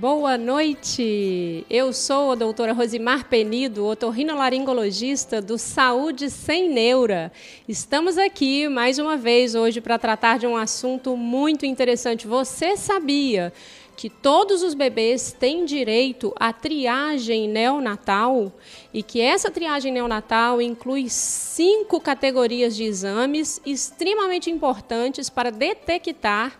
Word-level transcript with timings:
Boa 0.00 0.38
noite! 0.38 1.66
Eu 1.68 1.92
sou 1.92 2.30
a 2.30 2.34
doutora 2.36 2.72
Rosimar 2.72 3.28
Penido, 3.28 3.84
otorrinolaringologista 3.84 5.42
do 5.42 5.58
Saúde 5.58 6.30
Sem 6.30 6.70
Neura. 6.70 7.32
Estamos 7.66 8.16
aqui 8.16 8.68
mais 8.68 9.00
uma 9.00 9.16
vez 9.16 9.56
hoje 9.56 9.80
para 9.80 9.98
tratar 9.98 10.38
de 10.38 10.46
um 10.46 10.56
assunto 10.56 11.16
muito 11.16 11.66
interessante. 11.66 12.28
Você 12.28 12.76
sabia 12.76 13.52
que 13.96 14.08
todos 14.08 14.62
os 14.62 14.72
bebês 14.72 15.32
têm 15.32 15.64
direito 15.64 16.32
à 16.38 16.52
triagem 16.52 17.48
neonatal 17.48 18.52
e 18.94 19.02
que 19.02 19.20
essa 19.20 19.50
triagem 19.50 19.92
neonatal 19.92 20.62
inclui 20.62 21.08
cinco 21.08 22.00
categorias 22.00 22.76
de 22.76 22.84
exames 22.84 23.60
extremamente 23.66 24.48
importantes 24.48 25.28
para 25.28 25.50
detectar 25.50 26.56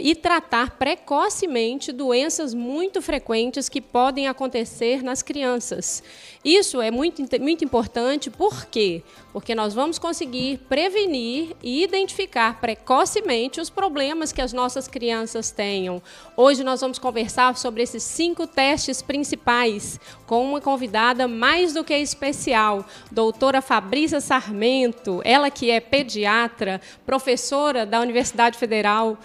e 0.00 0.14
tratar 0.14 0.78
precocemente 0.78 1.92
doenças 1.92 2.54
muito 2.54 3.02
frequentes 3.02 3.68
que 3.68 3.80
podem 3.80 4.28
acontecer 4.28 5.02
nas 5.02 5.22
crianças. 5.22 6.02
Isso 6.44 6.80
é 6.80 6.90
muito, 6.90 7.22
muito 7.40 7.64
importante, 7.64 8.30
por 8.30 8.66
quê? 8.66 9.02
Porque 9.32 9.54
nós 9.54 9.74
vamos 9.74 9.98
conseguir 9.98 10.58
prevenir 10.68 11.54
e 11.62 11.82
identificar 11.82 12.60
precocemente 12.60 13.60
os 13.60 13.68
problemas 13.68 14.32
que 14.32 14.40
as 14.40 14.52
nossas 14.52 14.88
crianças 14.88 15.50
tenham. 15.50 16.00
Hoje 16.36 16.62
nós 16.62 16.80
vamos 16.80 16.98
conversar 16.98 17.56
sobre 17.56 17.82
esses 17.82 18.02
cinco 18.02 18.46
testes 18.46 19.02
principais 19.02 19.98
com 20.26 20.44
uma 20.44 20.60
convidada 20.60 21.26
mais 21.26 21.74
do 21.74 21.84
que 21.84 21.96
especial, 21.96 22.86
doutora 23.10 23.60
Fabrícia 23.60 24.20
Sarmento, 24.20 25.20
ela 25.24 25.50
que 25.50 25.70
é 25.70 25.80
pediatra, 25.80 26.80
professora 27.04 27.84
da 27.84 28.00
Universidade 28.00 28.58
Federal 28.58 29.18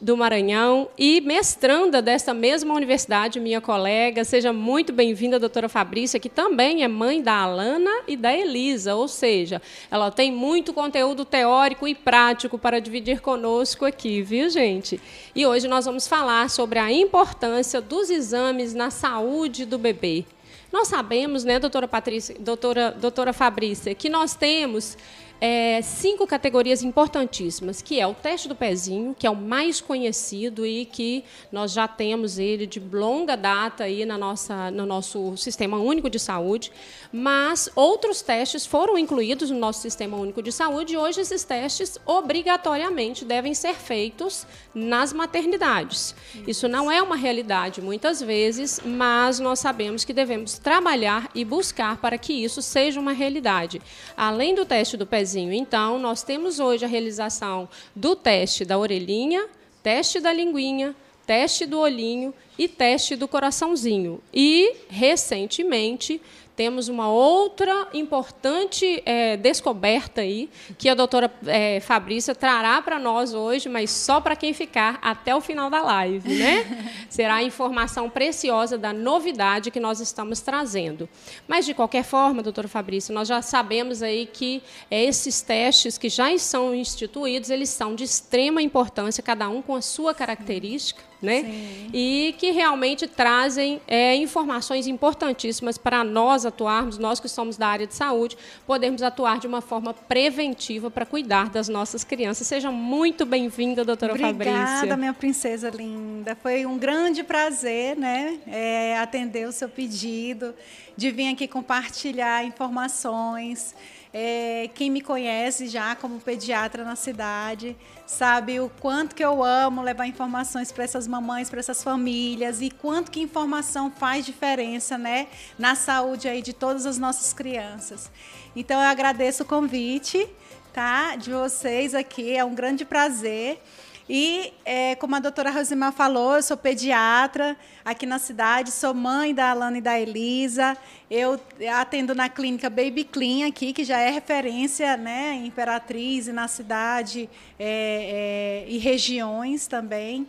do 0.00 0.16
Maranhão 0.16 0.88
e 0.98 1.20
mestranda 1.20 2.02
dessa 2.02 2.34
mesma 2.34 2.74
universidade, 2.74 3.38
minha 3.38 3.60
colega. 3.60 4.24
Seja 4.24 4.52
muito 4.52 4.92
bem-vinda, 4.92 5.38
doutora 5.38 5.68
Fabrícia, 5.68 6.18
que 6.18 6.28
também 6.28 6.82
é 6.82 6.88
mãe 6.88 7.22
da 7.22 7.34
Alana 7.34 8.02
e 8.06 8.16
da 8.16 8.36
Elisa, 8.36 8.94
ou 8.94 9.06
seja, 9.06 9.62
ela 9.90 10.10
tem 10.10 10.32
muito 10.32 10.72
conteúdo 10.72 11.24
teórico 11.24 11.86
e 11.86 11.94
prático 11.94 12.58
para 12.58 12.80
dividir 12.80 13.20
conosco 13.20 13.84
aqui, 13.84 14.20
viu, 14.20 14.50
gente? 14.50 15.00
E 15.34 15.46
hoje 15.46 15.68
nós 15.68 15.84
vamos 15.84 16.08
falar 16.08 16.50
sobre 16.50 16.78
a 16.78 16.90
importância 16.90 17.80
dos 17.80 18.10
exames 18.10 18.74
na 18.74 18.90
saúde 18.90 19.64
do 19.64 19.78
bebê. 19.78 20.24
Nós 20.70 20.88
sabemos, 20.88 21.44
né, 21.44 21.58
doutora 21.58 21.88
Patrícia, 21.88 22.36
doutora, 22.38 22.90
doutora 22.90 23.32
Fabrícia, 23.32 23.94
que 23.94 24.10
nós 24.10 24.34
temos 24.34 24.98
é, 25.40 25.80
cinco 25.82 26.26
categorias 26.26 26.82
importantíssimas, 26.82 27.80
que 27.80 28.00
é 28.00 28.06
o 28.06 28.14
teste 28.14 28.48
do 28.48 28.56
pezinho, 28.56 29.14
que 29.16 29.26
é 29.26 29.30
o 29.30 29.36
mais 29.36 29.80
conhecido 29.80 30.66
e 30.66 30.84
que 30.84 31.24
nós 31.52 31.72
já 31.72 31.86
temos 31.86 32.38
ele 32.38 32.66
de 32.66 32.80
longa 32.80 33.36
data 33.36 33.84
aí 33.84 34.04
na 34.04 34.18
nossa, 34.18 34.70
no 34.70 34.84
nosso 34.84 35.36
Sistema 35.36 35.78
Único 35.78 36.10
de 36.10 36.18
Saúde, 36.18 36.72
mas 37.12 37.70
outros 37.76 38.20
testes 38.20 38.66
foram 38.66 38.98
incluídos 38.98 39.50
no 39.50 39.58
nosso 39.58 39.80
Sistema 39.80 40.16
Único 40.16 40.42
de 40.42 40.50
Saúde 40.50 40.94
e 40.94 40.96
hoje 40.96 41.20
esses 41.20 41.44
testes 41.44 41.98
obrigatoriamente 42.04 43.24
devem 43.24 43.54
ser 43.54 43.74
feitos 43.74 44.46
nas 44.74 45.12
maternidades. 45.12 46.14
Isso, 46.46 46.66
não 46.66 46.90
é 46.90 47.00
uma 47.00 47.16
realidade 47.16 47.80
muitas 47.80 48.20
vezes, 48.20 48.80
mas 48.84 49.38
nós 49.38 49.60
sabemos 49.60 50.04
que 50.04 50.12
devemos 50.12 50.58
trabalhar 50.58 51.30
e 51.34 51.44
buscar 51.44 51.98
para 51.98 52.18
que 52.18 52.32
isso 52.32 52.60
seja 52.60 52.98
uma 52.98 53.12
realidade. 53.12 53.80
Além 54.16 54.54
do 54.54 54.64
teste 54.64 54.96
do 54.96 55.06
pezinho, 55.06 55.27
então, 55.34 55.98
nós 55.98 56.22
temos 56.22 56.60
hoje 56.60 56.84
a 56.84 56.88
realização 56.88 57.68
do 57.94 58.14
teste 58.14 58.64
da 58.64 58.78
orelhinha, 58.78 59.46
teste 59.82 60.20
da 60.20 60.32
linguinha, 60.32 60.94
teste 61.26 61.66
do 61.66 61.78
olhinho 61.78 62.32
e 62.58 62.66
teste 62.66 63.14
do 63.14 63.28
coraçãozinho. 63.28 64.20
E, 64.32 64.76
recentemente, 64.88 66.20
temos 66.58 66.88
uma 66.88 67.08
outra 67.08 67.86
importante 67.94 69.00
é, 69.06 69.36
descoberta 69.36 70.22
aí, 70.22 70.50
que 70.76 70.88
a 70.88 70.94
doutora 70.96 71.32
é, 71.46 71.78
Fabrícia 71.78 72.34
trará 72.34 72.82
para 72.82 72.98
nós 72.98 73.32
hoje, 73.32 73.68
mas 73.68 73.92
só 73.92 74.20
para 74.20 74.34
quem 74.34 74.52
ficar 74.52 74.98
até 75.00 75.32
o 75.36 75.40
final 75.40 75.70
da 75.70 75.80
live, 75.80 76.34
né? 76.34 76.66
Será 77.08 77.36
a 77.36 77.44
informação 77.44 78.10
preciosa 78.10 78.76
da 78.76 78.92
novidade 78.92 79.70
que 79.70 79.78
nós 79.78 80.00
estamos 80.00 80.40
trazendo. 80.40 81.08
Mas, 81.46 81.64
de 81.64 81.74
qualquer 81.74 82.02
forma, 82.02 82.42
doutora 82.42 82.66
Fabrícia, 82.66 83.14
nós 83.14 83.28
já 83.28 83.40
sabemos 83.40 84.02
aí 84.02 84.26
que 84.26 84.60
é, 84.90 85.04
esses 85.04 85.40
testes 85.40 85.96
que 85.96 86.08
já 86.08 86.36
são 86.38 86.74
instituídos, 86.74 87.50
eles 87.50 87.68
são 87.68 87.94
de 87.94 88.02
extrema 88.02 88.60
importância, 88.60 89.22
cada 89.22 89.48
um 89.48 89.62
com 89.62 89.76
a 89.76 89.80
sua 89.80 90.12
característica, 90.12 91.04
né? 91.20 91.42
Sim. 91.42 91.90
E 91.92 92.34
que 92.38 92.50
realmente 92.50 93.06
trazem 93.06 93.80
é, 93.86 94.14
informações 94.14 94.86
importantíssimas 94.86 95.76
para 95.76 96.04
nós 96.04 96.46
atuarmos, 96.46 96.98
nós 96.98 97.18
que 97.18 97.28
somos 97.28 97.56
da 97.56 97.66
área 97.66 97.86
de 97.86 97.94
saúde, 97.94 98.36
podermos 98.66 99.02
atuar 99.02 99.38
de 99.38 99.46
uma 99.46 99.60
forma 99.60 99.92
preventiva 99.92 100.90
para 100.90 101.04
cuidar 101.04 101.50
das 101.50 101.68
nossas 101.68 102.04
crianças. 102.04 102.46
Seja 102.46 102.70
muito 102.70 103.26
bem-vinda, 103.26 103.84
doutora 103.84 104.12
Obrigada, 104.12 104.34
Fabrícia. 104.34 104.76
Obrigada, 104.76 104.96
minha 104.96 105.12
princesa 105.12 105.70
linda. 105.70 106.36
Foi 106.36 106.64
um 106.64 106.78
grande 106.78 107.24
prazer 107.24 107.96
né, 107.96 108.38
é, 108.46 108.98
atender 108.98 109.48
o 109.48 109.52
seu 109.52 109.68
pedido, 109.68 110.54
de 110.96 111.10
vir 111.10 111.32
aqui 111.32 111.48
compartilhar 111.48 112.44
informações. 112.44 113.74
É, 114.12 114.70
quem 114.74 114.90
me 114.90 115.02
conhece 115.02 115.68
já 115.68 115.94
como 115.94 116.18
pediatra 116.18 116.82
na 116.82 116.96
cidade 116.96 117.76
sabe 118.06 118.58
o 118.58 118.70
quanto 118.80 119.14
que 119.14 119.22
eu 119.22 119.44
amo 119.44 119.82
levar 119.82 120.06
informações 120.06 120.72
para 120.72 120.84
essas 120.84 121.06
mamães, 121.06 121.50
para 121.50 121.60
essas 121.60 121.82
famílias 121.82 122.62
e 122.62 122.70
quanto 122.70 123.10
que 123.10 123.20
informação 123.20 123.90
faz 123.90 124.24
diferença, 124.24 124.96
né, 124.96 125.28
na 125.58 125.74
saúde 125.74 126.26
aí 126.26 126.40
de 126.40 126.54
todas 126.54 126.86
as 126.86 126.98
nossas 126.98 127.34
crianças. 127.34 128.10
Então 128.56 128.80
eu 128.80 128.88
agradeço 128.88 129.42
o 129.42 129.46
convite, 129.46 130.26
tá, 130.72 131.14
de 131.16 131.30
vocês 131.30 131.94
aqui, 131.94 132.34
é 132.34 132.42
um 132.42 132.54
grande 132.54 132.86
prazer. 132.86 133.60
E, 134.08 134.54
é, 134.64 134.94
como 134.94 135.14
a 135.16 135.18
doutora 135.18 135.50
Rosimar 135.50 135.92
falou, 135.92 136.36
eu 136.36 136.42
sou 136.42 136.56
pediatra 136.56 137.54
aqui 137.84 138.06
na 138.06 138.18
cidade, 138.18 138.70
sou 138.70 138.94
mãe 138.94 139.34
da 139.34 139.50
Alana 139.50 139.76
e 139.76 139.80
da 139.82 140.00
Elisa. 140.00 140.76
Eu 141.10 141.38
atendo 141.76 142.14
na 142.14 142.28
clínica 142.28 142.70
Baby 142.70 143.04
Clean 143.04 143.46
aqui, 143.46 143.72
que 143.74 143.84
já 143.84 143.98
é 143.98 144.08
referência 144.10 144.96
né, 144.96 145.34
em 145.34 145.46
Imperatriz 145.48 146.26
e 146.26 146.32
na 146.32 146.48
cidade 146.48 147.28
é, 147.58 148.64
é, 148.66 148.70
e 148.70 148.78
regiões 148.78 149.66
também. 149.66 150.26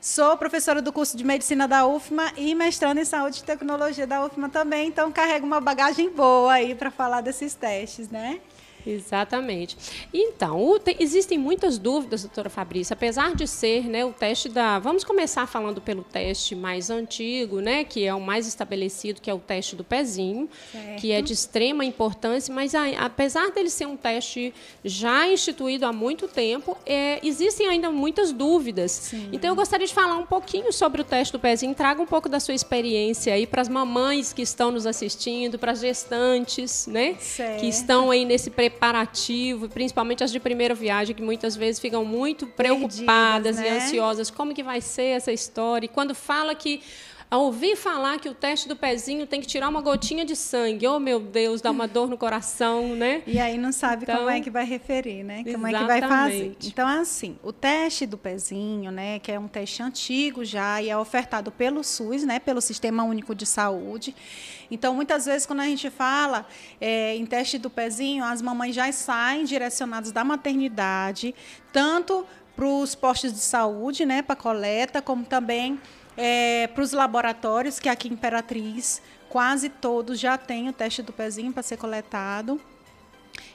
Sou 0.00 0.36
professora 0.36 0.80
do 0.80 0.92
curso 0.92 1.16
de 1.16 1.24
medicina 1.24 1.68
da 1.68 1.84
UFMA 1.86 2.32
e 2.36 2.54
mestrando 2.54 3.00
em 3.00 3.04
saúde 3.04 3.40
e 3.40 3.42
tecnologia 3.42 4.06
da 4.06 4.24
UFMA 4.24 4.48
também, 4.48 4.86
então 4.86 5.10
carrego 5.10 5.44
uma 5.44 5.60
bagagem 5.60 6.08
boa 6.08 6.52
aí 6.52 6.74
para 6.74 6.90
falar 6.90 7.20
desses 7.20 7.52
testes, 7.52 8.08
né? 8.08 8.40
Exatamente. 8.88 9.76
Então, 10.12 10.78
te, 10.82 10.96
existem 10.98 11.36
muitas 11.36 11.76
dúvidas, 11.76 12.22
doutora 12.22 12.48
Fabrícia, 12.48 12.94
apesar 12.94 13.34
de 13.34 13.46
ser 13.46 13.84
né, 13.84 14.04
o 14.04 14.12
teste 14.12 14.48
da. 14.48 14.78
Vamos 14.78 15.04
começar 15.04 15.46
falando 15.46 15.80
pelo 15.80 16.02
teste 16.02 16.54
mais 16.54 16.88
antigo, 16.88 17.60
né, 17.60 17.84
que 17.84 18.06
é 18.06 18.14
o 18.14 18.20
mais 18.20 18.46
estabelecido, 18.46 19.20
que 19.20 19.28
é 19.28 19.34
o 19.34 19.38
teste 19.38 19.76
do 19.76 19.84
pezinho, 19.84 20.48
certo. 20.72 21.00
que 21.00 21.12
é 21.12 21.20
de 21.20 21.34
extrema 21.34 21.84
importância, 21.84 22.52
mas 22.54 22.74
a, 22.74 22.88
apesar 23.04 23.50
dele 23.50 23.68
ser 23.68 23.86
um 23.86 23.96
teste 23.96 24.54
já 24.82 25.28
instituído 25.28 25.84
há 25.84 25.92
muito 25.92 26.26
tempo, 26.26 26.76
é, 26.86 27.20
existem 27.22 27.68
ainda 27.68 27.90
muitas 27.90 28.32
dúvidas. 28.32 28.90
Sim. 28.92 29.28
Então, 29.32 29.50
eu 29.50 29.56
gostaria 29.56 29.86
de 29.86 29.92
falar 29.92 30.16
um 30.16 30.26
pouquinho 30.26 30.72
sobre 30.72 31.02
o 31.02 31.04
teste 31.04 31.32
do 31.32 31.38
pezinho, 31.38 31.74
traga 31.74 32.00
um 32.00 32.06
pouco 32.06 32.28
da 32.28 32.40
sua 32.40 32.54
experiência 32.54 33.34
aí 33.34 33.46
para 33.46 33.60
as 33.60 33.68
mamães 33.68 34.32
que 34.32 34.40
estão 34.40 34.70
nos 34.70 34.86
assistindo, 34.86 35.58
para 35.58 35.72
as 35.72 35.80
gestantes, 35.80 36.86
né, 36.86 37.16
certo. 37.20 37.60
que 37.60 37.66
estão 37.66 38.10
aí 38.10 38.24
nesse 38.24 38.48
preparo 38.48 38.77
preparativo, 38.78 39.68
principalmente 39.68 40.22
as 40.22 40.30
de 40.30 40.38
primeira 40.38 40.74
viagem, 40.74 41.14
que 41.14 41.22
muitas 41.22 41.56
vezes 41.56 41.80
ficam 41.80 42.04
muito 42.04 42.46
preocupadas 42.46 43.56
Perdidas, 43.56 43.56
né? 43.56 43.66
e 43.66 43.70
ansiosas. 43.70 44.30
Como 44.30 44.54
que 44.54 44.62
vai 44.62 44.80
ser 44.80 45.16
essa 45.16 45.32
história? 45.32 45.86
E 45.86 45.88
quando 45.88 46.14
fala 46.14 46.54
que 46.54 46.80
a 47.30 47.36
ouvir 47.36 47.76
falar 47.76 48.18
que 48.18 48.28
o 48.28 48.34
teste 48.34 48.66
do 48.68 48.74
pezinho 48.74 49.26
tem 49.26 49.40
que 49.40 49.46
tirar 49.46 49.68
uma 49.68 49.82
gotinha 49.82 50.24
de 50.24 50.34
sangue. 50.34 50.86
Oh, 50.86 50.98
meu 50.98 51.20
Deus, 51.20 51.60
dá 51.60 51.70
uma 51.70 51.86
dor 51.88 52.08
no 52.08 52.16
coração, 52.16 52.94
né? 52.94 53.22
E 53.26 53.38
aí 53.38 53.58
não 53.58 53.70
sabe 53.70 54.04
então, 54.04 54.16
como 54.16 54.30
é 54.30 54.40
que 54.40 54.48
vai 54.48 54.64
referir, 54.64 55.22
né? 55.22 55.44
Como 55.44 55.66
exatamente. 55.66 55.74
é 55.74 55.80
que 55.80 55.86
vai 55.86 56.08
fazer. 56.08 56.56
Então, 56.64 56.88
é 56.88 56.98
assim, 57.00 57.38
o 57.42 57.52
teste 57.52 58.06
do 58.06 58.16
pezinho, 58.16 58.90
né, 58.90 59.18
que 59.18 59.30
é 59.30 59.38
um 59.38 59.46
teste 59.46 59.82
antigo 59.82 60.42
já 60.42 60.80
e 60.80 60.88
é 60.88 60.96
ofertado 60.96 61.52
pelo 61.52 61.84
SUS, 61.84 62.24
né, 62.24 62.38
pelo 62.38 62.62
Sistema 62.62 63.02
Único 63.02 63.34
de 63.34 63.44
Saúde. 63.44 64.14
Então, 64.70 64.94
muitas 64.94 65.26
vezes, 65.26 65.46
quando 65.46 65.60
a 65.60 65.66
gente 65.66 65.90
fala 65.90 66.46
é, 66.80 67.14
em 67.14 67.26
teste 67.26 67.58
do 67.58 67.68
pezinho, 67.68 68.24
as 68.24 68.40
mamães 68.40 68.74
já 68.74 68.90
saem 68.90 69.44
direcionadas 69.44 70.12
da 70.12 70.24
maternidade, 70.24 71.34
tanto 71.72 72.26
para 72.56 72.66
os 72.66 72.94
postos 72.94 73.32
de 73.32 73.38
saúde, 73.38 74.04
né, 74.04 74.22
para 74.22 74.34
coleta, 74.34 75.00
como 75.00 75.24
também 75.24 75.78
é, 76.18 76.66
para 76.66 76.82
os 76.82 76.92
laboratórios, 76.92 77.78
que 77.78 77.88
aqui 77.88 78.08
em 78.08 78.12
Imperatriz, 78.12 79.00
quase 79.28 79.68
todos 79.68 80.18
já 80.18 80.36
têm 80.36 80.68
o 80.68 80.72
teste 80.72 81.00
do 81.00 81.12
pezinho 81.12 81.52
para 81.52 81.62
ser 81.62 81.76
coletado. 81.76 82.60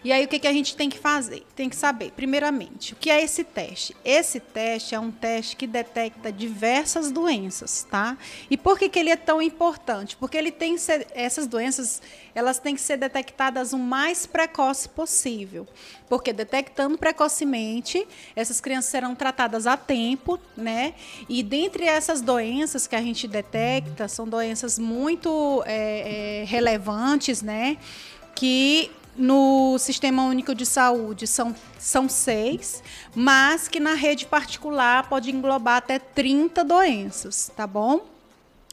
E 0.04 0.12
aí, 0.12 0.26
o 0.26 0.28
que, 0.28 0.38
que 0.38 0.48
a 0.48 0.52
gente 0.52 0.76
tem 0.76 0.90
que 0.90 1.00
fazer? 1.00 1.46
Tem 1.56 1.70
que 1.70 1.78
saber, 1.78 2.12
primeiramente, 2.12 2.92
o 2.92 2.96
que 2.98 3.10
é 3.10 3.24
esse 3.24 3.42
teste? 3.42 3.96
Esse 4.04 4.38
teste 4.38 4.94
é 4.94 5.00
um 5.00 5.10
teste 5.10 5.56
que 5.56 5.66
detecta 5.66 6.30
diversas 6.30 7.10
doenças, 7.10 7.88
tá? 7.90 8.18
E 8.50 8.58
por 8.58 8.78
que, 8.78 8.90
que 8.90 9.00
ele 9.00 9.10
é 9.10 9.16
tão 9.16 9.42
importante? 9.42 10.18
Porque 10.18 10.36
ele 10.36 10.52
tem 10.52 10.78
ser, 10.78 11.08
essas 11.14 11.48
doenças, 11.48 12.02
elas 12.36 12.60
têm 12.60 12.76
que 12.76 12.82
ser 12.82 12.98
detectadas 12.98 13.72
o 13.72 13.78
mais 13.78 14.26
precoce 14.26 14.90
possível. 14.90 15.66
Porque 16.10 16.34
detectando 16.34 16.98
precocemente, 16.98 18.06
essas 18.36 18.60
crianças 18.60 18.92
serão 18.92 19.16
tratadas 19.16 19.66
a 19.66 19.78
tempo, 19.78 20.38
né? 20.58 20.96
E 21.30 21.42
dentre 21.42 21.86
essas 21.86 22.20
doenças 22.20 22.88
que 22.88 22.96
a 22.98 23.02
gente 23.02 23.26
detecta, 23.26 24.10
são 24.10 24.28
doenças 24.28 24.78
muito 24.78 25.64
é, 25.66 26.42
é, 26.42 26.44
relevantes, 26.44 27.42
né? 27.42 27.78
Que 28.36 28.92
no 29.16 29.78
Sistema 29.78 30.24
Único 30.24 30.56
de 30.56 30.66
Saúde 30.66 31.28
são, 31.28 31.56
são 31.78 32.10
seis, 32.10 32.84
mas 33.16 33.68
que 33.68 33.80
na 33.80 33.94
rede 33.94 34.26
particular 34.26 35.08
pode 35.08 35.32
englobar 35.32 35.78
até 35.78 36.00
30 36.00 36.64
doenças, 36.64 37.52
tá 37.56 37.68
bom? 37.68 38.06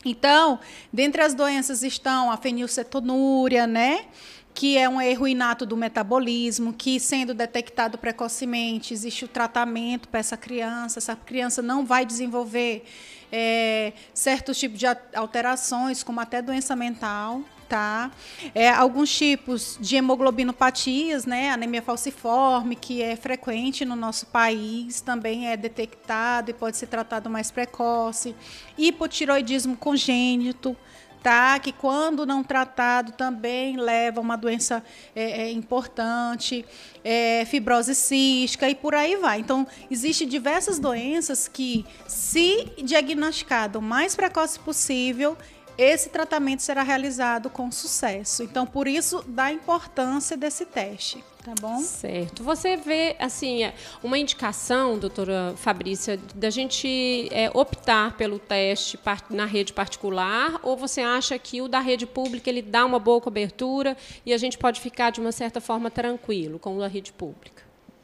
Então, 0.04 0.58
dentre 0.92 1.20
as 1.20 1.34
doenças 1.34 1.82
estão 1.82 2.30
a 2.30 2.36
fenilcetonúria, 2.36 3.66
né? 3.66 4.06
que 4.52 4.76
é 4.76 4.88
um 4.88 5.00
erro 5.00 5.28
inato 5.28 5.64
do 5.64 5.76
metabolismo, 5.76 6.72
que 6.72 6.98
sendo 6.98 7.32
detectado 7.32 7.96
precocemente, 7.96 8.92
existe 8.92 9.24
o 9.24 9.28
tratamento 9.28 10.08
para 10.08 10.20
essa 10.20 10.36
criança, 10.36 10.98
essa 10.98 11.14
criança 11.14 11.62
não 11.62 11.86
vai 11.86 12.04
desenvolver 12.04 12.84
é, 13.30 13.92
certos 14.12 14.58
tipos 14.58 14.78
de 14.78 14.86
alterações, 15.14 16.02
como 16.02 16.20
até 16.20 16.42
doença 16.42 16.74
mental, 16.74 17.42
tá? 17.70 18.10
É, 18.52 18.68
alguns 18.68 19.16
tipos 19.16 19.78
de 19.80 19.94
hemoglobinopatias, 19.94 21.24
né? 21.24 21.50
Anemia 21.50 21.80
falciforme, 21.80 22.74
que 22.74 23.00
é 23.00 23.14
frequente 23.14 23.84
no 23.84 23.94
nosso 23.94 24.26
país, 24.26 25.00
também 25.00 25.46
é 25.46 25.56
detectado 25.56 26.50
e 26.50 26.52
pode 26.52 26.76
ser 26.76 26.88
tratado 26.88 27.30
mais 27.30 27.52
precoce. 27.52 28.34
Hipotiroidismo 28.76 29.76
congênito, 29.76 30.76
tá? 31.22 31.60
Que 31.60 31.70
quando 31.70 32.26
não 32.26 32.42
tratado 32.42 33.12
também 33.12 33.76
leva 33.76 34.18
a 34.18 34.22
uma 34.22 34.36
doença 34.36 34.82
é, 35.14 35.42
é, 35.42 35.52
importante, 35.52 36.64
é, 37.04 37.44
fibrose 37.44 37.94
cística 37.94 38.68
e 38.68 38.74
por 38.74 38.96
aí 38.96 39.14
vai. 39.14 39.38
Então, 39.38 39.64
existem 39.88 40.26
diversas 40.26 40.80
doenças 40.80 41.46
que, 41.46 41.86
se 42.08 42.68
diagnosticado 42.82 43.78
o 43.78 43.82
mais 43.82 44.16
precoce 44.16 44.58
possível, 44.58 45.38
esse 45.80 46.10
tratamento 46.10 46.62
será 46.62 46.82
realizado 46.82 47.48
com 47.48 47.70
sucesso. 47.70 48.42
Então, 48.42 48.66
por 48.66 48.86
isso, 48.86 49.24
da 49.26 49.50
importância 49.50 50.36
desse 50.36 50.66
teste, 50.66 51.24
tá 51.42 51.54
bom? 51.60 51.78
Certo. 51.78 52.42
Você 52.44 52.76
vê, 52.76 53.16
assim, 53.18 53.64
é, 53.64 53.74
uma 54.02 54.18
indicação, 54.18 54.98
doutora 54.98 55.54
Fabrícia, 55.56 56.18
da 56.34 56.50
gente 56.50 57.28
é, 57.32 57.50
optar 57.54 58.16
pelo 58.16 58.38
teste 58.38 58.98
na 59.30 59.46
rede 59.46 59.72
particular 59.72 60.60
ou 60.62 60.76
você 60.76 61.00
acha 61.00 61.38
que 61.38 61.62
o 61.62 61.68
da 61.68 61.80
rede 61.80 62.06
pública 62.06 62.50
ele 62.50 62.62
dá 62.62 62.84
uma 62.84 62.98
boa 62.98 63.20
cobertura 63.20 63.96
e 64.24 64.34
a 64.34 64.38
gente 64.38 64.58
pode 64.58 64.80
ficar, 64.80 65.10
de 65.10 65.20
uma 65.20 65.32
certa 65.32 65.60
forma, 65.60 65.90
tranquilo 65.90 66.58
com 66.58 66.78
da 66.78 66.88
rede 66.88 67.12
pública? 67.12 67.59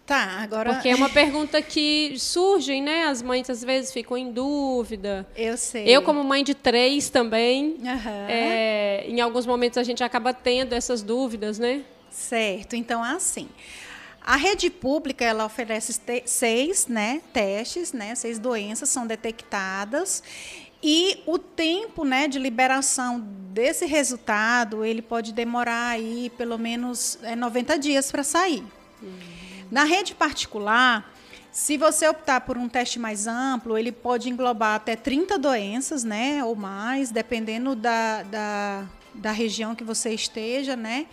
Tá, 0.06 0.38
agora. 0.40 0.72
Porque 0.72 0.88
é 0.88 0.94
uma 0.94 1.08
pergunta 1.08 1.60
que 1.60 2.14
surge, 2.16 2.80
né? 2.80 3.06
As 3.06 3.20
mães 3.22 3.50
às 3.50 3.64
vezes 3.64 3.92
ficam 3.92 4.16
em 4.16 4.30
dúvida. 4.30 5.26
Eu 5.36 5.56
sei. 5.56 5.84
Eu, 5.84 6.00
como 6.00 6.22
mãe 6.22 6.44
de 6.44 6.54
três 6.54 7.10
também, 7.10 7.76
uhum. 7.80 8.26
é, 8.28 9.04
em 9.08 9.20
alguns 9.20 9.44
momentos 9.44 9.76
a 9.78 9.82
gente 9.82 10.04
acaba 10.04 10.32
tendo 10.32 10.74
essas 10.74 11.02
dúvidas, 11.02 11.58
né? 11.58 11.82
Certo. 12.08 12.76
Então, 12.76 13.02
assim. 13.02 13.48
A 14.20 14.34
rede 14.34 14.68
pública 14.70 15.24
ela 15.24 15.44
oferece 15.44 16.00
seis 16.24 16.88
né, 16.88 17.22
testes, 17.32 17.92
né, 17.92 18.12
seis 18.16 18.40
doenças 18.40 18.88
são 18.88 19.06
detectadas 19.06 20.20
e 20.82 21.22
o 21.26 21.38
tempo 21.38 22.04
né, 22.04 22.26
de 22.26 22.36
liberação 22.36 23.20
desse 23.52 23.86
resultado 23.86 24.84
ele 24.84 25.00
pode 25.00 25.32
demorar 25.32 25.90
aí 25.90 26.32
pelo 26.36 26.58
menos 26.58 27.20
é, 27.22 27.36
90 27.36 27.78
dias 27.78 28.10
para 28.10 28.24
sair. 28.24 28.64
Uhum. 29.00 29.35
Na 29.70 29.84
rede 29.84 30.14
particular, 30.14 31.12
se 31.50 31.78
você 31.78 32.06
optar 32.06 32.42
por 32.42 32.58
um 32.58 32.68
teste 32.68 32.98
mais 32.98 33.26
amplo, 33.26 33.78
ele 33.78 33.90
pode 33.90 34.28
englobar 34.28 34.74
até 34.74 34.94
30 34.94 35.38
doenças, 35.38 36.04
né, 36.04 36.44
ou 36.44 36.54
mais, 36.54 37.10
dependendo 37.10 37.74
da, 37.74 38.22
da, 38.24 38.86
da 39.14 39.32
região 39.32 39.74
que 39.74 39.82
você 39.82 40.10
esteja, 40.10 40.76
né? 40.76 41.06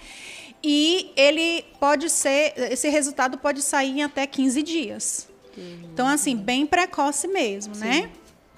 E 0.62 1.12
ele 1.16 1.64
pode 1.80 2.10
ser, 2.10 2.54
esse 2.72 2.90
resultado 2.90 3.38
pode 3.38 3.62
sair 3.62 4.00
em 4.00 4.04
até 4.04 4.28
15 4.28 4.64
dias. 4.64 5.30
Uhum. 5.58 5.90
Então, 5.94 6.08
assim, 6.08 6.36
bem 6.36 6.66
precoce 6.66 7.28
mesmo, 7.28 7.76
né? 7.76 7.94
Sim. 7.94 8.02
né? 8.02 8.12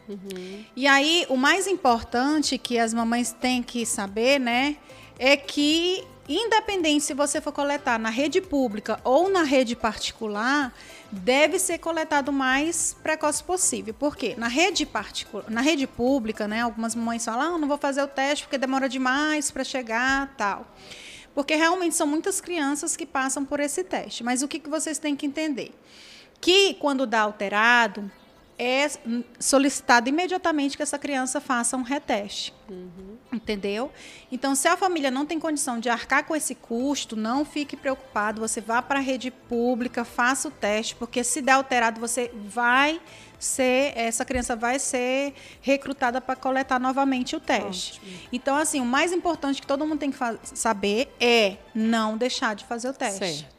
Uhum. 0.07 0.65
E 0.75 0.87
aí, 0.87 1.25
o 1.29 1.35
mais 1.35 1.67
importante 1.67 2.57
que 2.57 2.77
as 2.77 2.93
mamães 2.93 3.31
têm 3.31 3.63
que 3.63 3.85
saber, 3.85 4.39
né, 4.39 4.77
é 5.17 5.35
que 5.35 6.03
independente 6.27 7.03
se 7.03 7.13
você 7.13 7.39
for 7.39 7.51
coletar 7.51 7.99
na 7.99 8.09
rede 8.09 8.41
pública 8.41 8.99
ou 9.03 9.29
na 9.29 9.43
rede 9.43 9.75
particular, 9.75 10.73
deve 11.11 11.59
ser 11.59 11.77
coletado 11.77 12.29
o 12.29 12.33
mais 12.33 12.95
precoce 13.03 13.43
possível. 13.43 13.93
Por 13.93 14.15
quê? 14.15 14.33
Na 14.37 14.47
rede 14.47 14.85
particular, 14.85 15.49
na 15.49 15.61
rede 15.61 15.85
pública, 15.85 16.47
né, 16.47 16.61
algumas 16.61 16.95
mães 16.95 17.23
falam: 17.23 17.55
ah, 17.55 17.57
"Não 17.57 17.67
vou 17.67 17.77
fazer 17.77 18.01
o 18.01 18.07
teste 18.07 18.45
porque 18.45 18.57
demora 18.57 18.89
demais 18.89 19.51
para 19.51 19.63
chegar", 19.63 20.33
tal. 20.35 20.67
Porque 21.33 21.55
realmente 21.55 21.95
são 21.95 22.07
muitas 22.07 22.39
crianças 22.39 22.95
que 22.95 23.05
passam 23.05 23.43
por 23.43 23.59
esse 23.59 23.83
teste. 23.83 24.23
Mas 24.23 24.41
o 24.41 24.47
que, 24.47 24.57
que 24.57 24.69
vocês 24.69 24.97
têm 24.97 25.15
que 25.15 25.25
entender? 25.25 25.73
Que 26.39 26.75
quando 26.75 27.05
dá 27.05 27.21
alterado, 27.21 28.09
é 28.57 28.89
solicitado 29.39 30.07
imediatamente 30.09 30.77
que 30.77 30.83
essa 30.83 30.97
criança 30.97 31.41
faça 31.41 31.75
um 31.75 31.81
reteste. 31.81 32.53
Uhum. 32.69 33.17
Entendeu? 33.31 33.91
Então, 34.31 34.55
se 34.55 34.67
a 34.67 34.77
família 34.77 35.11
não 35.11 35.25
tem 35.25 35.39
condição 35.39 35.79
de 35.79 35.89
arcar 35.89 36.23
com 36.25 36.35
esse 36.35 36.55
custo, 36.55 37.15
não 37.15 37.43
fique 37.43 37.75
preocupado. 37.75 38.39
Você 38.41 38.61
vá 38.61 38.81
para 38.81 38.99
a 38.99 39.01
rede 39.01 39.29
pública, 39.29 40.05
faça 40.05 40.47
o 40.47 40.51
teste, 40.51 40.95
porque 40.95 41.23
se 41.23 41.41
der 41.41 41.53
alterado, 41.53 41.99
você 41.99 42.31
vai 42.33 43.01
ser, 43.37 43.93
essa 43.95 44.23
criança 44.23 44.55
vai 44.55 44.79
ser 44.79 45.33
recrutada 45.61 46.21
para 46.21 46.35
coletar 46.35 46.79
novamente 46.79 47.35
o 47.35 47.39
teste. 47.39 47.99
Ótimo. 47.99 48.19
Então, 48.31 48.55
assim, 48.55 48.79
o 48.79 48.85
mais 48.85 49.11
importante 49.11 49.61
que 49.61 49.67
todo 49.67 49.85
mundo 49.85 49.99
tem 49.99 50.11
que 50.11 50.17
saber 50.43 51.13
é 51.19 51.57
não 51.73 52.17
deixar 52.17 52.55
de 52.55 52.65
fazer 52.65 52.89
o 52.89 52.93
teste. 52.93 53.19
Certo. 53.19 53.54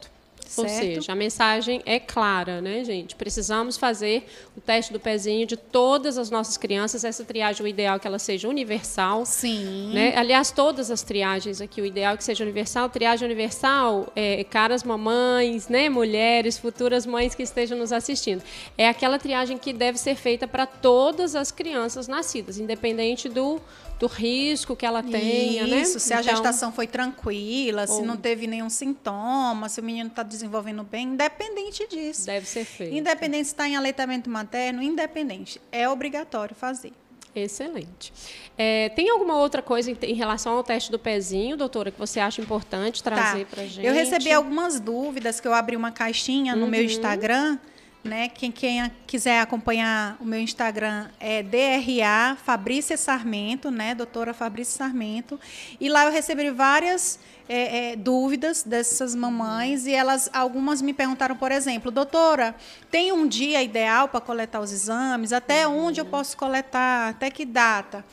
Certo? 0.48 0.68
Ou 0.68 0.68
seja, 0.68 1.12
a 1.12 1.14
mensagem 1.14 1.82
é 1.84 1.98
clara, 1.98 2.60
né, 2.60 2.84
gente? 2.84 3.14
Precisamos 3.16 3.76
fazer 3.76 4.26
o 4.56 4.60
teste 4.60 4.92
do 4.92 5.00
pezinho 5.00 5.46
de 5.46 5.56
todas 5.56 6.18
as 6.18 6.30
nossas 6.30 6.56
crianças. 6.56 7.04
Essa 7.04 7.24
triagem, 7.24 7.64
o 7.64 7.68
ideal 7.68 7.96
é 7.96 7.98
que 7.98 8.06
ela 8.06 8.18
seja 8.18 8.48
universal. 8.48 9.26
Sim. 9.26 9.90
Né? 9.92 10.14
Aliás, 10.16 10.50
todas 10.50 10.90
as 10.90 11.02
triagens 11.02 11.60
aqui, 11.60 11.80
o 11.80 11.86
ideal 11.86 12.14
é 12.14 12.16
que 12.16 12.24
seja 12.24 12.44
universal. 12.44 12.88
Triagem 12.88 13.26
universal, 13.26 14.12
é, 14.14 14.42
caras 14.44 14.82
mamães, 14.82 15.68
né, 15.68 15.88
mulheres, 15.88 16.58
futuras 16.58 17.04
mães 17.04 17.34
que 17.34 17.42
estejam 17.42 17.76
nos 17.76 17.92
assistindo. 17.92 18.42
É 18.78 18.88
aquela 18.88 19.18
triagem 19.18 19.58
que 19.58 19.72
deve 19.72 19.98
ser 19.98 20.14
feita 20.14 20.46
para 20.46 20.66
todas 20.66 21.34
as 21.34 21.50
crianças 21.50 22.08
nascidas, 22.08 22.58
independente 22.58 23.28
do 23.28 23.60
do 23.98 24.06
risco 24.06 24.76
que 24.76 24.84
ela 24.84 25.02
tenha, 25.02 25.62
Isso, 25.62 25.70
né? 25.70 25.80
Isso, 25.80 26.00
se 26.00 26.12
então, 26.12 26.18
a 26.18 26.22
gestação 26.22 26.70
foi 26.70 26.86
tranquila, 26.86 27.86
ou... 27.88 27.96
se 27.96 28.02
não 28.02 28.16
teve 28.16 28.46
nenhum 28.46 28.68
sintoma, 28.68 29.68
se 29.68 29.80
o 29.80 29.84
menino 29.84 30.08
está 30.08 30.22
desenvolvendo 30.36 30.82
bem, 30.82 31.08
independente 31.08 31.86
disso. 31.88 32.26
Deve 32.26 32.46
ser 32.46 32.64
feito. 32.64 32.94
Independente 32.94 33.44
se 33.44 33.52
está 33.52 33.68
em 33.68 33.76
aleitamento 33.76 34.30
materno, 34.30 34.82
independente. 34.82 35.60
É 35.70 35.88
obrigatório 35.88 36.54
fazer. 36.54 36.92
Excelente. 37.34 38.12
É, 38.56 38.88
tem 38.90 39.10
alguma 39.10 39.36
outra 39.36 39.60
coisa 39.60 39.90
em, 39.90 39.98
em, 40.02 40.14
relação 40.14 40.54
ao 40.54 40.64
teste 40.64 40.90
do 40.90 40.98
pezinho, 40.98 41.56
doutora, 41.56 41.90
que 41.90 41.98
você 41.98 42.18
acha 42.18 42.40
importante 42.40 43.02
trazer 43.02 43.44
tá. 43.44 43.56
para 43.56 43.66
gente? 43.66 43.84
Eu 43.84 43.92
recebi 43.92 44.32
algumas 44.32 44.80
dúvidas 44.80 45.38
que 45.38 45.46
eu 45.46 45.52
abri 45.52 45.76
uma 45.76 45.92
caixinha 45.92 46.56
no 46.56 46.64
uhum. 46.64 46.70
meu 46.70 46.82
Instagram 46.82 47.58
né? 48.06 48.28
Quem, 48.28 48.50
quem, 48.50 48.90
quiser 49.06 49.40
acompanhar 49.40 50.16
o 50.20 50.24
meu 50.24 50.40
Instagram 50.40 51.08
é 51.20 51.42
DRA 51.42 52.36
Fabrícia 52.36 52.96
Sarmento, 52.96 53.70
né? 53.70 53.94
Doutora 53.94 54.32
Fabrícia 54.32 54.78
Sarmento. 54.78 55.38
E 55.78 55.88
lá 55.88 56.04
eu 56.04 56.12
recebi 56.12 56.50
várias 56.50 57.18
é, 57.48 57.92
é, 57.92 57.96
dúvidas 57.96 58.62
dessas 58.62 59.14
mamães 59.14 59.86
e 59.86 59.92
elas, 59.94 60.28
algumas 60.32 60.82
me 60.82 60.92
perguntaram, 60.92 61.36
por 61.36 61.52
exemplo, 61.52 61.90
doutora, 61.90 62.54
tem 62.90 63.12
um 63.12 63.26
dia 63.26 63.62
ideal 63.62 64.08
para 64.08 64.20
coletar 64.20 64.60
os 64.60 64.72
exames? 64.72 65.32
Até 65.32 65.66
onde 65.66 66.00
eu 66.00 66.04
posso 66.04 66.36
coletar? 66.36 67.10
Até 67.10 67.30
que 67.30 67.44
data? 67.44 68.04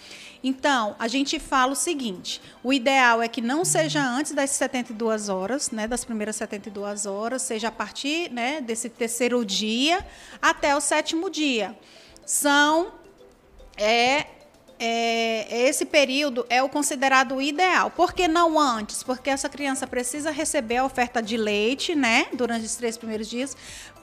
Então, 0.44 0.96
a 1.00 1.08
gente 1.08 1.40
fala 1.40 1.72
o 1.72 1.76
seguinte: 1.76 2.42
o 2.62 2.74
ideal 2.74 3.22
é 3.22 3.28
que 3.28 3.42
não 3.42 3.64
seja 3.64 4.04
antes 4.04 4.34
das 4.34 4.50
72 4.52 5.30
horas, 5.30 5.72
né, 5.72 5.88
das 5.88 6.04
primeiras 6.04 6.36
72 6.36 7.06
horas, 7.06 7.42
seja 7.42 7.70
a 7.70 7.72
partir 7.72 8.30
né, 8.30 8.60
desse 8.60 8.90
terceiro 8.90 9.44
dia 9.46 10.06
até 10.42 10.76
o 10.76 10.82
sétimo 10.82 11.30
dia. 11.30 11.78
São 12.26 12.92
é, 13.78 14.26
é, 14.80 15.68
esse 15.68 15.86
período 15.86 16.46
é 16.50 16.62
o 16.62 16.70
considerado 16.70 17.42
ideal. 17.42 17.92
Por 17.92 18.14
que 18.14 18.28
não 18.28 18.60
antes? 18.60 19.04
Porque 19.04 19.30
essa 19.30 19.50
criança 19.50 19.88
precisa 19.88 20.32
receber 20.32 20.78
a 20.78 20.86
oferta 20.86 21.22
de 21.22 21.38
leite, 21.38 21.96
né, 21.96 22.28
durante 22.34 22.66
os 22.66 22.76
três 22.76 22.98
primeiros 22.98 23.30
dias, 23.30 23.56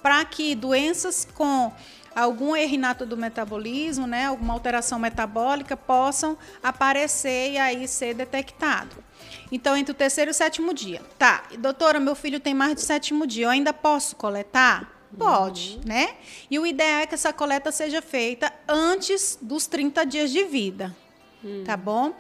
para 0.03 0.25
que 0.25 0.55
doenças 0.55 1.27
com 1.35 1.73
algum 2.15 2.57
erro 2.57 3.07
do 3.07 3.17
metabolismo, 3.17 4.07
né, 4.07 4.27
alguma 4.27 4.53
alteração 4.53 4.99
metabólica, 4.99 5.77
possam 5.77 6.37
aparecer 6.63 7.53
e 7.53 7.59
aí 7.59 7.87
ser 7.87 8.15
detectado. 8.15 8.97
Então, 9.53 9.77
entre 9.77 9.93
o 9.93 9.95
terceiro 9.95 10.31
e 10.31 10.33
o 10.33 10.35
sétimo 10.35 10.73
dia. 10.73 11.03
Tá, 11.19 11.45
doutora, 11.59 12.01
meu 12.01 12.15
filho 12.15 12.41
tem 12.41 12.55
mais 12.55 12.75
de 12.75 12.81
sétimo 12.81 13.27
dia, 13.27 13.47
eu 13.47 13.51
ainda 13.51 13.73
posso 13.73 14.17
coletar? 14.17 15.00
Pode, 15.17 15.77
uhum. 15.77 15.89
né? 15.89 16.15
E 16.51 16.59
o 16.59 16.67
ideal 16.67 17.01
é 17.01 17.07
que 17.07 17.15
essa 17.15 17.33
coleta 17.33 17.73
seja 17.73 18.01
feita 18.01 18.53
antes 18.69 19.39
dos 19.41 19.67
30 19.67 20.07
dias 20.07 20.31
de 20.31 20.45
vida, 20.45 20.95
uhum. 21.43 21.65
tá 21.65 21.77
bom? 21.77 22.15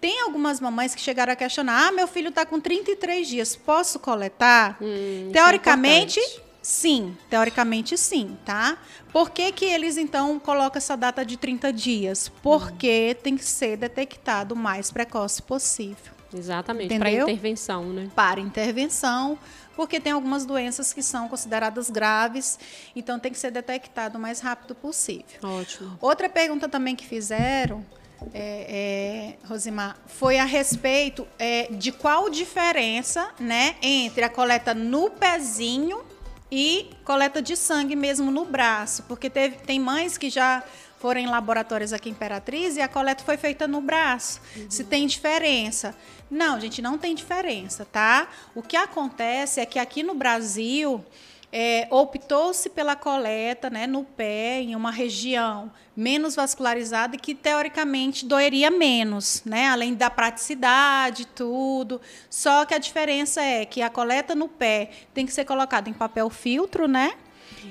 Tem 0.00 0.20
algumas 0.20 0.60
mamães 0.60 0.94
que 0.94 1.00
chegaram 1.00 1.32
a 1.32 1.36
questionar: 1.36 1.88
ah, 1.88 1.92
meu 1.92 2.06
filho 2.06 2.28
está 2.28 2.44
com 2.44 2.60
33 2.60 3.26
dias, 3.26 3.56
posso 3.56 3.98
coletar? 3.98 4.76
Hum, 4.80 5.30
Teoricamente, 5.32 6.20
é 6.20 6.40
sim. 6.60 7.16
Teoricamente, 7.30 7.96
sim, 7.96 8.36
tá? 8.44 8.78
Por 9.12 9.30
que, 9.30 9.50
que 9.52 9.64
eles, 9.64 9.96
então, 9.96 10.38
colocam 10.38 10.78
essa 10.78 10.96
data 10.96 11.24
de 11.24 11.36
30 11.36 11.72
dias? 11.72 12.30
Porque 12.42 13.16
hum. 13.16 13.22
tem 13.22 13.36
que 13.36 13.44
ser 13.44 13.76
detectado 13.76 14.54
o 14.54 14.58
mais 14.58 14.90
precoce 14.90 15.42
possível. 15.42 16.15
Exatamente, 16.34 16.98
para 16.98 17.10
intervenção, 17.10 17.84
né? 17.92 18.10
Para 18.14 18.40
intervenção, 18.40 19.38
porque 19.74 20.00
tem 20.00 20.12
algumas 20.12 20.44
doenças 20.44 20.92
que 20.92 21.02
são 21.02 21.28
consideradas 21.28 21.90
graves, 21.90 22.58
então 22.94 23.18
tem 23.18 23.30
que 23.30 23.38
ser 23.38 23.50
detectado 23.50 24.18
o 24.18 24.20
mais 24.20 24.40
rápido 24.40 24.74
possível. 24.74 25.38
Ótimo. 25.42 25.96
Outra 26.00 26.28
pergunta 26.28 26.68
também 26.68 26.96
que 26.96 27.06
fizeram, 27.06 27.84
é, 28.32 29.36
é, 29.42 29.46
Rosimar, 29.46 29.96
foi 30.06 30.38
a 30.38 30.44
respeito 30.44 31.26
é, 31.38 31.68
de 31.70 31.92
qual 31.92 32.30
diferença 32.30 33.30
né, 33.38 33.76
entre 33.82 34.24
a 34.24 34.28
coleta 34.28 34.74
no 34.74 35.10
pezinho 35.10 36.02
e 36.50 36.90
coleta 37.04 37.42
de 37.42 37.56
sangue 37.56 37.96
mesmo 37.96 38.30
no 38.30 38.44
braço, 38.44 39.02
porque 39.04 39.28
teve, 39.28 39.56
tem 39.58 39.80
mães 39.80 40.16
que 40.16 40.30
já 40.30 40.62
foram 40.98 41.20
em 41.20 41.26
laboratórios 41.26 41.92
aqui 41.92 42.08
em 42.08 42.12
Imperatriz 42.12 42.76
e 42.76 42.80
a 42.80 42.88
coleta 42.88 43.22
foi 43.24 43.36
feita 43.36 43.68
no 43.68 43.80
braço. 43.80 44.40
Uhum. 44.56 44.70
Se 44.70 44.84
tem 44.84 45.06
diferença. 45.06 45.94
Não, 46.30 46.60
gente, 46.60 46.82
não 46.82 46.98
tem 46.98 47.14
diferença, 47.14 47.84
tá? 47.84 48.28
O 48.54 48.62
que 48.62 48.76
acontece 48.76 49.60
é 49.60 49.66
que 49.66 49.78
aqui 49.78 50.02
no 50.02 50.14
Brasil 50.14 51.04
é, 51.52 51.86
optou-se 51.90 52.68
pela 52.68 52.96
coleta 52.96 53.70
né, 53.70 53.86
no 53.86 54.04
pé, 54.04 54.60
em 54.60 54.74
uma 54.74 54.90
região 54.90 55.70
menos 55.96 56.34
vascularizada 56.34 57.16
e 57.16 57.18
que 57.18 57.34
teoricamente 57.34 58.26
doeria 58.26 58.70
menos, 58.70 59.42
né? 59.44 59.68
além 59.68 59.94
da 59.94 60.10
praticidade 60.10 61.26
tudo. 61.26 62.00
Só 62.28 62.64
que 62.64 62.74
a 62.74 62.78
diferença 62.78 63.40
é 63.40 63.64
que 63.64 63.80
a 63.80 63.88
coleta 63.88 64.34
no 64.34 64.48
pé 64.48 64.90
tem 65.14 65.24
que 65.24 65.32
ser 65.32 65.44
colocada 65.44 65.88
em 65.88 65.94
papel 65.94 66.28
filtro, 66.28 66.86
né? 66.86 67.14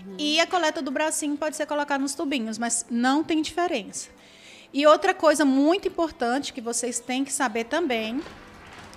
Uhum. 0.06 0.16
E 0.18 0.40
a 0.40 0.48
coleta 0.48 0.82
do 0.82 0.92
bracinho 0.92 1.38
pode 1.38 1.56
ser 1.56 1.66
colocada 1.66 2.02
nos 2.02 2.16
tubinhos, 2.16 2.58
mas 2.58 2.86
não 2.90 3.24
tem 3.24 3.42
diferença. 3.42 4.10
E 4.74 4.86
outra 4.86 5.14
coisa 5.14 5.46
muito 5.46 5.88
importante 5.88 6.52
que 6.52 6.62
vocês 6.62 7.00
têm 7.00 7.24
que 7.24 7.32
saber 7.32 7.66
também 7.66 8.22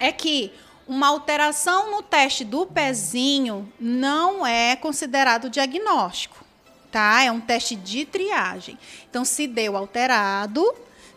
é 0.01 0.11
que 0.11 0.53
uma 0.87 1.09
alteração 1.09 1.91
no 1.91 2.03
teste 2.03 2.45
do 2.45 2.67
pezinho 2.67 3.71
não 3.79 4.47
é 4.47 4.75
considerado 4.75 5.51
diagnóstico, 5.51 6.43
tá? 6.91 7.23
É 7.23 7.31
um 7.31 7.41
teste 7.41 7.77
de 7.77 8.07
triagem. 8.07 8.79
Então, 9.09 9.25
se 9.25 9.47
deu 9.47 9.77
alterado, 9.77 10.65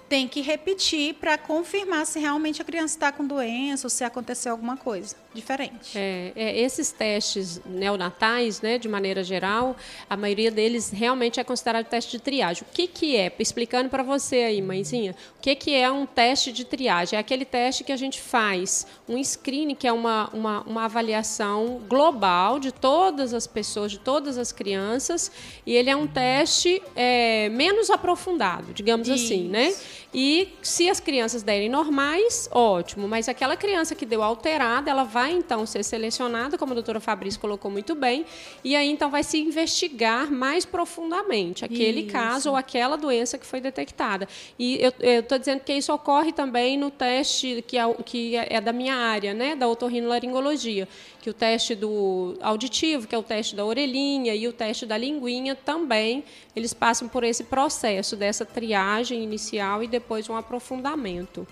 tem 0.09 0.27
que 0.27 0.41
repetir 0.41 1.13
para 1.15 1.38
confirmar 1.38 2.05
se 2.05 2.19
realmente 2.19 2.61
a 2.61 2.65
criança 2.65 2.95
está 2.95 3.11
com 3.13 3.25
doença 3.25 3.88
ou 3.88 3.89
se 3.89 4.03
aconteceu 4.03 4.51
alguma 4.51 4.75
coisa 4.75 5.15
diferente. 5.33 5.97
É, 5.97 6.33
é, 6.35 6.59
esses 6.59 6.91
testes 6.91 7.61
neonatais, 7.65 8.61
né, 8.61 8.77
de 8.77 8.89
maneira 8.89 9.23
geral, 9.23 9.75
a 10.09 10.17
maioria 10.17 10.51
deles 10.51 10.91
realmente 10.91 11.39
é 11.39 11.43
considerado 11.43 11.85
teste 11.85 12.11
de 12.11 12.19
triagem. 12.19 12.63
O 12.63 12.73
que, 12.73 12.88
que 12.88 13.15
é? 13.15 13.31
Explicando 13.39 13.89
para 13.89 14.03
você 14.03 14.38
aí, 14.38 14.61
mãezinha, 14.61 15.15
o 15.38 15.41
que, 15.41 15.55
que 15.55 15.73
é 15.73 15.89
um 15.89 16.05
teste 16.05 16.51
de 16.51 16.65
triagem? 16.65 17.17
É 17.17 17.19
aquele 17.19 17.45
teste 17.45 17.83
que 17.83 17.91
a 17.91 17.97
gente 17.97 18.19
faz, 18.19 18.85
um 19.07 19.21
screening, 19.23 19.75
que 19.75 19.88
é 19.88 19.93
uma, 19.93 20.29
uma, 20.33 20.61
uma 20.61 20.85
avaliação 20.85 21.81
global 21.88 22.59
de 22.59 22.71
todas 22.71 23.33
as 23.33 23.47
pessoas, 23.47 23.91
de 23.91 24.00
todas 24.00 24.38
as 24.38 24.51
crianças, 24.51 25.31
e 25.65 25.75
ele 25.75 25.89
é 25.89 25.95
um 25.95 26.07
teste 26.07 26.81
é, 26.95 27.47
menos 27.50 27.89
aprofundado, 27.89 28.73
digamos 28.73 29.07
Isso. 29.07 29.25
assim, 29.25 29.47
né? 29.47 29.73
E 30.13 30.53
se 30.61 30.89
as 30.89 31.00
crianças 31.00 31.41
derem 31.41 31.69
normais, 31.69 32.50
ótimo, 32.51 33.07
mas 33.07 33.29
aquela 33.29 33.55
criança 33.55 33.95
que 33.95 34.05
deu 34.05 34.21
alterada, 34.21 34.91
ela 34.91 35.05
vai 35.05 35.20
vai 35.21 35.33
então 35.33 35.67
ser 35.67 35.83
selecionada, 35.83 36.57
como 36.57 36.71
a 36.71 36.73
doutora 36.73 36.99
Fabrício 36.99 37.39
colocou 37.39 37.69
muito 37.69 37.93
bem, 37.93 38.25
e 38.63 38.75
aí 38.75 38.89
então 38.89 39.11
vai 39.11 39.23
se 39.23 39.37
investigar 39.39 40.31
mais 40.31 40.65
profundamente 40.65 41.63
aquele 41.63 42.01
isso. 42.01 42.11
caso 42.11 42.49
ou 42.49 42.55
aquela 42.55 42.95
doença 42.95 43.37
que 43.37 43.45
foi 43.45 43.61
detectada. 43.61 44.27
E 44.57 44.79
eu 44.81 45.19
estou 45.19 45.37
dizendo 45.37 45.59
que 45.59 45.73
isso 45.73 45.93
ocorre 45.93 46.31
também 46.31 46.75
no 46.75 46.89
teste 46.89 47.63
que 47.67 47.77
é, 47.77 47.93
que 48.03 48.35
é 48.35 48.59
da 48.59 48.73
minha 48.73 48.95
área, 48.95 49.31
né, 49.33 49.55
da 49.55 49.67
otorrinolaringologia, 49.67 50.87
que 51.21 51.29
o 51.29 51.33
teste 51.33 51.75
do 51.75 52.35
auditivo, 52.41 53.05
que 53.05 53.13
é 53.13 53.17
o 53.17 53.21
teste 53.21 53.55
da 53.55 53.63
orelhinha 53.63 54.33
e 54.33 54.47
o 54.47 54.53
teste 54.53 54.87
da 54.87 54.97
linguinha 54.97 55.55
também, 55.55 56.23
eles 56.55 56.73
passam 56.73 57.07
por 57.07 57.23
esse 57.23 57.43
processo 57.43 58.15
dessa 58.15 58.43
triagem 58.43 59.23
inicial 59.23 59.83
e 59.83 59.87
depois 59.87 60.27
um 60.27 60.35
aprofundamento. 60.35 61.47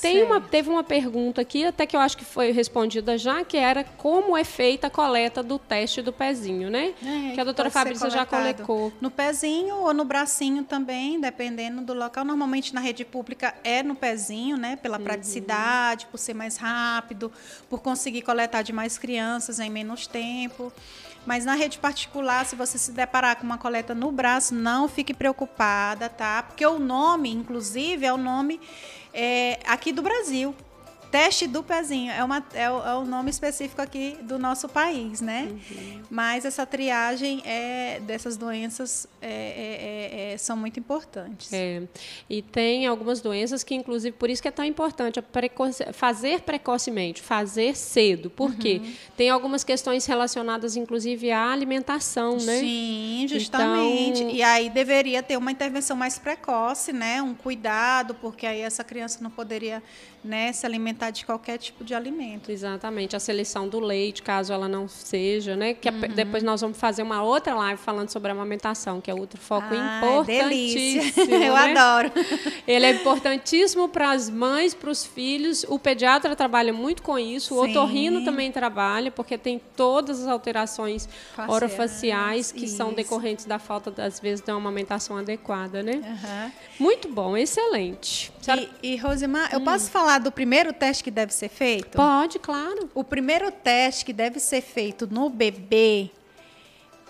Tem 0.00 0.24
uma, 0.24 0.40
teve 0.40 0.68
uma 0.68 0.82
pergunta 0.82 1.40
aqui, 1.40 1.64
até 1.64 1.86
que 1.86 1.94
eu 1.94 2.00
acho 2.00 2.16
que 2.16 2.24
foi 2.24 2.50
respondida 2.50 3.16
já, 3.16 3.44
que 3.44 3.56
era 3.56 3.84
como 3.84 4.36
é 4.36 4.42
feita 4.42 4.88
a 4.88 4.90
coleta 4.90 5.40
do 5.40 5.56
teste 5.56 6.02
do 6.02 6.12
pezinho, 6.12 6.68
né? 6.68 6.92
É, 7.02 7.34
que 7.34 7.40
a 7.40 7.44
doutora 7.44 7.70
Fabrícia 7.70 8.10
já 8.10 8.26
colocou. 8.26 8.92
No 9.00 9.10
pezinho 9.10 9.76
ou 9.76 9.94
no 9.94 10.04
bracinho 10.04 10.64
também, 10.64 11.20
dependendo 11.20 11.82
do 11.82 11.94
local. 11.94 12.24
Normalmente 12.24 12.74
na 12.74 12.80
rede 12.80 13.04
pública 13.04 13.54
é 13.62 13.84
no 13.84 13.94
pezinho, 13.94 14.56
né? 14.56 14.74
Pela 14.74 14.98
uhum. 14.98 15.04
praticidade, 15.04 16.06
por 16.06 16.18
ser 16.18 16.34
mais 16.34 16.56
rápido, 16.56 17.30
por 17.70 17.80
conseguir 17.80 18.22
coletar 18.22 18.62
de 18.62 18.72
mais 18.72 18.98
crianças 18.98 19.11
crianças 19.12 19.60
em 19.60 19.68
menos 19.68 20.06
tempo. 20.06 20.72
Mas 21.26 21.44
na 21.44 21.54
rede 21.54 21.78
particular, 21.78 22.46
se 22.46 22.56
você 22.56 22.78
se 22.78 22.90
deparar 22.92 23.36
com 23.36 23.44
uma 23.44 23.58
coleta 23.58 23.94
no 23.94 24.10
braço, 24.10 24.54
não 24.54 24.88
fique 24.88 25.12
preocupada, 25.12 26.08
tá? 26.08 26.42
Porque 26.42 26.64
o 26.66 26.78
nome, 26.78 27.30
inclusive, 27.30 28.06
é 28.06 28.12
o 28.12 28.16
nome 28.16 28.58
é, 29.12 29.60
aqui 29.66 29.92
do 29.92 30.02
Brasil. 30.02 30.54
Teste 31.12 31.46
do 31.46 31.62
pezinho 31.62 32.10
é, 32.10 32.24
uma, 32.24 32.42
é, 32.54 32.70
o, 32.70 32.82
é 32.82 32.94
o 32.96 33.04
nome 33.04 33.28
específico 33.28 33.82
aqui 33.82 34.16
do 34.22 34.38
nosso 34.38 34.66
país, 34.66 35.20
né? 35.20 35.50
Uhum. 35.50 36.02
Mas 36.08 36.46
essa 36.46 36.64
triagem 36.64 37.42
é, 37.44 38.00
dessas 38.00 38.38
doenças 38.38 39.06
é, 39.20 39.28
é, 39.28 40.30
é, 40.30 40.32
é 40.32 40.38
são 40.38 40.56
muito 40.56 40.80
importantes. 40.80 41.52
É. 41.52 41.82
E 42.30 42.40
tem 42.40 42.86
algumas 42.86 43.20
doenças 43.20 43.62
que, 43.62 43.74
inclusive, 43.74 44.16
por 44.16 44.30
isso 44.30 44.40
que 44.40 44.48
é 44.48 44.50
tão 44.50 44.64
importante 44.64 45.20
precoce, 45.20 45.84
fazer 45.92 46.40
precocemente, 46.40 47.20
fazer 47.20 47.76
cedo. 47.76 48.30
Por 48.30 48.54
quê? 48.54 48.80
Uhum. 48.82 48.92
Tem 49.14 49.28
algumas 49.28 49.62
questões 49.62 50.06
relacionadas, 50.06 50.76
inclusive, 50.76 51.30
à 51.30 51.52
alimentação, 51.52 52.38
né? 52.38 52.58
Sim, 52.58 53.26
justamente. 53.28 54.22
Então... 54.22 54.34
E 54.34 54.42
aí 54.42 54.70
deveria 54.70 55.22
ter 55.22 55.36
uma 55.36 55.52
intervenção 55.52 55.94
mais 55.94 56.18
precoce, 56.18 56.90
né? 56.90 57.20
Um 57.20 57.34
cuidado, 57.34 58.14
porque 58.14 58.46
aí 58.46 58.62
essa 58.62 58.82
criança 58.82 59.18
não 59.20 59.30
poderia 59.30 59.82
né, 60.24 60.52
se 60.52 60.64
alimentar 60.64 61.10
de 61.10 61.26
qualquer 61.26 61.58
tipo 61.58 61.84
de 61.84 61.94
alimento. 61.94 62.52
Exatamente, 62.52 63.16
a 63.16 63.20
seleção 63.20 63.68
do 63.68 63.80
leite, 63.80 64.22
caso 64.22 64.52
ela 64.52 64.68
não 64.68 64.86
seja, 64.86 65.56
né? 65.56 65.74
Que 65.74 65.88
uhum. 65.88 66.00
depois 66.14 66.42
nós 66.42 66.60
vamos 66.60 66.78
fazer 66.78 67.02
uma 67.02 67.22
outra 67.22 67.54
live 67.54 67.80
falando 67.80 68.10
sobre 68.10 68.30
a 68.30 68.34
amamentação, 68.34 69.00
que 69.00 69.10
é 69.10 69.14
outro 69.14 69.40
foco 69.40 69.66
ah, 69.72 69.98
importantíssimo. 69.98 71.24
Eu 71.32 71.54
né? 71.54 71.72
adoro. 71.72 72.12
Ele 72.66 72.86
é 72.86 72.90
importantíssimo 72.92 73.88
para 73.88 74.12
as 74.12 74.30
mães, 74.30 74.74
para 74.74 74.90
os 74.90 75.04
filhos. 75.04 75.64
O 75.68 75.78
pediatra 75.78 76.36
trabalha 76.36 76.72
muito 76.72 77.02
com 77.02 77.18
isso, 77.18 77.58
o 77.58 77.64
Sim. 77.64 77.70
otorrino 77.70 78.24
também 78.24 78.52
trabalha, 78.52 79.10
porque 79.10 79.36
tem 79.36 79.60
todas 79.76 80.20
as 80.20 80.28
alterações 80.28 81.08
Faciais, 81.34 81.50
orofaciais 81.50 82.52
que 82.52 82.66
isso. 82.66 82.76
são 82.76 82.92
decorrentes 82.92 83.44
da 83.44 83.58
falta, 83.58 83.92
às 84.02 84.20
vezes, 84.20 84.44
de 84.44 84.50
uma 84.52 84.58
amamentação 84.58 85.16
adequada, 85.16 85.82
né? 85.82 85.94
Uhum. 85.94 86.52
Muito 86.78 87.08
bom, 87.08 87.36
excelente. 87.36 88.32
E, 88.82 88.94
e 88.94 88.96
Rosimar, 88.96 89.50
eu 89.52 89.60
hum. 89.60 89.64
posso 89.64 89.90
falar 89.90 90.11
falar 90.12 90.18
do 90.18 90.32
primeiro 90.32 90.72
teste 90.72 91.04
que 91.04 91.10
deve 91.10 91.32
ser 91.32 91.48
feito? 91.48 91.96
Pode, 91.96 92.38
claro. 92.38 92.90
O 92.94 93.04
primeiro 93.04 93.50
teste 93.50 94.04
que 94.04 94.12
deve 94.12 94.38
ser 94.38 94.60
feito 94.60 95.06
no 95.06 95.30
bebê 95.30 96.10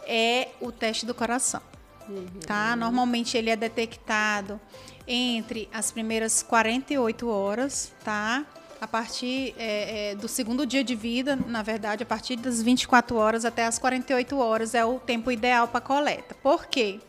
é 0.07 0.49
o 0.61 0.71
teste 0.71 1.07
do 1.07 1.15
coração. 1.15 1.63
Uhum. 2.09 2.27
Tá? 2.47 2.77
Normalmente 2.77 3.37
ele 3.37 3.51
é 3.51 3.57
detectado 3.57 4.61
entre 5.07 5.69
as 5.73 5.91
primeiras 5.91 6.43
48 6.43 7.29
horas, 7.29 7.93
tá? 8.05 8.45
A 8.81 8.87
partir 8.87 9.55
é, 9.57 10.11
é, 10.11 10.15
do 10.15 10.27
segundo 10.27 10.67
dia 10.67 10.83
de 10.83 10.95
vida, 10.95 11.37
na 11.37 11.63
verdade, 11.63 12.03
a 12.03 12.07
partir 12.07 12.37
das 12.37 12.61
24 12.61 13.17
horas 13.17 13.45
até 13.45 13.65
as 13.65 13.79
48 13.79 14.37
horas 14.39 14.75
é 14.75 14.85
o 14.85 14.99
tempo 14.99 15.31
ideal 15.31 15.69
para 15.69 15.81
coleta. 15.81 16.35
Por 16.43 16.67
quê? 16.67 17.01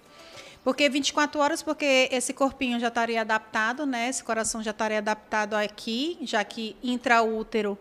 Porque 0.64 0.88
24 0.88 1.42
horas, 1.42 1.62
porque 1.62 2.08
esse 2.12 2.34
corpinho 2.34 2.80
já 2.80 2.88
estaria 2.88 3.22
adaptado, 3.22 3.86
né? 3.86 4.10
Esse 4.10 4.24
coração 4.24 4.64
já 4.64 4.72
estaria 4.72 5.00
adaptado 5.00 5.56
aqui, 5.56 6.18
já 6.22 6.44
que 6.44 6.76
intraútero 6.82 7.78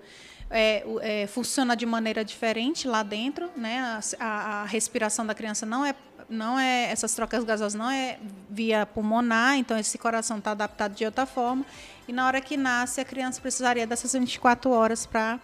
é, 0.51 0.85
é, 1.01 1.27
funciona 1.27 1.77
de 1.77 1.87
maneira 1.87 2.25
diferente 2.25 2.89
lá 2.89 3.03
dentro, 3.03 3.51
né? 3.57 3.79
A, 3.79 4.25
a, 4.25 4.62
a 4.62 4.65
respiração 4.65 5.25
da 5.25 5.35
criança 5.35 5.65
não 5.65 5.85
é 5.87 5.95
não 6.29 6.59
é 6.59 6.91
essas 6.91 7.15
trocas 7.15 7.45
gasosas 7.45 7.75
não 7.75 7.91
é 7.91 8.19
via 8.49 8.87
pulmonar, 8.87 9.57
então 9.59 9.77
esse 9.77 9.99
coração 9.99 10.39
está 10.39 10.53
adaptado 10.53 10.95
de 10.95 11.05
outra 11.05 11.27
forma. 11.27 11.65
E 12.09 12.12
na 12.12 12.27
hora 12.27 12.41
que 12.41 12.57
nasce, 12.57 13.01
a 13.01 13.05
criança 13.05 13.41
precisaria 13.41 13.87
dessas 13.87 14.12
24 14.12 14.71
horas 14.71 15.05
para 15.05 15.39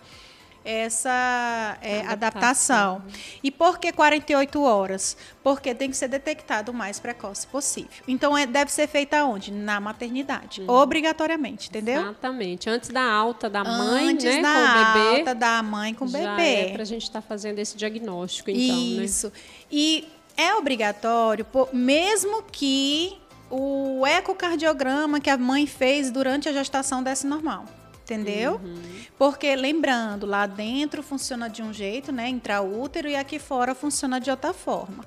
essa 0.64 1.78
é, 1.80 2.00
adaptação. 2.00 2.96
adaptação. 2.96 3.02
E 3.42 3.50
por 3.50 3.78
que 3.78 3.92
48 3.92 4.62
horas? 4.62 5.16
Porque 5.42 5.74
tem 5.74 5.90
que 5.90 5.96
ser 5.96 6.08
detectado 6.08 6.72
o 6.72 6.74
mais 6.74 7.00
precoce 7.00 7.46
possível. 7.46 7.90
Então, 8.06 8.36
é, 8.36 8.46
deve 8.46 8.70
ser 8.70 8.86
feita 8.86 9.24
onde? 9.24 9.50
Na 9.50 9.80
maternidade, 9.80 10.60
uhum. 10.62 10.70
obrigatoriamente, 10.70 11.68
entendeu? 11.68 12.02
Exatamente. 12.02 12.68
Antes 12.68 12.90
da 12.90 13.02
alta 13.02 13.48
da 13.48 13.64
mãe, 13.64 14.08
Antes 14.08 14.24
né, 14.24 14.42
da 14.42 14.52
com 14.52 14.60
o 14.60 14.92
bebê. 14.92 15.18
alta 15.18 15.34
da 15.34 15.62
mãe 15.62 15.94
com 15.94 16.04
o 16.04 16.08
bebê. 16.08 16.54
É 16.54 16.72
para 16.72 16.82
a 16.82 16.86
gente 16.86 17.04
estar 17.04 17.22
tá 17.22 17.26
fazendo 17.26 17.58
esse 17.58 17.76
diagnóstico, 17.76 18.50
então, 18.50 18.76
né? 18.76 19.04
Isso. 19.04 19.28
Né? 19.28 19.32
E 19.70 20.08
é 20.36 20.54
obrigatório, 20.54 21.46
mesmo 21.72 22.42
que 22.42 23.16
o 23.50 24.06
ecocardiograma 24.06 25.20
que 25.20 25.30
a 25.30 25.38
mãe 25.38 25.66
fez 25.66 26.10
durante 26.10 26.48
a 26.48 26.52
gestação 26.52 27.02
desse 27.02 27.26
normal 27.26 27.64
entendeu? 28.08 28.54
Uhum. 28.54 28.82
Porque 29.18 29.54
lembrando, 29.54 30.24
lá 30.24 30.46
dentro 30.46 31.02
funciona 31.02 31.48
de 31.50 31.62
um 31.62 31.72
jeito, 31.72 32.10
né, 32.10 32.28
intraútero 32.28 33.08
e 33.08 33.14
aqui 33.14 33.38
fora 33.38 33.74
funciona 33.74 34.18
de 34.18 34.30
outra 34.30 34.54
forma. 34.54 35.04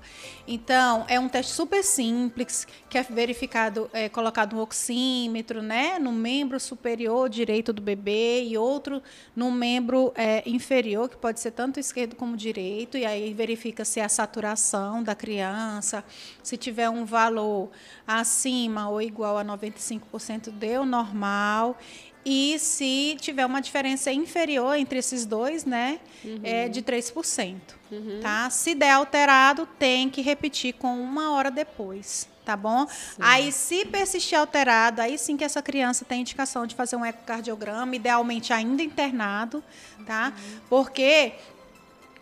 Então, 0.48 1.06
é 1.08 1.20
um 1.20 1.28
teste 1.28 1.54
super 1.54 1.84
simples, 1.84 2.68
que 2.90 2.98
é 2.98 3.04
verificado, 3.04 3.90
é 3.94 4.08
colocado 4.08 4.56
um 4.56 4.60
oxímetro, 4.60 5.62
né, 5.62 5.98
no 5.98 6.12
membro 6.12 6.60
superior 6.60 7.28
direito 7.30 7.74
do 7.74 7.82
bebê 7.82 8.44
e 8.44 8.58
outro 8.58 9.02
no 9.36 9.52
membro 9.52 10.12
é, 10.16 10.44
inferior, 10.46 11.10
que 11.10 11.18
pode 11.18 11.40
ser 11.40 11.52
tanto 11.52 11.80
esquerdo 11.80 12.16
como 12.16 12.38
direito, 12.38 12.98
e 12.98 13.06
aí 13.06 13.34
verifica 13.34 13.84
se 13.84 14.00
é 14.00 14.04
a 14.04 14.10
saturação 14.10 15.02
da 15.02 15.16
criança, 15.16 16.04
se 16.44 16.56
tiver 16.58 16.90
um 16.90 17.06
valor 17.06 17.70
acima 18.06 18.90
ou 18.90 19.02
igual 19.02 19.38
a 19.38 19.46
95% 19.46 20.52
deu 20.52 20.86
normal 20.86 21.78
e 22.26 22.58
se 22.60 23.18
tiver 23.20 23.46
uma 23.46 23.62
diferença 23.62 24.12
inferior 24.12 24.76
entre 24.76 25.00
esses 25.00 25.26
dois, 25.26 25.66
né, 25.66 26.00
uhum. 26.24 26.40
é 26.44 26.68
de 26.68 26.82
3%. 26.82 27.60
Uhum. 27.92 28.20
Tá? 28.22 28.50
Se 28.50 28.76
der 28.76 28.92
alterado, 28.92 29.68
tem 29.80 30.10
que 30.10 30.22
repetir 30.22 30.74
com 30.74 31.02
uma 31.02 31.32
hora 31.32 31.50
depois. 31.50 32.30
Tá 32.44 32.58
bom? 32.58 32.88
Sim. 32.88 33.18
Aí, 33.20 33.52
se 33.52 33.86
persistir 33.86 34.38
alterado, 34.38 35.00
aí 35.00 35.16
sim 35.16 35.38
que 35.38 35.44
essa 35.44 35.62
criança 35.62 36.04
tem 36.04 36.22
indicação 36.22 36.66
de 36.66 36.74
fazer 36.74 36.96
um 36.96 37.06
ecocardiograma, 37.06 37.96
idealmente 37.96 38.52
ainda 38.52 38.82
internado, 38.82 39.64
tá? 40.08 40.34
Uhum. 40.36 40.60
Porque 40.68 41.34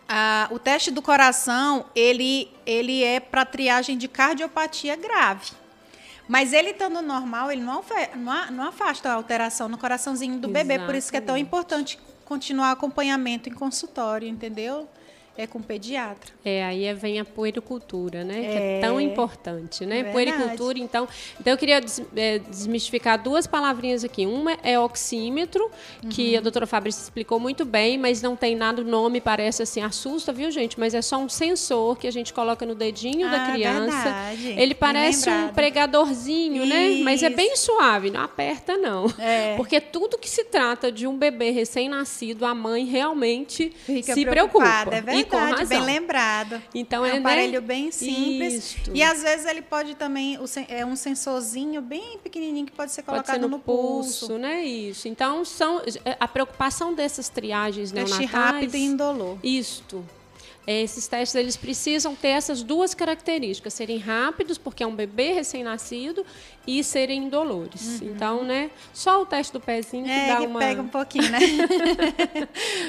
ah, 0.06 0.48
o 0.50 0.58
teste 0.58 0.90
do 0.90 1.00
coração, 1.00 1.86
ele, 1.94 2.50
ele 2.66 3.02
é 3.02 3.18
para 3.18 3.46
triagem 3.46 3.96
de 3.96 4.08
cardiopatia 4.08 4.94
grave. 4.94 5.52
Mas 6.30 6.52
ele 6.52 6.70
estando 6.70 7.02
normal, 7.02 7.50
ele 7.50 7.60
não, 7.60 7.82
não, 8.52 8.68
afasta 8.68 9.10
a 9.10 9.14
alteração 9.14 9.68
no 9.68 9.76
coraçãozinho 9.76 10.38
do 10.38 10.46
Exatamente. 10.46 10.68
bebê. 10.68 10.86
Por 10.86 10.94
isso 10.94 11.10
que 11.10 11.16
é 11.16 11.20
tão 11.20 11.36
importante 11.36 11.98
continuar 12.24 12.70
acompanhamento 12.70 13.48
em 13.48 13.52
consultório, 13.52 14.28
entendeu? 14.28 14.88
É 15.36 15.46
com 15.46 15.60
pediatra. 15.62 16.32
É, 16.44 16.64
aí 16.64 16.84
é, 16.84 16.92
vem 16.92 17.18
a 17.18 17.24
puericultura, 17.24 18.24
né? 18.24 18.44
É, 18.44 18.48
que 18.48 18.58
é 18.58 18.80
tão 18.80 19.00
importante, 19.00 19.86
né? 19.86 20.02
Verdade. 20.02 20.12
Puericultura, 20.12 20.78
então. 20.78 21.08
Então 21.38 21.52
eu 21.52 21.56
queria 21.56 21.80
des, 21.80 22.02
é, 22.14 22.38
desmistificar 22.38 23.22
duas 23.22 23.46
palavrinhas 23.46 24.04
aqui. 24.04 24.26
Uma 24.26 24.58
é 24.62 24.78
oxímetro, 24.78 25.70
uhum. 26.02 26.10
que 26.10 26.36
a 26.36 26.40
doutora 26.40 26.66
Fabrício 26.66 27.02
explicou 27.02 27.40
muito 27.40 27.64
bem, 27.64 27.96
mas 27.96 28.20
não 28.20 28.36
tem 28.36 28.54
nada, 28.54 28.82
o 28.82 28.84
nome 28.84 29.20
parece 29.20 29.62
assim, 29.62 29.80
assusta, 29.82 30.32
viu, 30.32 30.50
gente? 30.50 30.78
Mas 30.78 30.94
é 30.94 31.02
só 31.02 31.16
um 31.16 31.28
sensor 31.28 31.96
que 31.96 32.06
a 32.06 32.10
gente 32.10 32.32
coloca 32.32 32.66
no 32.66 32.74
dedinho 32.74 33.26
ah, 33.26 33.30
da 33.30 33.52
criança. 33.52 34.02
Verdade. 34.02 34.60
Ele 34.60 34.74
parece 34.74 35.30
um 35.30 35.48
pregadorzinho, 35.48 36.64
Isso. 36.64 36.74
né? 36.74 37.00
Mas 37.02 37.22
é 37.22 37.30
bem 37.30 37.56
suave, 37.56 38.10
não 38.10 38.20
aperta, 38.20 38.76
não. 38.76 39.06
É. 39.18 39.56
Porque 39.56 39.80
tudo 39.80 40.18
que 40.18 40.28
se 40.28 40.44
trata 40.44 40.92
de 40.92 41.06
um 41.06 41.16
bebê 41.16 41.50
recém-nascido, 41.50 42.44
a 42.44 42.54
mãe 42.54 42.84
realmente 42.84 43.72
Fica 43.86 44.12
se 44.12 44.26
preocupa. 44.26 44.66
É 44.90 45.00
verdade 45.00 45.29
verdade, 45.30 45.66
bem 45.66 45.82
lembrado. 45.82 46.62
Então 46.74 47.04
é, 47.04 47.10
é 47.10 47.12
um 47.12 47.14
né? 47.14 47.20
aparelho 47.20 47.60
né? 47.60 47.66
bem 47.66 47.90
simples. 47.90 48.76
Isto. 48.76 48.90
E 48.94 49.02
às 49.02 49.22
vezes 49.22 49.46
ele 49.46 49.62
pode 49.62 49.94
também 49.94 50.38
é 50.68 50.84
um 50.84 50.96
sensorzinho 50.96 51.80
bem 51.80 52.18
pequenininho 52.18 52.66
que 52.66 52.72
pode 52.72 52.92
ser 52.92 53.02
colocado 53.02 53.26
pode 53.26 53.38
ser 53.38 53.42
no, 53.42 53.48
no 53.48 53.58
pulso. 53.58 54.26
pulso, 54.26 54.38
né? 54.38 54.64
Isso. 54.64 55.08
Então 55.08 55.44
são 55.44 55.80
é, 56.04 56.16
a 56.18 56.28
preocupação 56.28 56.94
dessas 56.94 57.28
triagens 57.28 57.92
neonatais. 57.92 58.30
rápido 58.30 58.74
e 58.74 58.84
indolor. 58.84 59.38
Isto. 59.42 60.04
Esses 60.66 61.06
testes 61.08 61.34
eles 61.34 61.56
precisam 61.56 62.14
ter 62.14 62.28
essas 62.28 62.62
duas 62.62 62.94
características, 62.94 63.74
serem 63.74 63.98
rápidos, 63.98 64.58
porque 64.58 64.82
é 64.82 64.86
um 64.86 64.94
bebê 64.94 65.32
recém-nascido, 65.32 66.24
e 66.66 66.84
serem 66.84 67.24
indolores. 67.24 68.00
Uhum. 68.00 68.08
Então, 68.08 68.44
né, 68.44 68.70
só 68.92 69.22
o 69.22 69.26
teste 69.26 69.52
do 69.52 69.60
pezinho 69.60 70.04
que 70.04 70.10
é, 70.10 70.28
dá 70.28 70.36
que 70.36 70.46
uma... 70.46 70.58
pega 70.58 70.82
um 70.82 70.88
pouquinho, 70.88 71.28
né? 71.30 71.38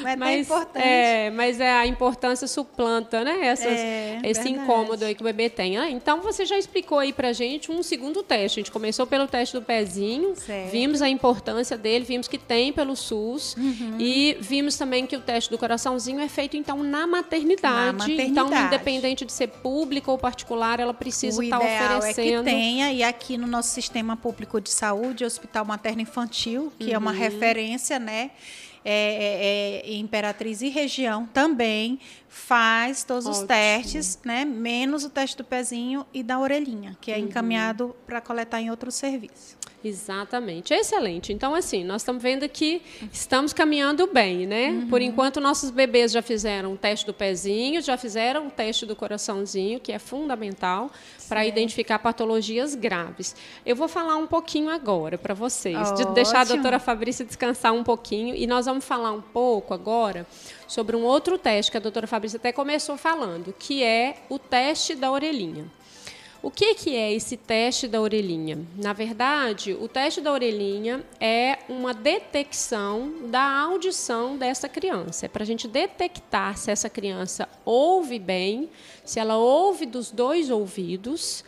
mas, 0.04 0.18
mas 0.20 0.30
é 0.30 0.40
importante. 0.40 0.86
É, 0.86 1.30
mas 1.32 1.60
é, 1.60 1.72
a 1.72 1.88
importância 1.88 2.48
suplanta, 2.48 3.24
né, 3.24 3.48
essas, 3.48 3.66
é, 3.66 4.20
esse 4.24 4.44
verdade. 4.44 4.50
incômodo 4.50 5.06
aí 5.06 5.16
que 5.16 5.22
o 5.22 5.24
bebê 5.24 5.50
tem. 5.50 5.78
Ah, 5.78 5.90
então, 5.90 6.22
você 6.22 6.46
já 6.46 6.58
explicou 6.58 7.00
aí 7.00 7.14
pra 7.14 7.32
gente 7.32 7.72
um 7.72 7.82
segundo 7.82 8.22
teste. 8.22 8.60
A 8.60 8.62
gente 8.62 8.72
começou 8.72 9.08
pelo 9.08 9.28
teste 9.28 9.56
do 9.56 9.62
pezinho, 9.62 10.36
certo. 10.36 10.72
vimos 10.72 11.02
a 11.02 11.10
importância 11.10 11.78
dele, 11.78 12.04
vimos 12.04 12.28
que 12.28 12.38
tem 12.38 12.74
pelo 12.74 12.96
SUS, 12.96 13.56
uhum. 13.56 13.96
e 13.98 14.38
vimos 14.40 14.78
também 14.78 15.08
que 15.08 15.16
o 15.16 15.22
teste 15.22 15.50
do 15.50 15.58
coraçãozinho 15.58 16.20
é 16.20 16.28
feito, 16.28 16.58
então, 16.58 16.84
na 16.84 17.08
maternidade. 17.08 17.61
Na 17.70 17.94
maternidade. 17.94 18.30
Então, 18.30 18.66
independente 18.68 19.26
de 19.26 19.32
ser 19.32 19.48
público 19.48 20.12
ou 20.12 20.18
particular, 20.18 20.80
ela 20.80 20.94
precisa 20.94 21.44
estar 21.44 21.60
tá 21.60 21.66
oferecendo. 21.98 22.30
É 22.30 22.38
que 22.38 22.44
tenha, 22.44 22.92
e 22.94 23.04
aqui 23.04 23.38
no 23.38 23.48
nosso 23.48 23.70
sistema 23.70 24.16
público 24.18 24.60
de 24.60 24.70
saúde, 24.70 25.24
Hospital 25.26 25.66
Materno 25.66 26.02
Infantil, 26.02 26.72
que 26.80 26.88
uhum. 26.90 26.94
é 26.94 26.98
uma 26.98 27.12
uhum. 27.12 27.18
referência, 27.18 28.00
né? 28.00 28.32
É, 28.84 29.84
é, 29.86 29.92
é, 29.92 29.96
Imperatriz 29.96 30.64
e 30.64 30.70
região 30.70 31.28
também 31.28 32.00
faz 32.28 33.04
todos 33.04 33.28
Ótimo. 33.28 33.42
os 33.42 33.48
testes, 33.48 34.20
né? 34.26 34.44
Menos 34.44 35.04
o 35.04 35.10
teste 35.10 35.38
do 35.38 35.44
pezinho 35.44 36.04
e 36.12 36.24
da 36.24 36.40
orelhinha, 36.40 36.98
que 37.00 37.12
é 37.12 37.18
uhum. 37.18 37.26
encaminhado 37.26 37.96
para 38.08 38.20
coletar 38.20 38.60
em 38.60 38.72
outro 38.72 38.90
serviço. 38.92 39.61
Exatamente. 39.84 40.74
Excelente. 40.74 41.34
Então, 41.34 41.56
assim, 41.56 41.84
nós 41.84 42.02
estamos 42.02 42.22
vendo 42.22 42.48
que 42.48 42.82
estamos 43.12 43.52
caminhando 43.52 44.08
bem, 44.08 44.46
né? 44.46 44.70
Uhum. 44.70 44.88
Por 44.88 45.02
enquanto, 45.02 45.42
nossos 45.42 45.72
bebês 45.72 46.12
já 46.12 46.22
fizeram 46.22 46.74
o 46.74 46.78
teste 46.78 47.06
do 47.06 47.14
pezinho, 47.14 47.82
já 47.82 47.98
fizeram 47.98 48.48
o 48.48 48.52
teste 48.52 48.86
do 48.86 48.96
coraçãozinho, 48.96 49.80
que 49.80 49.92
é 49.92 49.98
fundamental 49.98 50.92
para 51.28 51.46
identificar 51.46 51.98
patologias 52.00 52.76
graves. 52.76 53.36
Eu 53.66 53.76
vou 53.76 53.88
falar 53.88 54.18
um 54.18 54.28
pouquinho 54.28 54.70
agora 54.70 55.18
para 55.18 55.34
vocês, 55.34 55.92
de 55.94 56.06
deixar 56.14 56.42
a 56.42 56.44
doutora 56.44 56.78
Fabrícia 56.78 57.26
descansar 57.26 57.74
um 57.74 57.84
pouquinho, 57.84 58.36
e 58.36 58.46
nós 58.46 58.68
vamos 58.68 58.86
falar 58.86 59.12
um 59.12 59.22
pouco 59.22 59.74
agora 59.74 60.28
sobre 60.68 60.96
um 60.96 61.04
outro 61.04 61.38
teste 61.38 61.72
que 61.72 61.78
a 61.78 61.82
doutora 61.82 62.06
Fabrícia 62.06 62.38
até 62.38 62.52
começou 62.52 62.98
falando, 62.98 63.54
que 63.58 63.84
é 63.84 64.18
o 64.30 64.38
teste 64.38 64.94
da 64.94 65.12
orelhinha. 65.12 65.66
O 66.44 66.50
que, 66.50 66.74
que 66.74 66.96
é 66.96 67.14
esse 67.14 67.38
teste 67.38 67.88
da 67.88 68.02
orelhinha? 68.02 68.58
Na 68.76 68.94
verdade, 68.94 69.74
o 69.74 69.88
teste 69.88 70.22
da 70.22 70.32
orelhinha 70.32 71.06
é 71.20 71.60
uma 71.70 71.94
detecção 71.94 73.30
da 73.30 73.60
audição 73.60 74.38
dessa 74.38 74.68
criança. 74.68 75.28
É 75.28 75.30
para 75.30 75.44
a 75.44 75.46
gente 75.46 75.68
detectar 75.68 76.58
se 76.58 76.72
essa 76.72 76.90
criança 76.90 77.48
ouve 77.64 78.18
bem, 78.18 78.72
se 79.06 79.20
ela 79.20 79.38
ouve 79.38 79.86
dos 79.86 80.10
dois 80.10 80.50
ouvidos 80.50 81.44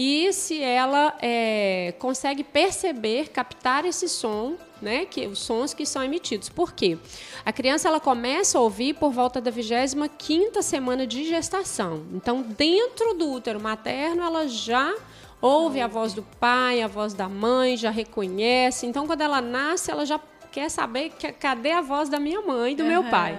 e 0.00 0.32
se 0.32 0.62
ela 0.62 1.12
é, 1.20 1.92
consegue 1.98 2.44
perceber, 2.44 3.30
captar 3.30 3.84
esse 3.84 4.08
som, 4.08 4.54
né, 4.80 5.04
que 5.04 5.26
os 5.26 5.40
sons 5.40 5.74
que 5.74 5.84
são 5.84 6.04
emitidos. 6.04 6.48
Por 6.48 6.72
quê? 6.72 6.96
A 7.44 7.52
criança 7.52 7.88
ela 7.88 7.98
começa 7.98 8.58
a 8.58 8.60
ouvir 8.60 8.94
por 8.94 9.10
volta 9.10 9.40
da 9.40 9.50
25ª 9.50 10.62
semana 10.62 11.04
de 11.04 11.24
gestação. 11.24 12.06
Então, 12.14 12.42
dentro 12.42 13.12
do 13.14 13.28
útero 13.28 13.58
materno, 13.58 14.22
ela 14.22 14.46
já 14.46 14.94
ouve 15.42 15.80
a 15.80 15.88
voz 15.88 16.14
do 16.14 16.22
pai, 16.22 16.80
a 16.80 16.86
voz 16.86 17.12
da 17.12 17.28
mãe, 17.28 17.76
já 17.76 17.90
reconhece. 17.90 18.86
Então, 18.86 19.04
quando 19.04 19.22
ela 19.22 19.40
nasce, 19.40 19.90
ela 19.90 20.06
já 20.06 20.20
quer 20.52 20.68
saber 20.68 21.10
que, 21.10 21.32
cadê 21.32 21.72
a 21.72 21.80
voz 21.80 22.08
da 22.08 22.20
minha 22.20 22.40
mãe 22.40 22.72
e 22.72 22.76
do 22.76 22.84
uhum. 22.84 22.88
meu 22.88 23.04
pai 23.10 23.36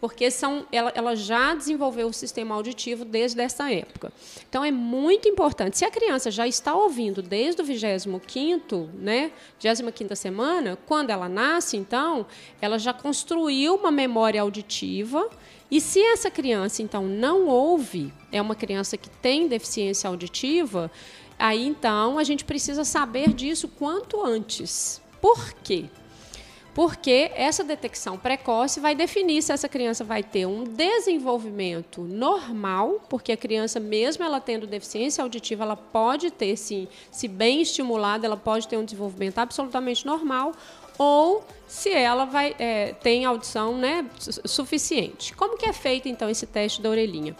porque 0.00 0.30
são, 0.30 0.66
ela, 0.70 0.92
ela 0.94 1.16
já 1.16 1.54
desenvolveu 1.54 2.08
o 2.08 2.12
sistema 2.12 2.54
auditivo 2.54 3.04
desde 3.04 3.40
essa 3.40 3.70
época. 3.72 4.12
Então, 4.48 4.64
é 4.64 4.70
muito 4.70 5.28
importante. 5.28 5.78
Se 5.78 5.84
a 5.84 5.90
criança 5.90 6.30
já 6.30 6.46
está 6.46 6.74
ouvindo 6.74 7.22
desde 7.22 7.62
o 7.62 7.64
25º, 7.64 8.88
né, 8.94 9.32
25ª 9.60 10.14
semana, 10.14 10.78
quando 10.86 11.10
ela 11.10 11.28
nasce, 11.28 11.76
então, 11.76 12.26
ela 12.60 12.78
já 12.78 12.92
construiu 12.92 13.74
uma 13.74 13.90
memória 13.90 14.40
auditiva 14.40 15.28
e 15.70 15.80
se 15.80 16.00
essa 16.00 16.30
criança, 16.30 16.82
então, 16.82 17.04
não 17.04 17.46
ouve, 17.46 18.12
é 18.30 18.40
uma 18.40 18.54
criança 18.54 18.96
que 18.96 19.10
tem 19.10 19.48
deficiência 19.48 20.08
auditiva, 20.08 20.90
Aí 21.38 21.66
então 21.66 22.18
a 22.18 22.24
gente 22.24 22.44
precisa 22.44 22.84
saber 22.84 23.32
disso 23.32 23.68
quanto 23.68 24.24
antes. 24.24 25.00
Por 25.20 25.52
quê? 25.54 25.84
Porque 26.76 27.30
essa 27.34 27.64
detecção 27.64 28.18
precoce 28.18 28.80
vai 28.80 28.94
definir 28.94 29.40
se 29.40 29.50
essa 29.50 29.66
criança 29.66 30.04
vai 30.04 30.22
ter 30.22 30.44
um 30.44 30.62
desenvolvimento 30.62 32.02
normal, 32.02 33.00
porque 33.08 33.32
a 33.32 33.36
criança, 33.36 33.80
mesmo 33.80 34.22
ela 34.22 34.42
tendo 34.42 34.66
deficiência 34.66 35.24
auditiva, 35.24 35.64
ela 35.64 35.74
pode 35.74 36.30
ter, 36.30 36.54
sim, 36.58 36.86
se 37.10 37.28
bem 37.28 37.62
estimulada, 37.62 38.26
ela 38.26 38.36
pode 38.36 38.68
ter 38.68 38.76
um 38.76 38.84
desenvolvimento 38.84 39.38
absolutamente 39.38 40.04
normal, 40.04 40.52
ou 40.98 41.42
se 41.66 41.90
ela 41.90 42.26
vai 42.26 42.54
é, 42.58 42.92
tem 42.92 43.24
audição 43.24 43.74
né, 43.78 44.04
suficiente. 44.44 45.34
Como 45.34 45.56
que 45.56 45.64
é 45.64 45.72
feito 45.72 46.08
então 46.08 46.28
esse 46.28 46.46
teste 46.46 46.82
da 46.82 46.90
orelhinha? 46.90 47.34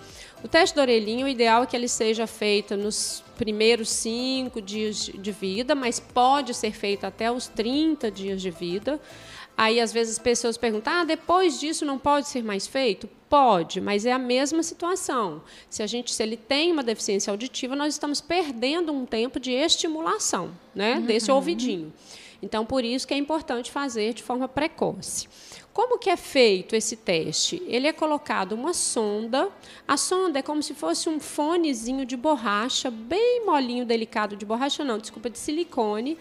O 0.46 0.48
teste 0.48 0.76
da 0.76 0.82
orelhinha, 0.82 1.24
o 1.24 1.28
ideal 1.28 1.64
é 1.64 1.66
que 1.66 1.74
ele 1.74 1.88
seja 1.88 2.24
feito 2.24 2.76
nos 2.76 3.20
primeiros 3.36 3.88
cinco 3.88 4.62
dias 4.62 5.10
de 5.12 5.32
vida, 5.32 5.74
mas 5.74 5.98
pode 5.98 6.54
ser 6.54 6.70
feito 6.70 7.04
até 7.04 7.32
os 7.32 7.48
30 7.48 8.12
dias 8.12 8.40
de 8.40 8.52
vida. 8.52 9.00
Aí, 9.56 9.80
às 9.80 9.92
vezes, 9.92 10.12
as 10.12 10.18
pessoas 10.20 10.56
perguntam: 10.56 10.92
ah, 10.92 11.04
depois 11.04 11.58
disso 11.58 11.84
não 11.84 11.98
pode 11.98 12.28
ser 12.28 12.44
mais 12.44 12.64
feito? 12.64 13.08
Pode, 13.28 13.80
mas 13.80 14.06
é 14.06 14.12
a 14.12 14.20
mesma 14.20 14.62
situação. 14.62 15.42
Se 15.68 15.82
a 15.82 15.86
gente, 15.88 16.14
se 16.14 16.22
ele 16.22 16.36
tem 16.36 16.70
uma 16.70 16.84
deficiência 16.84 17.32
auditiva, 17.32 17.74
nós 17.74 17.94
estamos 17.94 18.20
perdendo 18.20 18.92
um 18.92 19.04
tempo 19.04 19.40
de 19.40 19.50
estimulação, 19.50 20.52
né, 20.72 20.94
uhum. 20.94 21.06
desse 21.06 21.28
ouvidinho. 21.28 21.92
Então, 22.40 22.64
por 22.64 22.84
isso 22.84 23.04
que 23.04 23.14
é 23.14 23.16
importante 23.16 23.72
fazer 23.72 24.14
de 24.14 24.22
forma 24.22 24.46
precoce. 24.46 25.26
Como 25.76 25.98
que 25.98 26.08
é 26.08 26.16
feito 26.16 26.74
esse 26.74 26.96
teste? 26.96 27.62
Ele 27.66 27.86
é 27.86 27.92
colocado 27.92 28.52
uma 28.52 28.72
sonda. 28.72 29.50
A 29.86 29.98
sonda 29.98 30.38
é 30.38 30.42
como 30.42 30.62
se 30.62 30.72
fosse 30.72 31.06
um 31.06 31.20
fonezinho 31.20 32.06
de 32.06 32.16
borracha, 32.16 32.90
bem 32.90 33.44
molinho, 33.44 33.84
delicado 33.84 34.36
de 34.36 34.46
borracha 34.46 34.82
não, 34.82 34.96
desculpa, 34.96 35.28
de 35.28 35.38
silicone, 35.38 36.16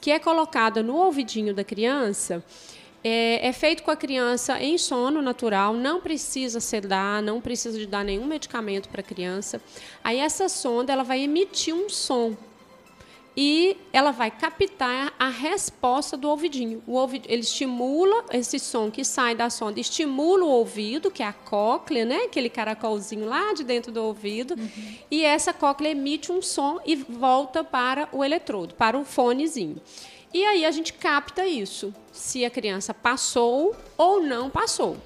que 0.00 0.12
é 0.12 0.20
colocada 0.20 0.80
no 0.80 0.94
ouvidinho 0.94 1.52
da 1.52 1.64
criança. 1.64 2.44
É, 3.02 3.48
é, 3.48 3.52
feito 3.52 3.82
com 3.82 3.90
a 3.90 3.96
criança 3.96 4.62
em 4.62 4.78
sono 4.78 5.20
natural, 5.20 5.74
não 5.74 6.00
precisa 6.00 6.60
sedar, 6.60 7.20
não 7.20 7.40
precisa 7.40 7.76
de 7.76 7.88
dar 7.88 8.04
nenhum 8.04 8.26
medicamento 8.26 8.88
para 8.88 9.00
a 9.00 9.04
criança. 9.04 9.60
Aí 10.04 10.20
essa 10.20 10.48
sonda 10.48 10.92
ela 10.92 11.02
vai 11.02 11.20
emitir 11.20 11.74
um 11.74 11.88
som 11.88 12.36
e 13.36 13.76
ela 13.92 14.10
vai 14.10 14.30
captar 14.30 15.14
a 15.18 15.28
resposta 15.28 16.16
do 16.16 16.28
ouvidinho. 16.28 16.82
O 16.86 16.94
ouvido, 16.94 17.26
ele 17.28 17.42
estimula 17.42 18.24
esse 18.32 18.58
som 18.58 18.90
que 18.90 19.04
sai 19.04 19.34
da 19.34 19.48
sonda, 19.48 19.78
estimula 19.78 20.44
o 20.44 20.48
ouvido, 20.48 21.10
que 21.10 21.22
é 21.22 21.26
a 21.26 21.32
cóclea, 21.32 22.04
né? 22.04 22.24
Aquele 22.24 22.50
caracolzinho 22.50 23.26
lá 23.26 23.52
de 23.54 23.64
dentro 23.64 23.92
do 23.92 24.02
ouvido, 24.02 24.54
uhum. 24.54 24.94
e 25.10 25.24
essa 25.24 25.52
cóclea 25.52 25.92
emite 25.92 26.32
um 26.32 26.42
som 26.42 26.80
e 26.84 26.96
volta 26.96 27.62
para 27.62 28.08
o 28.12 28.24
eletrodo, 28.24 28.74
para 28.74 28.98
o 28.98 29.04
fonezinho. 29.04 29.80
E 30.32 30.44
aí 30.44 30.64
a 30.64 30.70
gente 30.70 30.92
capta 30.92 31.46
isso, 31.46 31.92
se 32.12 32.44
a 32.44 32.50
criança 32.50 32.94
passou 32.94 33.74
ou 33.96 34.22
não 34.22 34.48
passou, 34.48 34.96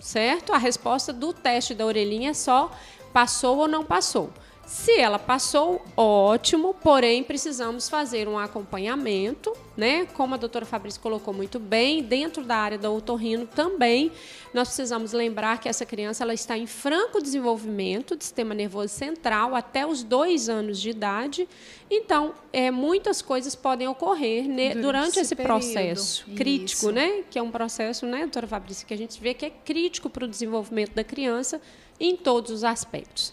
certo? 0.00 0.52
A 0.52 0.58
resposta 0.58 1.12
do 1.12 1.32
teste 1.32 1.74
da 1.74 1.84
orelhinha 1.84 2.30
é 2.30 2.34
só 2.34 2.70
passou 3.12 3.58
ou 3.58 3.68
não 3.68 3.84
passou. 3.84 4.32
Se 4.70 4.96
ela 4.96 5.18
passou, 5.18 5.82
ótimo, 5.96 6.72
porém 6.74 7.24
precisamos 7.24 7.88
fazer 7.88 8.28
um 8.28 8.38
acompanhamento, 8.38 9.52
né? 9.76 10.06
Como 10.14 10.34
a 10.34 10.36
doutora 10.36 10.64
Fabrício 10.64 11.00
colocou 11.00 11.34
muito 11.34 11.58
bem, 11.58 12.04
dentro 12.04 12.44
da 12.44 12.54
área 12.54 12.78
da 12.78 12.88
otorrino 12.88 13.48
também, 13.48 14.12
nós 14.54 14.68
precisamos 14.68 15.12
lembrar 15.12 15.58
que 15.58 15.68
essa 15.68 15.84
criança 15.84 16.22
ela 16.22 16.32
está 16.32 16.56
em 16.56 16.68
franco 16.68 17.20
desenvolvimento 17.20 18.14
do 18.14 18.22
sistema 18.22 18.54
nervoso 18.54 18.94
central 18.94 19.56
até 19.56 19.84
os 19.84 20.04
dois 20.04 20.48
anos 20.48 20.80
de 20.80 20.90
idade. 20.90 21.48
Então, 21.90 22.32
é, 22.52 22.70
muitas 22.70 23.20
coisas 23.20 23.56
podem 23.56 23.88
ocorrer 23.88 24.44
né, 24.46 24.68
durante, 24.68 24.82
durante, 24.82 25.18
esse, 25.18 25.34
processo 25.34 26.24
crítico, 26.36 26.82
Isso. 26.86 26.92
né? 26.92 27.24
Que 27.28 27.40
é 27.40 27.42
um 27.42 27.50
processo, 27.50 28.06
né, 28.06 28.20
doutora 28.20 28.46
Fabrício, 28.46 28.86
que 28.86 28.94
a 28.94 28.98
gente 28.98 29.20
vê 29.20 29.34
que 29.34 29.46
é 29.46 29.50
crítico 29.50 30.08
para 30.08 30.24
o 30.24 30.28
desenvolvimento 30.28 30.94
da 30.94 31.02
criança 31.02 31.60
em 31.98 32.14
todos 32.16 32.52
os 32.52 32.62
aspectos. 32.62 33.32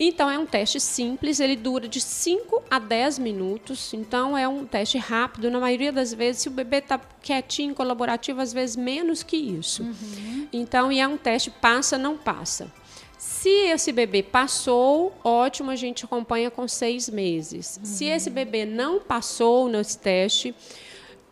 Então, 0.00 0.30
é 0.30 0.38
um 0.38 0.46
teste 0.46 0.80
simples, 0.80 1.38
ele 1.38 1.54
dura 1.54 1.86
de 1.86 2.00
5 2.00 2.62
a 2.70 2.78
10 2.78 3.18
minutos. 3.18 3.92
Então, 3.92 4.36
é 4.36 4.48
um 4.48 4.64
teste 4.64 4.98
rápido. 4.98 5.50
Na 5.50 5.60
maioria 5.60 5.92
das 5.92 6.12
vezes, 6.12 6.42
se 6.42 6.48
o 6.48 6.50
bebê 6.50 6.78
está 6.78 6.98
quietinho, 7.20 7.74
colaborativo, 7.74 8.40
às 8.40 8.52
vezes 8.52 8.74
menos 8.76 9.22
que 9.22 9.36
isso. 9.36 9.82
Uhum. 9.82 10.48
Então, 10.52 10.90
e 10.90 10.98
é 10.98 11.06
um 11.06 11.16
teste 11.16 11.50
passa, 11.50 11.98
não 11.98 12.16
passa. 12.16 12.72
Se 13.18 13.48
esse 13.48 13.92
bebê 13.92 14.22
passou, 14.22 15.14
ótimo, 15.22 15.70
a 15.70 15.76
gente 15.76 16.04
acompanha 16.04 16.50
com 16.50 16.66
seis 16.66 17.08
meses. 17.08 17.76
Uhum. 17.76 17.84
Se 17.84 18.04
esse 18.06 18.28
bebê 18.28 18.64
não 18.64 18.98
passou 18.98 19.68
nesse 19.68 19.98
teste, 19.98 20.54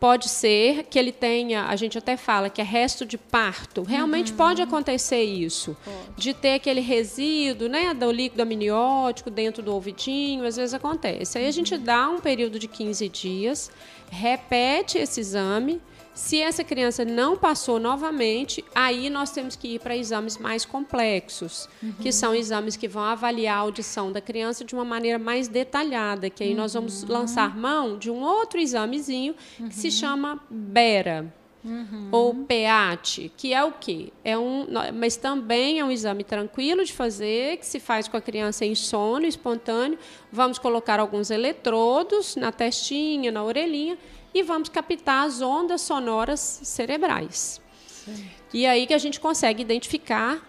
pode 0.01 0.29
ser 0.29 0.85
que 0.89 0.97
ele 0.97 1.11
tenha, 1.11 1.65
a 1.65 1.75
gente 1.75 1.95
até 1.95 2.17
fala 2.17 2.49
que 2.49 2.59
é 2.59 2.63
resto 2.63 3.05
de 3.05 3.19
parto. 3.19 3.83
Realmente 3.83 4.31
uhum. 4.31 4.37
pode 4.37 4.59
acontecer 4.59 5.21
isso. 5.21 5.77
Pode. 5.85 5.97
De 6.17 6.33
ter 6.33 6.55
aquele 6.55 6.81
resíduo, 6.81 7.69
né, 7.69 7.93
do 7.93 8.11
líquido 8.11 8.41
amniótico 8.41 9.29
dentro 9.29 9.61
do 9.61 9.71
ouvidinho, 9.71 10.43
às 10.43 10.55
vezes 10.55 10.73
acontece. 10.73 11.37
Aí 11.37 11.45
a 11.45 11.51
gente 11.51 11.75
uhum. 11.75 11.83
dá 11.83 12.09
um 12.09 12.19
período 12.19 12.57
de 12.57 12.67
15 12.67 13.07
dias, 13.09 13.69
repete 14.09 14.97
esse 14.97 15.19
exame, 15.19 15.79
se 16.21 16.39
essa 16.39 16.63
criança 16.63 17.03
não 17.03 17.35
passou 17.35 17.79
novamente, 17.79 18.63
aí 18.75 19.09
nós 19.09 19.31
temos 19.31 19.55
que 19.55 19.69
ir 19.69 19.79
para 19.79 19.97
exames 19.97 20.37
mais 20.37 20.63
complexos, 20.63 21.67
uhum. 21.81 21.93
que 21.93 22.11
são 22.11 22.35
exames 22.35 22.77
que 22.77 22.87
vão 22.87 23.01
avaliar 23.01 23.57
a 23.57 23.59
audição 23.61 24.11
da 24.11 24.21
criança 24.21 24.63
de 24.63 24.75
uma 24.75 24.85
maneira 24.85 25.17
mais 25.17 25.47
detalhada, 25.47 26.29
que 26.29 26.43
aí 26.43 26.51
uhum. 26.51 26.57
nós 26.57 26.75
vamos 26.75 27.01
uhum. 27.01 27.09
lançar 27.09 27.57
mão 27.57 27.97
de 27.97 28.11
um 28.11 28.21
outro 28.21 28.59
examezinho 28.59 29.33
que 29.57 29.73
se 29.73 29.87
uhum. 29.87 29.91
chama 29.91 30.39
BERA. 30.47 31.33
Uhum. 31.63 32.09
Ou 32.11 32.33
PEAT, 32.33 33.31
que 33.37 33.53
é 33.53 33.63
o 33.63 33.71
quê? 33.71 34.11
É 34.23 34.35
um, 34.35 34.67
mas 34.95 35.15
também 35.15 35.79
é 35.79 35.85
um 35.85 35.91
exame 35.91 36.23
tranquilo 36.23 36.83
de 36.83 36.91
fazer, 36.91 37.57
que 37.57 37.65
se 37.65 37.79
faz 37.79 38.07
com 38.07 38.17
a 38.17 38.21
criança 38.21 38.65
em 38.65 38.73
sono 38.73 39.27
espontâneo. 39.27 39.97
Vamos 40.31 40.57
colocar 40.57 40.99
alguns 40.99 41.29
eletrodos 41.29 42.35
na 42.35 42.51
testinha, 42.51 43.31
na 43.31 43.43
orelhinha, 43.43 43.95
e 44.33 44.43
vamos 44.43 44.69
captar 44.69 45.25
as 45.25 45.41
ondas 45.41 45.81
sonoras 45.81 46.39
cerebrais. 46.63 47.61
Certo. 47.87 48.41
E 48.53 48.65
aí 48.65 48.85
que 48.85 48.93
a 48.93 48.97
gente 48.97 49.19
consegue 49.19 49.61
identificar, 49.61 50.41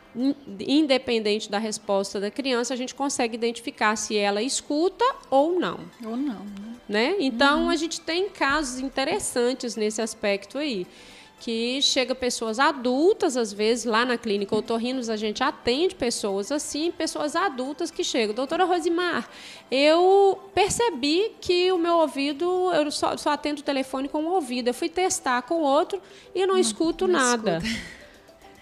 independente 0.59 1.51
da 1.51 1.59
resposta 1.59 2.19
da 2.19 2.31
criança, 2.31 2.75
a 2.75 2.77
gente 2.77 2.95
consegue 2.95 3.35
identificar 3.35 3.97
se 3.97 4.17
ela 4.17 4.43
escuta 4.43 5.05
ou 5.31 5.59
não. 5.59 5.81
Ou 6.05 6.17
não. 6.17 6.45
Né? 6.89 7.11
né? 7.11 7.17
Então, 7.21 7.65
uhum. 7.65 7.71
a 7.71 7.77
gente 7.77 8.01
tem 8.01 8.29
casos 8.29 8.81
interessantes 8.81 9.77
nesse 9.77 10.03
aspecto 10.03 10.59
aí 10.59 10.87
que 11.43 11.83
chega 11.83 12.15
pessoas 12.15 12.61
adultas, 12.61 13.37
às 13.37 13.53
vezes, 13.53 13.85
lá 13.85 14.05
na 14.05 14.17
clínica 14.17 14.55
Otorrinos, 14.55 15.11
a 15.11 15.17
gente 15.17 15.43
atende 15.43 15.93
pessoas 15.93 16.53
assim, 16.53 16.93
pessoas 16.93 17.35
adultas 17.35 17.91
que 17.91 18.05
chegam. 18.05 18.33
Doutora 18.33 18.65
Rosimar, 18.65 19.29
eu 19.69 20.39
percebi 20.55 21.33
que 21.41 21.73
o 21.73 21.79
meu 21.79 21.95
ouvido, 21.95 22.71
eu 22.73 22.89
só, 22.93 23.17
só 23.17 23.31
atendo 23.31 23.61
o 23.61 23.65
telefone 23.65 24.09
com 24.09 24.23
um 24.23 24.29
ouvido. 24.29 24.69
Eu 24.69 24.75
fui 24.75 24.89
testar 24.89 25.43
com 25.43 25.55
o 25.57 25.63
outro 25.63 26.01
e 26.33 26.47
não, 26.47 26.55
não 26.55 26.61
escuto 26.61 27.09
não 27.09 27.19
nada. 27.19 27.59
Escuta. 27.59 28.03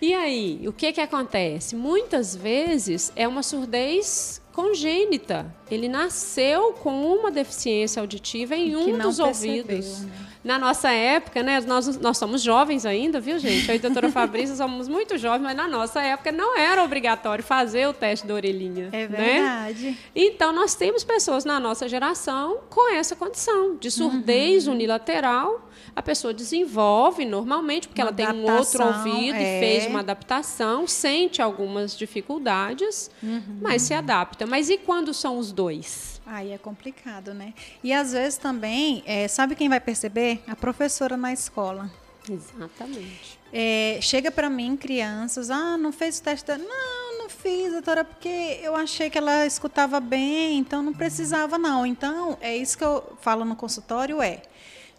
E 0.01 0.15
aí, 0.15 0.67
o 0.67 0.73
que, 0.73 0.91
que 0.91 1.03
acontece? 1.03 1.77
Muitas 1.77 2.35
vezes 2.35 3.13
é 3.15 3.29
uma 3.29 3.43
surdez 3.43 4.41
congênita. 4.55 5.55
Ele 5.71 5.87
nasceu 5.87 6.73
com 6.73 7.15
uma 7.15 7.31
deficiência 7.31 8.01
auditiva 8.01 8.57
em 8.57 8.75
um 8.75 8.97
dos 8.97 9.19
percebeu, 9.19 9.27
ouvidos. 9.27 10.01
Né? 10.01 10.30
Na 10.43 10.59
nossa 10.59 10.91
época, 10.91 11.43
né, 11.43 11.61
nós, 11.61 11.99
nós 11.99 12.17
somos 12.17 12.41
jovens 12.41 12.87
ainda, 12.87 13.21
viu, 13.21 13.39
gente? 13.39 13.69
Eu 13.69 13.75
e 13.75 13.79
a 13.79 13.81
doutora 13.81 14.09
Fabrícia 14.13 14.57
somos 14.57 14.89
muito 14.89 15.19
jovens, 15.19 15.43
mas 15.43 15.57
na 15.57 15.69
nossa 15.69 16.01
época 16.01 16.33
não 16.33 16.57
era 16.57 16.83
obrigatório 16.83 17.45
fazer 17.45 17.87
o 17.87 17.93
teste 17.93 18.27
da 18.27 18.35
orelhinha. 18.35 18.89
É 18.91 19.07
né? 19.07 19.17
verdade. 19.17 19.91
Né? 19.91 19.99
Então, 20.15 20.53
nós 20.53 20.75
temos 20.75 21.05
pessoas 21.05 21.45
na 21.45 21.61
nossa 21.61 21.87
geração 21.89 22.61
com 22.71 22.95
essa 22.95 23.15
condição 23.15 23.77
de 23.77 23.91
surdez 23.91 24.67
uhum. 24.67 24.75
unilateral. 24.75 25.69
A 25.95 26.03
pessoa 26.03 26.33
desenvolve 26.33 27.25
normalmente, 27.25 27.89
porque 27.89 28.01
uma 28.01 28.09
ela 28.09 28.17
tem 28.17 28.27
um 28.29 28.51
outro 28.51 28.87
ouvido 28.87 29.37
é. 29.37 29.59
e 29.59 29.61
fez 29.61 29.87
uma 29.87 30.01
adaptação, 30.01 30.87
sente 30.87 31.43
algumas 31.43 31.97
dificuldades, 31.97 33.11
uhum. 33.23 33.59
mas 33.61 33.83
se 33.83 33.93
adapta. 33.93 34.47
Mas 34.47 34.71
e 34.71 34.79
quando 34.79 35.13
são 35.13 35.39
os 35.39 35.53
dois? 35.53 36.20
Aí 36.33 36.53
é 36.53 36.59
complicado, 36.59 37.35
né? 37.35 37.53
E 37.83 37.93
às 37.93 38.13
vezes 38.13 38.39
também, 38.39 39.03
é, 39.05 39.27
sabe 39.27 39.57
quem 39.57 39.69
vai 39.69 39.81
perceber? 39.81 40.41
A 40.47 40.55
professora 40.55 41.17
na 41.17 41.33
escola. 41.33 41.91
Exatamente. 42.31 43.37
É, 43.53 43.99
chega 44.01 44.31
para 44.31 44.49
mim 44.49 44.77
crianças, 44.77 45.51
ah, 45.51 45.77
não 45.77 45.91
fez 45.91 46.21
o 46.21 46.23
teste 46.23 46.47
da... 46.47 46.57
Não, 46.57 47.19
não 47.19 47.29
fiz, 47.29 47.73
doutora, 47.73 48.05
porque 48.05 48.61
eu 48.63 48.77
achei 48.77 49.11
que 49.11 49.19
ela 49.19 49.45
escutava 49.45 49.99
bem, 49.99 50.59
então 50.59 50.85
não 50.85 50.93
precisava 50.95 51.59
não. 51.59 51.85
Então, 51.85 52.39
é 52.41 52.57
isso 52.57 52.79
que 52.79 52.85
eu 52.85 53.19
falo 53.21 53.45
no 53.45 53.57
consultório, 53.57 54.23
é... 54.23 54.41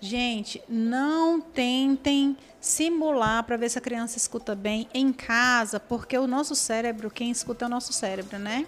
Gente, 0.04 0.62
não 0.67 1.39
tentem 1.39 2.36
simular 2.60 3.44
para 3.44 3.56
ver 3.56 3.70
se 3.70 3.78
a 3.78 3.82
criança 3.82 4.17
escuta 4.17 4.56
bem 4.56 4.88
em 4.94 5.13
casa, 5.13 5.80
porque 5.80 6.17
o 6.17 6.26
nosso 6.26 6.56
cérebro, 6.56 7.12
quem 7.12 7.30
escuta 7.30 7.65
é 7.65 7.67
o 7.67 7.70
nosso 7.70 7.94
cérebro, 7.94 8.39
né? 8.39 8.65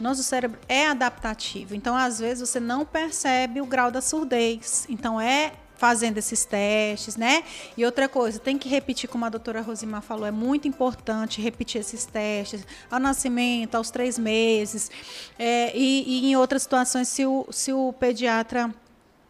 Nosso 0.00 0.22
cérebro 0.22 0.58
é 0.68 0.86
adaptativo. 0.86 1.74
Então, 1.74 1.96
às 1.96 2.18
vezes, 2.18 2.48
você 2.48 2.60
não 2.60 2.84
percebe 2.84 3.60
o 3.60 3.66
grau 3.66 3.90
da 3.90 4.00
surdez. 4.00 4.86
Então, 4.88 5.20
é 5.20 5.52
fazendo 5.76 6.18
esses 6.18 6.44
testes, 6.44 7.16
né? 7.16 7.44
E 7.76 7.84
outra 7.84 8.08
coisa, 8.08 8.40
tem 8.40 8.58
que 8.58 8.68
repetir, 8.68 9.08
como 9.08 9.24
a 9.24 9.28
doutora 9.28 9.60
Rosimar 9.60 10.02
falou, 10.02 10.26
é 10.26 10.30
muito 10.30 10.66
importante 10.66 11.40
repetir 11.40 11.80
esses 11.80 12.04
testes 12.04 12.66
ao 12.90 12.98
nascimento, 12.98 13.76
aos 13.76 13.88
três 13.88 14.18
meses. 14.18 14.90
É, 15.38 15.70
e, 15.76 16.26
e, 16.26 16.30
em 16.30 16.36
outras 16.36 16.62
situações, 16.62 17.06
se 17.06 17.24
o, 17.24 17.46
se 17.50 17.72
o 17.72 17.92
pediatra 17.92 18.74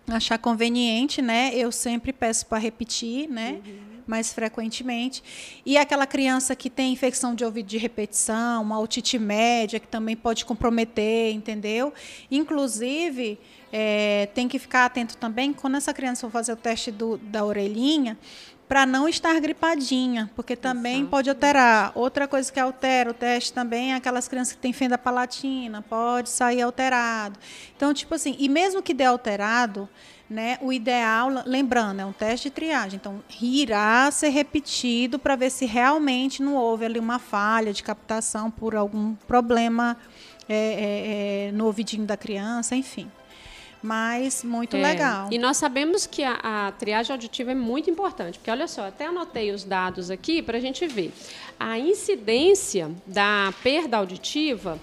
achar 0.08 0.38
conveniente, 0.38 1.20
né? 1.20 1.50
Eu 1.54 1.70
sempre 1.70 2.14
peço 2.14 2.46
para 2.46 2.56
repetir, 2.56 3.28
né? 3.28 3.60
Uhum 3.64 3.97
mais 4.08 4.32
frequentemente. 4.32 5.22
E 5.64 5.76
aquela 5.76 6.06
criança 6.06 6.56
que 6.56 6.70
tem 6.70 6.92
infecção 6.92 7.34
de 7.34 7.44
ouvido 7.44 7.66
de 7.66 7.78
repetição, 7.78 8.62
uma 8.62 8.80
otite 8.80 9.18
média, 9.18 9.78
que 9.78 9.86
também 9.86 10.16
pode 10.16 10.44
comprometer, 10.44 11.32
entendeu? 11.32 11.92
Inclusive, 12.30 13.38
é, 13.72 14.28
tem 14.34 14.48
que 14.48 14.58
ficar 14.58 14.86
atento 14.86 15.16
também 15.16 15.52
quando 15.52 15.76
essa 15.76 15.92
criança 15.92 16.22
for 16.22 16.32
fazer 16.32 16.52
o 16.52 16.56
teste 16.56 16.90
do, 16.90 17.18
da 17.18 17.44
orelhinha, 17.44 18.16
para 18.68 18.84
não 18.84 19.08
estar 19.08 19.40
gripadinha, 19.40 20.30
porque 20.36 20.54
também 20.54 20.96
Exato. 20.96 21.10
pode 21.10 21.30
alterar. 21.30 21.90
Outra 21.94 22.28
coisa 22.28 22.52
que 22.52 22.60
altera 22.60 23.10
o 23.10 23.14
teste 23.14 23.50
também 23.50 23.92
é 23.92 23.96
aquelas 23.96 24.28
crianças 24.28 24.52
que 24.52 24.60
têm 24.60 24.74
fenda 24.74 24.98
palatina, 24.98 25.80
pode 25.80 26.28
sair 26.28 26.60
alterado. 26.60 27.38
Então, 27.74 27.94
tipo 27.94 28.14
assim, 28.14 28.36
e 28.38 28.46
mesmo 28.46 28.82
que 28.82 28.92
dê 28.92 29.04
alterado, 29.04 29.88
né, 30.28 30.58
o 30.60 30.72
ideal, 30.72 31.30
lembrando, 31.46 32.00
é 32.00 32.04
um 32.04 32.12
teste 32.12 32.48
de 32.48 32.54
triagem, 32.54 32.96
então 32.96 33.22
irá 33.40 34.10
ser 34.10 34.28
repetido 34.28 35.18
para 35.18 35.36
ver 35.36 35.50
se 35.50 35.64
realmente 35.64 36.42
não 36.42 36.54
houve 36.54 36.84
ali 36.84 36.98
uma 36.98 37.18
falha 37.18 37.72
de 37.72 37.82
captação 37.82 38.50
por 38.50 38.76
algum 38.76 39.14
problema 39.26 39.96
é, 40.48 40.54
é, 40.54 41.48
é 41.48 41.52
no 41.52 41.64
ouvidinho 41.66 42.04
da 42.04 42.16
criança, 42.16 42.76
enfim 42.76 43.10
mas 43.82 44.42
muito 44.42 44.76
é, 44.76 44.82
legal. 44.82 45.28
E 45.30 45.38
nós 45.38 45.56
sabemos 45.56 46.06
que 46.06 46.22
a, 46.22 46.38
a, 46.42 46.72
triagem 46.72 47.12
auditiva 47.12 47.52
é 47.52 47.54
muito 47.54 47.88
importante, 47.88 48.38
porque 48.38 48.50
olha 48.50 48.66
só, 48.66 48.88
até 48.88 49.06
anotei 49.06 49.52
os 49.52 49.64
dados 49.64 50.10
aqui 50.10 50.42
para 50.42 50.58
a 50.58 50.60
gente 50.60 50.86
ver. 50.86 51.12
A 51.58 51.78
incidência 51.78 52.90
da 53.06 53.52
perda 53.62 53.96
auditiva 53.96 54.78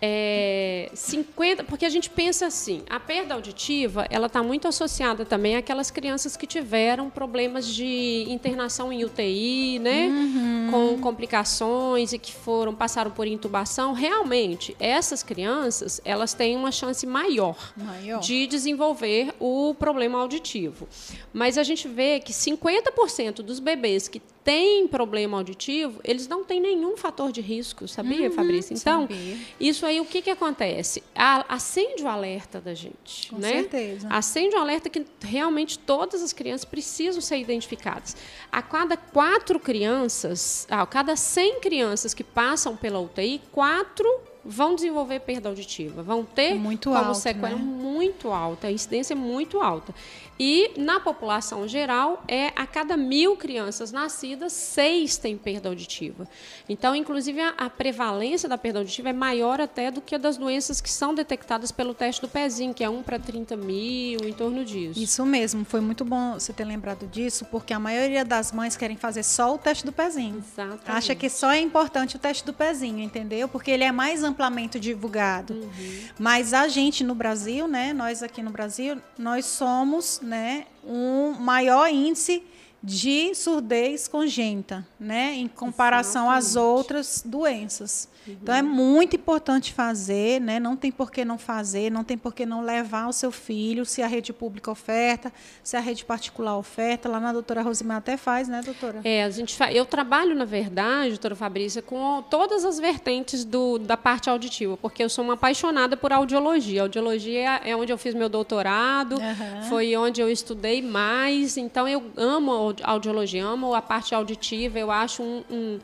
é, 0.00 0.90
50, 0.94 1.64
porque 1.64 1.84
a 1.84 1.88
gente 1.88 2.08
pensa 2.08 2.46
assim, 2.46 2.82
a 2.88 3.00
perda 3.00 3.34
auditiva 3.34 4.06
ela 4.10 4.26
está 4.28 4.42
muito 4.42 4.68
associada 4.68 5.24
também 5.24 5.56
àquelas 5.56 5.90
crianças 5.90 6.36
que 6.36 6.46
tiveram 6.46 7.10
problemas 7.10 7.66
de 7.66 8.24
internação 8.28 8.92
em 8.92 9.04
UTI, 9.04 9.78
né, 9.80 10.06
uhum. 10.06 10.68
com 10.70 10.98
complicações 11.00 12.12
e 12.12 12.18
que 12.18 12.32
foram 12.32 12.74
passaram 12.74 13.10
por 13.10 13.26
intubação. 13.26 13.92
Realmente, 13.92 14.76
essas 14.78 15.22
crianças 15.22 16.00
elas 16.04 16.32
têm 16.32 16.56
uma 16.56 16.70
chance 16.70 17.04
maior, 17.06 17.72
maior. 17.76 18.20
de 18.20 18.46
desenvolver 18.46 19.34
o 19.40 19.74
problema 19.74 20.20
auditivo. 20.20 20.88
Mas 21.32 21.58
a 21.58 21.62
gente 21.62 21.88
vê 21.88 22.20
que 22.20 22.32
50% 22.32 23.42
dos 23.42 23.58
bebês 23.58 24.06
que 24.06 24.20
têm 24.48 24.88
problema 24.88 25.36
auditivo, 25.36 26.00
eles 26.02 26.26
não 26.26 26.42
têm 26.42 26.58
nenhum 26.58 26.96
fator 26.96 27.30
de 27.30 27.42
risco, 27.42 27.86
sabia, 27.86 28.28
uhum, 28.28 28.34
Fabrício? 28.34 28.74
Então, 28.74 29.02
sabia. 29.02 29.36
isso 29.60 29.84
aí 29.88 30.00
o 30.00 30.04
que, 30.04 30.22
que 30.22 30.30
acontece? 30.30 31.02
A, 31.14 31.54
acende 31.54 32.02
o 32.02 32.08
alerta 32.08 32.60
da 32.60 32.74
gente. 32.74 33.30
Com 33.30 33.38
né? 33.38 33.48
certeza. 33.48 34.08
Acende 34.08 34.54
o 34.54 34.58
alerta 34.58 34.88
que 34.88 35.04
realmente 35.20 35.78
todas 35.78 36.22
as 36.22 36.32
crianças 36.32 36.64
precisam 36.64 37.20
ser 37.20 37.38
identificadas. 37.38 38.16
A 38.52 38.62
cada 38.62 38.96
quatro 38.96 39.58
crianças, 39.58 40.66
a 40.70 40.86
cada 40.86 41.16
100 41.16 41.60
crianças 41.60 42.14
que 42.14 42.22
passam 42.22 42.76
pela 42.76 43.00
UTI, 43.00 43.40
quatro 43.50 44.08
vão 44.44 44.74
desenvolver 44.74 45.20
perda 45.20 45.48
auditiva, 45.48 46.02
vão 46.02 46.24
ter 46.24 46.54
muito 46.54 46.90
como 46.90 47.04
alto, 47.04 47.18
sequela 47.18 47.56
né? 47.56 47.77
Muito 48.08 48.30
alta, 48.30 48.66
a 48.66 48.72
incidência 48.72 49.14
é 49.14 49.16
muito 49.16 49.60
alta. 49.60 49.94
E 50.40 50.70
na 50.76 51.00
população 51.00 51.66
geral, 51.66 52.22
é 52.28 52.52
a 52.54 52.64
cada 52.64 52.96
mil 52.96 53.36
crianças 53.36 53.90
nascidas, 53.90 54.52
seis 54.52 55.16
têm 55.16 55.36
perda 55.36 55.68
auditiva. 55.68 56.28
Então, 56.68 56.94
inclusive, 56.94 57.40
a, 57.40 57.48
a, 57.58 57.68
prevalência 57.68 58.48
da 58.48 58.56
perda 58.56 58.78
auditiva 58.78 59.08
é 59.08 59.12
maior 59.12 59.60
até 59.60 59.90
do 59.90 60.00
que 60.00 60.14
a 60.14 60.18
das 60.18 60.36
doenças 60.36 60.80
que 60.80 60.90
são 60.90 61.12
detectadas 61.12 61.72
pelo 61.72 61.92
teste 61.92 62.20
do 62.22 62.28
pezinho, 62.28 62.72
que 62.72 62.84
é 62.84 62.88
1 62.88 63.02
para 63.02 63.18
30 63.18 63.56
mil, 63.56 64.20
em 64.24 64.32
torno 64.32 64.64
disso. 64.64 65.00
Isso 65.00 65.26
mesmo, 65.26 65.64
foi 65.64 65.80
muito 65.80 66.04
bom 66.04 66.34
você 66.34 66.52
ter 66.52 66.64
lembrado 66.64 67.08
disso, 67.08 67.44
porque 67.46 67.72
a 67.72 67.80
maioria 67.80 68.24
das 68.24 68.52
mães 68.52 68.76
querem 68.76 68.96
fazer 68.96 69.24
só 69.24 69.52
o 69.52 69.58
teste 69.58 69.84
do 69.84 69.92
pezinho. 69.92 70.38
Exatamente. 70.38 70.82
Acha 70.86 71.14
que 71.16 71.28
só 71.28 71.50
é 71.50 71.60
importante 71.60 72.14
o 72.14 72.18
teste 72.18 72.44
do 72.44 72.52
pezinho, 72.52 73.00
entendeu? 73.00 73.48
Porque 73.48 73.72
ele 73.72 73.82
é 73.82 73.90
mais 73.90 74.22
amplamente 74.22 74.78
divulgado. 74.78 75.54
Uhum. 75.54 76.00
Mas 76.16 76.54
a 76.54 76.68
gente 76.68 77.02
no 77.02 77.14
Brasil, 77.14 77.66
né, 77.66 77.92
nós 77.98 78.22
aqui 78.22 78.44
no 78.44 78.50
Brasil, 78.50 79.02
nós 79.18 79.44
somos 79.44 80.20
né, 80.22 80.66
um 80.84 81.32
maior 81.32 81.90
índice 81.90 82.44
de 82.80 83.34
surdez 83.34 84.06
congênita, 84.06 84.86
né, 85.00 85.34
em 85.34 85.48
comparação 85.48 86.26
Exatamente. 86.26 86.46
às 86.46 86.56
outras 86.56 87.22
doenças. 87.26 88.08
Uhum. 88.28 88.38
Então 88.42 88.54
é 88.54 88.62
muito 88.62 89.16
importante 89.16 89.72
fazer, 89.72 90.40
né? 90.40 90.60
Não 90.60 90.76
tem 90.76 90.90
por 90.90 91.10
que 91.10 91.24
não 91.24 91.38
fazer, 91.38 91.90
não 91.90 92.04
tem 92.04 92.18
por 92.18 92.34
que 92.34 92.44
não 92.44 92.62
levar 92.62 93.08
o 93.08 93.12
seu 93.12 93.30
filho, 93.30 93.84
se 93.84 94.02
a 94.02 94.06
rede 94.06 94.32
pública 94.32 94.70
oferta, 94.70 95.32
se 95.62 95.76
a 95.76 95.80
rede 95.80 96.04
particular 96.04 96.56
oferta. 96.56 97.08
Lá 97.08 97.20
na 97.20 97.32
doutora 97.32 97.62
Rosimar 97.62 97.98
até 97.98 98.16
faz, 98.16 98.48
né, 98.48 98.60
doutora? 98.64 99.00
É, 99.04 99.24
a 99.24 99.30
gente 99.30 99.56
fa... 99.56 99.72
eu 99.72 99.84
trabalho, 99.86 100.34
na 100.34 100.44
verdade, 100.44 101.10
doutora 101.10 101.34
Fabrícia, 101.34 101.82
com 101.82 102.22
todas 102.28 102.64
as 102.64 102.78
vertentes 102.78 103.44
do, 103.44 103.78
da 103.78 103.96
parte 103.96 104.28
auditiva, 104.28 104.76
porque 104.76 105.02
eu 105.02 105.08
sou 105.08 105.24
uma 105.24 105.34
apaixonada 105.34 105.96
por 105.96 106.12
audiologia. 106.12 106.82
audiologia 106.82 107.60
é 107.64 107.74
onde 107.74 107.92
eu 107.92 107.98
fiz 107.98 108.14
meu 108.14 108.28
doutorado, 108.28 109.16
uhum. 109.16 109.62
foi 109.68 109.96
onde 109.96 110.20
eu 110.20 110.30
estudei 110.30 110.82
mais, 110.82 111.56
então 111.56 111.88
eu 111.88 112.04
amo 112.16 112.74
audiologia, 112.82 113.44
amo 113.44 113.74
a 113.74 113.82
parte 113.82 114.14
auditiva, 114.14 114.78
eu 114.78 114.90
acho 114.90 115.22
um, 115.22 115.44
um 115.50 115.78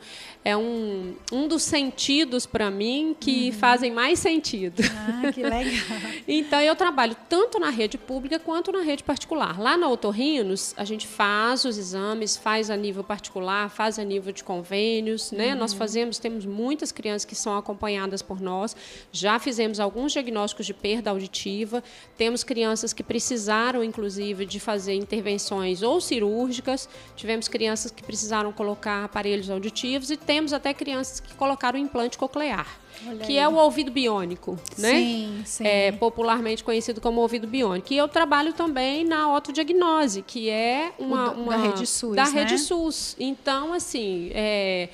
é 0.45 0.55
um, 0.55 1.15
um 1.31 1.47
dos 1.47 1.63
sentidos 1.63 2.45
para 2.45 2.69
mim 2.69 3.15
que 3.19 3.47
uhum. 3.47 3.53
fazem 3.53 3.91
mais 3.91 4.19
sentido. 4.19 4.83
Ah, 4.95 5.31
que 5.31 5.41
legal. 5.43 6.11
então, 6.27 6.61
eu 6.61 6.75
trabalho 6.75 7.17
tanto 7.27 7.59
na 7.59 7.71
rede 7.71 7.97
pública 7.97 8.37
quanto 8.37 8.71
na 8.71 8.81
rede 8.81 9.03
particular. 9.03 9.59
Lá 9.59 9.75
na 9.75 9.89
Otorrinos, 9.89 10.75
a 10.77 10.85
gente 10.85 11.07
faz 11.07 11.65
os 11.65 11.79
exames, 11.79 12.37
faz 12.37 12.69
a 12.69 12.77
nível 12.77 13.03
particular, 13.03 13.71
faz 13.71 13.97
a 13.97 14.03
nível 14.03 14.31
de 14.31 14.43
convênios. 14.43 15.31
Né? 15.31 15.53
Uhum. 15.53 15.59
Nós 15.61 15.73
fazemos, 15.73 16.19
temos 16.19 16.45
muitas 16.45 16.91
crianças 16.91 17.25
que 17.25 17.33
são 17.33 17.57
acompanhadas 17.57 18.21
por 18.21 18.39
nós. 18.39 18.75
Já 19.11 19.39
fizemos 19.39 19.79
alguns 19.79 20.11
diagnósticos 20.11 20.67
de 20.67 20.75
perda 20.75 21.09
auditiva. 21.09 21.83
Temos 22.19 22.43
crianças 22.43 22.93
que 22.93 23.01
precisaram, 23.01 23.83
inclusive, 23.83 24.45
de 24.45 24.59
fazer 24.59 24.93
intervenções 24.93 25.81
ou 25.81 25.99
cirúrgicas. 25.99 26.87
Tivemos 27.15 27.47
crianças 27.47 27.89
que 27.89 28.03
precisaram 28.03 28.51
colocar 28.51 29.05
aparelhos 29.05 29.49
auditivos 29.49 30.11
e 30.11 30.17
tem 30.17 30.34
temos 30.35 30.51
até 30.51 30.73
crianças 30.73 31.21
que 31.21 31.33
colocaram 31.35 31.79
implante 31.79 32.17
coclear, 32.17 32.67
Olha 33.07 33.25
que 33.25 33.31
aí. 33.31 33.37
é 33.37 33.47
o 33.47 33.55
ouvido 33.55 33.89
biônico, 33.89 34.59
né? 34.77 34.91
Sim, 34.91 35.41
sim. 35.45 35.65
É 35.65 35.93
popularmente 35.93 36.61
conhecido 36.61 36.99
como 36.99 37.21
ouvido 37.21 37.47
biônico. 37.47 37.93
E 37.93 37.97
eu 37.97 38.05
trabalho 38.09 38.51
também 38.51 39.05
na 39.05 39.23
autodiagnose, 39.23 40.21
que 40.21 40.49
é 40.49 40.91
uma, 40.99 41.31
uma 41.31 41.55
da 41.55 41.63
rede 41.67 41.87
SUS, 41.87 42.15
da 42.17 42.25
né? 42.25 42.31
rede 42.41 42.57
SUS. 42.57 43.15
Então, 43.17 43.71
assim, 43.71 44.29
é, 44.33 44.89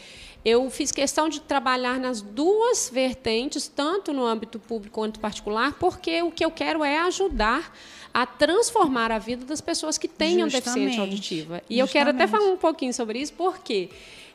eu 0.46 0.70
fiz 0.70 0.92
questão 0.92 1.28
de 1.28 1.42
trabalhar 1.42 2.00
nas 2.00 2.22
duas 2.22 2.92
vertentes, 2.94 3.68
tanto 3.68 4.14
no 4.14 4.24
âmbito 4.24 4.60
público 4.60 4.94
quanto 4.94 5.20
particular, 5.20 5.74
porque 5.80 6.22
o 6.22 6.30
que 6.30 6.46
eu 6.46 6.52
quero 6.52 6.84
é 6.84 7.00
ajudar 7.00 7.76
a 8.14 8.28
transformar 8.28 9.12
a 9.12 9.18
vida 9.18 9.44
das 9.44 9.60
pessoas 9.60 9.98
que 9.98 10.08
tenham 10.08 10.48
Justamente. 10.48 10.66
deficiência 10.66 11.02
auditiva. 11.02 11.56
E 11.68 11.78
Justamente. 11.78 11.80
eu 11.80 11.88
quero 11.88 12.10
até 12.12 12.28
falar 12.28 12.46
um 12.46 12.58
pouquinho 12.58 12.94
sobre 12.94 13.18
isso, 13.18 13.34
porque 13.34 13.90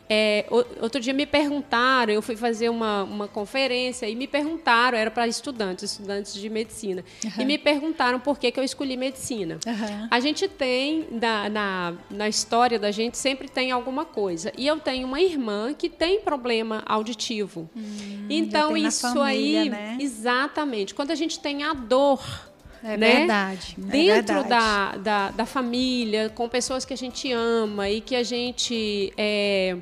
é, 0.09 0.47
outro 0.81 1.01
dia 1.01 1.13
me 1.13 1.27
perguntaram, 1.27 2.13
eu 2.13 2.23
fui 2.23 2.37
fazer 2.37 2.69
uma, 2.69 3.03
uma 3.03 3.29
conferência 3.29 4.09
e 4.09 4.15
me 4.15 4.27
perguntaram, 4.27 4.97
era 4.97 5.11
para 5.11 5.27
estudantes, 5.27 5.93
estudantes 5.93 6.35
de 6.35 6.49
medicina, 6.49 7.05
uhum. 7.25 7.31
e 7.39 7.45
me 7.45 7.59
perguntaram 7.59 8.21
por 8.21 8.39
que, 8.39 8.51
que 8.53 8.61
eu 8.61 8.65
escolhi 8.65 8.97
medicina. 8.97 9.59
Uhum. 9.67 10.09
A 10.11 10.21
gente 10.21 10.49
tem, 10.49 11.07
na, 11.11 11.49
na, 11.49 11.95
na, 12.09 12.29
história 12.29 12.79
da 12.79 12.91
gente, 12.91 13.19
sempre 13.19 13.49
tem 13.49 13.73
alguma 13.73 14.05
coisa. 14.05 14.53
E 14.57 14.67
eu 14.67 14.79
tenho 14.79 15.07
uma 15.07 15.21
irmã 15.21 15.75
que 15.75 15.89
tem 15.89 16.21
problema 16.21 16.83
auditivo. 16.87 17.69
Hum, 17.75 18.27
então, 18.31 18.77
isso 18.77 19.13
família, 19.13 19.63
aí, 19.63 19.69
né? 19.69 19.99
exatamente. 20.01 20.95
Quando 20.95 21.11
a 21.11 21.15
gente 21.15 21.41
tem 21.41 21.65
a 21.65 21.73
dor 21.73 22.21
é 22.87 22.97
né? 22.97 23.17
verdade. 23.19 23.77
É 23.77 23.91
Dentro 23.91 24.35
verdade. 24.35 24.49
Da, 24.49 24.97
da, 24.97 25.31
da, 25.31 25.47
família, 25.47 26.31
com 26.31 26.49
pessoas 26.49 26.85
que 26.85 26.95
a 26.95 26.97
gente 26.97 27.31
ama 27.33 27.91
e 27.91 28.01
que 28.01 28.15
a 28.15 28.23
gente 28.23 29.13
é, 29.17 29.77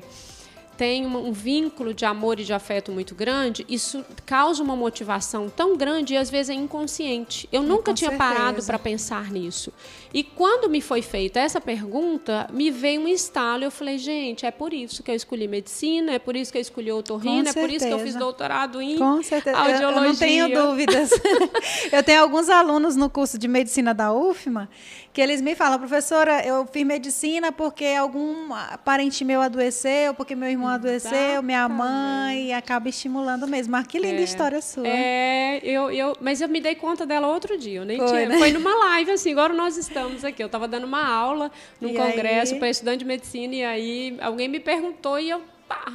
tem 0.77 1.05
um 1.05 1.31
vínculo 1.31 1.93
de 1.93 2.05
amor 2.05 2.39
e 2.39 2.43
de 2.43 2.53
afeto 2.53 2.91
muito 2.91 3.15
grande, 3.15 3.65
isso 3.69 4.03
causa 4.25 4.61
uma 4.61 4.75
motivação 4.75 5.49
tão 5.49 5.75
grande 5.77 6.13
e 6.13 6.17
às 6.17 6.29
vezes 6.29 6.49
é 6.49 6.53
inconsciente. 6.53 7.47
Eu 7.51 7.63
nunca 7.63 7.93
tinha 7.93 8.11
certeza. 8.11 8.33
parado 8.33 8.63
para 8.63 8.77
pensar 8.77 9.31
nisso. 9.31 9.71
E 10.13 10.23
quando 10.23 10.69
me 10.69 10.81
foi 10.81 11.01
feita 11.01 11.39
essa 11.39 11.59
pergunta, 11.59 12.47
me 12.51 12.71
veio 12.71 13.01
um 13.01 13.07
estalo. 13.07 13.63
Eu 13.63 13.71
falei, 13.71 13.97
gente, 13.97 14.45
é 14.45 14.51
por 14.51 14.73
isso 14.73 15.03
que 15.03 15.11
eu 15.11 15.15
escolhi 15.15 15.47
medicina, 15.47 16.13
é 16.13 16.19
por 16.19 16.35
isso 16.35 16.51
que 16.51 16.57
eu 16.57 16.61
escolhi 16.61 16.91
otorrino, 16.91 17.49
é 17.49 17.53
por 17.53 17.69
isso 17.69 17.85
que 17.85 17.93
eu 17.93 17.99
fiz 17.99 18.15
doutorado 18.15 18.81
em 18.81 18.97
Com 18.97 19.21
certeza. 19.23 19.57
audiologia. 19.57 19.85
Eu, 19.85 19.89
eu 19.89 20.03
não 20.03 20.15
tenho 20.15 20.53
dúvidas. 20.53 21.09
eu 21.91 22.03
tenho 22.03 22.21
alguns 22.21 22.49
alunos 22.49 22.95
no 22.95 23.09
curso 23.09 23.37
de 23.37 23.47
medicina 23.47 23.93
da 23.93 24.13
UFMA 24.13 24.69
que 25.15 25.21
eles 25.21 25.39
me 25.39 25.55
falam, 25.55 25.79
professora, 25.79 26.45
eu 26.45 26.67
fiz 26.69 26.85
medicina 26.85 27.49
porque 27.49 27.85
algum 27.85 28.49
parente 28.83 29.23
meu 29.23 29.41
adoeceu, 29.41 30.13
porque 30.13 30.35
meu 30.35 30.49
irmão 30.49 30.67
adoeceu, 30.67 31.41
minha 31.41 31.69
mãe, 31.69 32.47
e 32.47 32.51
acaba 32.51 32.89
estimulando 32.89 33.47
mesmo. 33.47 33.71
Mas 33.71 33.87
que 33.87 33.97
linda 33.97 34.19
é, 34.19 34.23
história 34.25 34.61
sua. 34.61 34.85
É, 34.85 35.61
eu, 35.63 35.89
eu, 35.89 36.17
mas 36.19 36.41
eu 36.41 36.49
me 36.49 36.59
dei 36.59 36.75
conta 36.75 37.05
dela 37.05 37.29
outro 37.29 37.57
dia, 37.57 37.79
eu 37.79 37.85
nem 37.85 37.97
foi, 37.97 38.07
tinha. 38.07 38.27
Né? 38.27 38.37
Foi 38.37 38.51
numa 38.51 38.75
live, 38.75 39.11
assim, 39.11 39.31
agora 39.31 39.53
nós 39.53 39.77
estamos 39.77 40.25
aqui. 40.25 40.43
Eu 40.43 40.47
estava 40.47 40.67
dando 40.67 40.83
uma 40.83 41.07
aula 41.07 41.49
num 41.79 41.91
e 41.91 41.93
congresso 41.93 42.57
para 42.57 42.69
estudante 42.69 42.99
de 42.99 43.05
medicina, 43.05 43.55
e 43.55 43.63
aí 43.63 44.17
alguém 44.19 44.49
me 44.49 44.59
perguntou 44.59 45.17
e 45.17 45.29
eu. 45.29 45.41
Pá, 45.65 45.93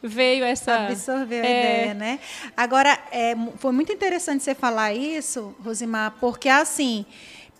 veio 0.00 0.44
essa. 0.44 0.86
Absorveu 0.86 1.42
a 1.42 1.46
é... 1.46 1.80
ideia, 1.80 1.94
né? 1.94 2.20
Agora, 2.56 2.96
é, 3.10 3.34
foi 3.56 3.72
muito 3.72 3.92
interessante 3.92 4.44
você 4.44 4.54
falar 4.54 4.94
isso, 4.94 5.52
Rosimar, 5.64 6.14
porque 6.20 6.48
assim. 6.48 7.04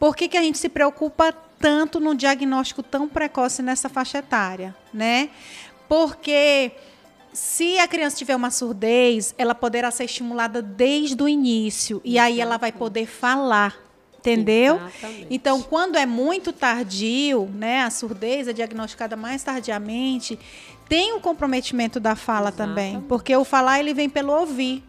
Por 0.03 0.17
que, 0.17 0.27
que 0.27 0.37
a 0.37 0.43
gente 0.43 0.59
se 0.59 0.69
preocupa 0.69 1.33
tanto 1.61 2.01
no 2.01 2.13
diagnóstico 2.13 2.83
tão 2.83 3.09
precoce 3.09 3.63
nessa 3.63 3.89
faixa 3.89 4.19
etária, 4.19 4.75
né? 4.93 5.31
Porque 5.89 6.73
se 7.33 7.79
a 7.79 7.87
criança 7.87 8.17
tiver 8.17 8.35
uma 8.35 8.51
surdez, 8.51 9.33
ela 9.39 9.55
poderá 9.55 9.93
ser 9.93 10.07
estimulada 10.07 10.61
desde 10.61 11.23
o 11.23 11.29
início 11.29 12.01
e 12.05 12.19
aí 12.19 12.41
ela 12.41 12.57
vai 12.57 12.73
poder 12.73 13.07
falar. 13.07 13.77
Entendeu? 14.19 14.75
Exatamente. 14.75 15.27
Então, 15.31 15.63
quando 15.63 15.97
é 15.97 16.05
muito 16.05 16.53
tardio, 16.53 17.49
né, 17.55 17.83
a 17.83 17.91
surdez 17.91 18.49
é 18.49 18.53
diagnosticada 18.53 19.15
mais 19.15 19.45
tardiamente, 19.45 20.37
tem 20.89 21.13
um 21.13 21.21
comprometimento 21.21 22.01
da 22.01 22.17
fala 22.17 22.49
Exatamente. 22.49 22.93
também, 22.93 23.01
porque 23.03 23.37
o 23.37 23.45
falar 23.45 23.79
ele 23.79 23.95
vem 23.95 24.09
pelo 24.09 24.33
ouvir. 24.33 24.83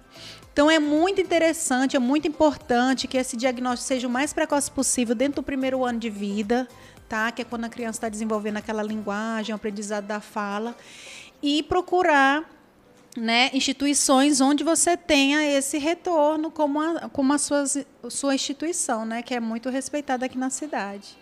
Então 0.54 0.70
é 0.70 0.78
muito 0.78 1.20
interessante, 1.20 1.96
é 1.96 2.00
muito 2.00 2.28
importante 2.28 3.08
que 3.08 3.18
esse 3.18 3.36
diagnóstico 3.36 3.88
seja 3.88 4.08
o 4.08 4.10
mais 4.10 4.32
precoce 4.32 4.70
possível 4.70 5.16
dentro 5.16 5.42
do 5.42 5.44
primeiro 5.44 5.84
ano 5.84 5.98
de 5.98 6.12
vida, 6.12 6.68
tá? 7.10 7.32
Que 7.32 7.42
é 7.42 7.46
quando 7.46 7.66
a 7.66 7.70
criança 7.70 7.98
está 7.98 8.10
desenvolvendo 8.10 8.58
aquela 8.58 8.84
linguagem, 8.84 9.52
o 9.52 9.56
aprendizado 9.56 10.06
da 10.06 10.22
fala, 10.22 10.76
e 11.42 11.64
procurar 11.64 12.48
né, 13.18 13.50
instituições 13.52 14.42
onde 14.42 14.64
você 14.64 14.96
tenha 14.96 15.44
esse 15.44 15.80
retorno 15.80 16.52
como 16.52 16.80
a, 16.80 17.10
como 17.10 17.34
a 17.34 17.38
suas, 17.40 17.86
sua 18.10 18.36
instituição, 18.36 19.06
né, 19.06 19.24
que 19.24 19.34
é 19.34 19.40
muito 19.40 19.70
respeitada 19.70 20.26
aqui 20.26 20.38
na 20.38 20.52
cidade. 20.52 21.18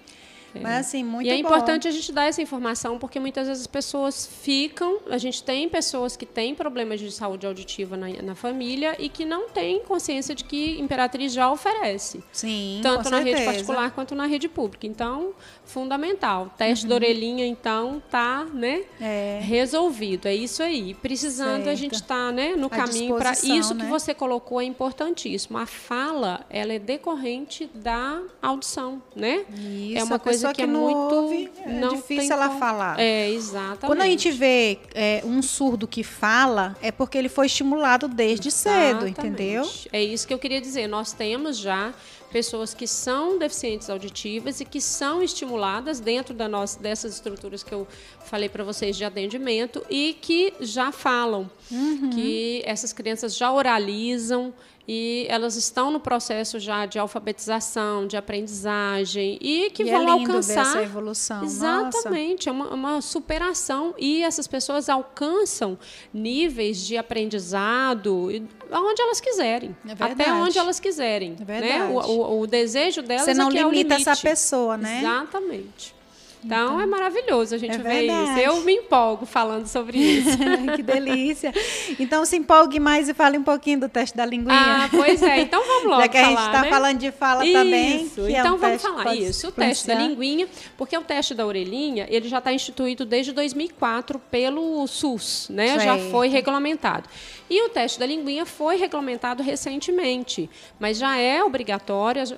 Mas 0.60 0.88
assim, 0.88 1.04
muito 1.04 1.28
E 1.28 1.30
é 1.30 1.34
bom. 1.34 1.40
importante 1.40 1.88
a 1.88 1.92
gente 1.92 2.12
dar 2.12 2.26
essa 2.26 2.42
informação, 2.42 2.98
porque 2.98 3.20
muitas 3.20 3.48
vezes 3.48 3.62
as 3.62 3.68
pessoas 3.68 4.28
ficam. 4.42 5.00
A 5.10 5.18
gente 5.18 5.44
tem 5.44 5.70
pessoas 5.70 6.16
que 6.16 6.26
têm 6.26 6.56
problemas 6.56 7.00
de 7.00 7.12
saúde 7.12 7.46
auditiva 7.46 7.96
na, 7.96 8.08
na 8.22 8.36
família 8.36 8.96
e 9.00 9.10
que 9.10 9.26
não 9.26 9.50
têm 9.50 9.82
consciência 9.82 10.36
de 10.36 10.44
que 10.44 10.80
Imperatriz 10.80 11.34
já 11.34 11.52
oferece. 11.52 12.24
Sim. 12.32 12.80
Tanto 12.82 13.10
na 13.10 13.18
certeza. 13.18 13.38
rede 13.38 13.46
particular 13.46 13.92
quanto 13.92 14.16
na 14.16 14.26
rede 14.26 14.48
pública. 14.48 14.88
Então, 14.88 15.34
fundamental. 15.64 16.46
O 16.46 16.50
teste 16.50 16.86
uhum. 16.86 16.90
da 16.90 16.96
orelhinha, 16.96 17.46
então, 17.46 18.02
tá 18.10 18.46
né, 18.46 18.84
é. 19.00 19.40
resolvido. 19.42 20.28
É 20.28 20.36
isso 20.36 20.62
aí. 20.62 20.94
Precisando, 20.96 21.64
certo. 21.64 21.70
a 21.70 21.76
gente 21.76 21.96
está 21.96 22.32
né, 22.32 22.56
no 22.56 22.68
a 22.68 22.70
caminho 22.70 23.16
para. 23.16 23.32
Isso 23.32 23.74
né? 23.74 23.86
que 23.86 23.90
você 23.90 24.14
colocou 24.14 24.60
é 24.60 24.66
importantíssimo. 24.66 25.58
A 25.58 25.66
fala, 25.66 26.46
ela 26.50 26.74
é 26.74 26.80
decorrente 26.80 27.70
da 27.74 28.22
audição, 28.42 29.02
né? 29.16 29.46
Isso, 29.50 29.98
é 29.98 30.04
uma 30.04 30.20
coisa 30.20 30.40
coisa 30.41 30.47
que, 30.49 30.56
que 30.56 30.62
é 30.62 30.67
muito 30.67 31.15
ouve, 31.15 31.51
é 31.65 31.69
não 31.80 31.95
difícil 31.95 32.34
ela 32.34 32.47
como... 32.47 32.60
falar. 32.60 32.99
É, 32.99 33.30
exatamente. 33.30 33.86
Quando 33.86 34.01
a 34.01 34.06
gente 34.06 34.32
vê 34.32 34.80
é, 34.93 35.21
um 35.25 35.41
surdo 35.41 35.88
que 35.88 36.04
fala, 36.04 36.75
é 36.82 36.91
porque 36.91 37.17
ele 37.17 37.30
foi 37.30 37.45
estimulado 37.45 38.08
desde 38.08 38.47
exatamente. 38.47 38.93
cedo, 38.93 39.08
entendeu? 39.08 39.69
É 39.91 40.04
isso 40.04 40.27
que 40.27 40.34
eu 40.34 40.39
queria 40.39 40.62
dizer. 40.62 40.88
Nós 40.88 41.13
temos 41.13 41.58
já 41.58 41.93
pessoas 42.32 42.73
que 42.73 42.88
são 42.88 43.38
deficientes 43.38 43.89
auditivas 43.89 44.62
e 44.62 44.65
que 44.65 44.80
são 44.80 45.21
estimuladas 45.21 45.99
dentro 45.99 46.34
da 46.34 46.47
nossa, 46.47 46.80
dessas 46.80 47.15
estruturas 47.15 47.62
que 47.62 47.73
eu 47.73 47.88
falei 48.25 48.47
para 48.47 48.63
vocês 48.63 48.95
de 48.95 49.04
atendimento 49.04 49.84
e 49.89 50.17
que 50.19 50.54
já 50.62 50.91
falam, 50.91 51.51
uhum. 51.69 52.10
que 52.12 52.62
essas 52.65 52.93
crianças 52.93 53.36
já 53.36 53.51
oralizam, 53.51 54.54
e 54.88 55.26
elas 55.30 55.56
estão 55.56 55.91
no 55.91 56.00
processo 56.00 56.60
já 56.60 56.86
de 56.86 56.98
alfabetização, 57.00 58.08
de 58.08 58.17
aprendizagem 58.17 59.38
e 59.41 59.70
que 59.70 59.84
e 59.84 59.91
vão 59.91 60.08
é 60.08 60.12
alcançar 60.12 60.62
essa 60.62 60.82
evolução. 60.82 61.44
Exatamente, 61.44 62.50
é 62.50 62.52
uma, 62.52 62.74
uma, 62.74 63.02
superação 63.02 63.94
e 63.98 64.24
essas 64.24 64.48
pessoas 64.48 64.89
alcançam 64.89 65.78
níveis 66.13 66.78
de 66.86 66.98
aprendizado 66.98 68.30
aonde 68.72 69.02
elas 69.02 69.20
quiserem, 69.20 69.76
é 69.88 70.04
até 70.04 70.34
onde 70.34 70.58
elas 70.58 70.80
quiserem. 70.80 71.36
É 71.48 71.60
né? 71.62 71.86
o, 71.86 72.00
o, 72.00 72.41
o, 72.41 72.48
desejo 72.48 73.02
delas 73.02 73.26
Você 73.26 73.34
não 73.34 73.50
é 73.50 73.54
limita 73.54 73.96
é 73.96 73.98
essa 73.98 74.15
pessoa, 74.15 74.78
né? 74.78 75.00
Exatamente. 75.00 76.01
Então, 76.43 76.65
então, 76.65 76.82
é 76.82 76.86
maravilhoso 76.86 77.56
a 77.56 77.58
gente 77.58 77.75
é 77.75 77.77
ver 77.77 78.04
isso. 78.04 78.39
Eu 78.39 78.62
me 78.62 78.73
empolgo 78.73 79.25
falando 79.25 79.67
sobre 79.67 79.97
isso. 79.97 80.38
que 80.75 80.82
delícia. 80.82 81.54
Então 81.99 82.25
se 82.25 82.36
empolgue 82.36 82.80
mais 82.80 83.08
e 83.08 83.13
fale 83.13 83.38
um 83.38 83.43
pouquinho 83.43 83.82
do 83.82 83.89
teste 83.89 84.17
da 84.17 84.25
linguinha. 84.25 84.54
Ah, 84.56 84.89
pois 84.89 85.21
é. 85.21 85.41
Então 85.41 85.63
vamos 85.65 85.86
logo 85.86 86.01
Já 86.01 86.08
que 86.08 86.17
a 86.17 86.23
gente 86.23 86.39
está 86.39 86.62
né? 86.63 86.69
falando 86.69 86.97
de 86.97 87.12
fala 87.12 87.45
isso. 87.45 87.54
também. 87.54 88.04
Isso. 88.04 88.27
Então 88.27 88.45
é 88.45 88.51
um 88.54 88.58
vamos 88.58 88.82
falar 88.82 89.15
isso. 89.15 89.47
O 89.47 89.51
teste 89.51 89.88
da 89.88 89.95
linguinha, 89.95 90.47
porque 90.77 90.97
o 90.97 91.01
teste 91.01 91.34
da 91.34 91.45
orelhinha, 91.45 92.08
ele 92.10 92.27
já 92.27 92.39
está 92.39 92.51
instituído 92.51 93.06
desde 93.06 93.32
2004 93.32 94.19
pelo 94.32 94.86
SUS, 94.88 95.47
né? 95.49 95.80
Já 95.80 95.97
foi 96.10 96.27
regulamentado. 96.27 97.08
E 97.52 97.66
o 97.66 97.70
teste 97.70 98.00
da 98.00 98.06
linguinha 98.06 98.46
foi 98.46 98.78
regulamentado 98.78 99.44
recentemente, 99.44 100.50
mas 100.80 100.98
já 100.98 101.18
é 101.18 101.44
obrigatório, 101.44 102.24
as, 102.24 102.34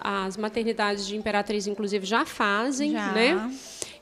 as 0.00 0.36
maternidades 0.36 1.08
de 1.08 1.16
Imperatriz, 1.16 1.66
inclusive, 1.66 2.06
já 2.06 2.24
fazem, 2.24 2.92
já. 2.92 3.10
né? 3.10 3.52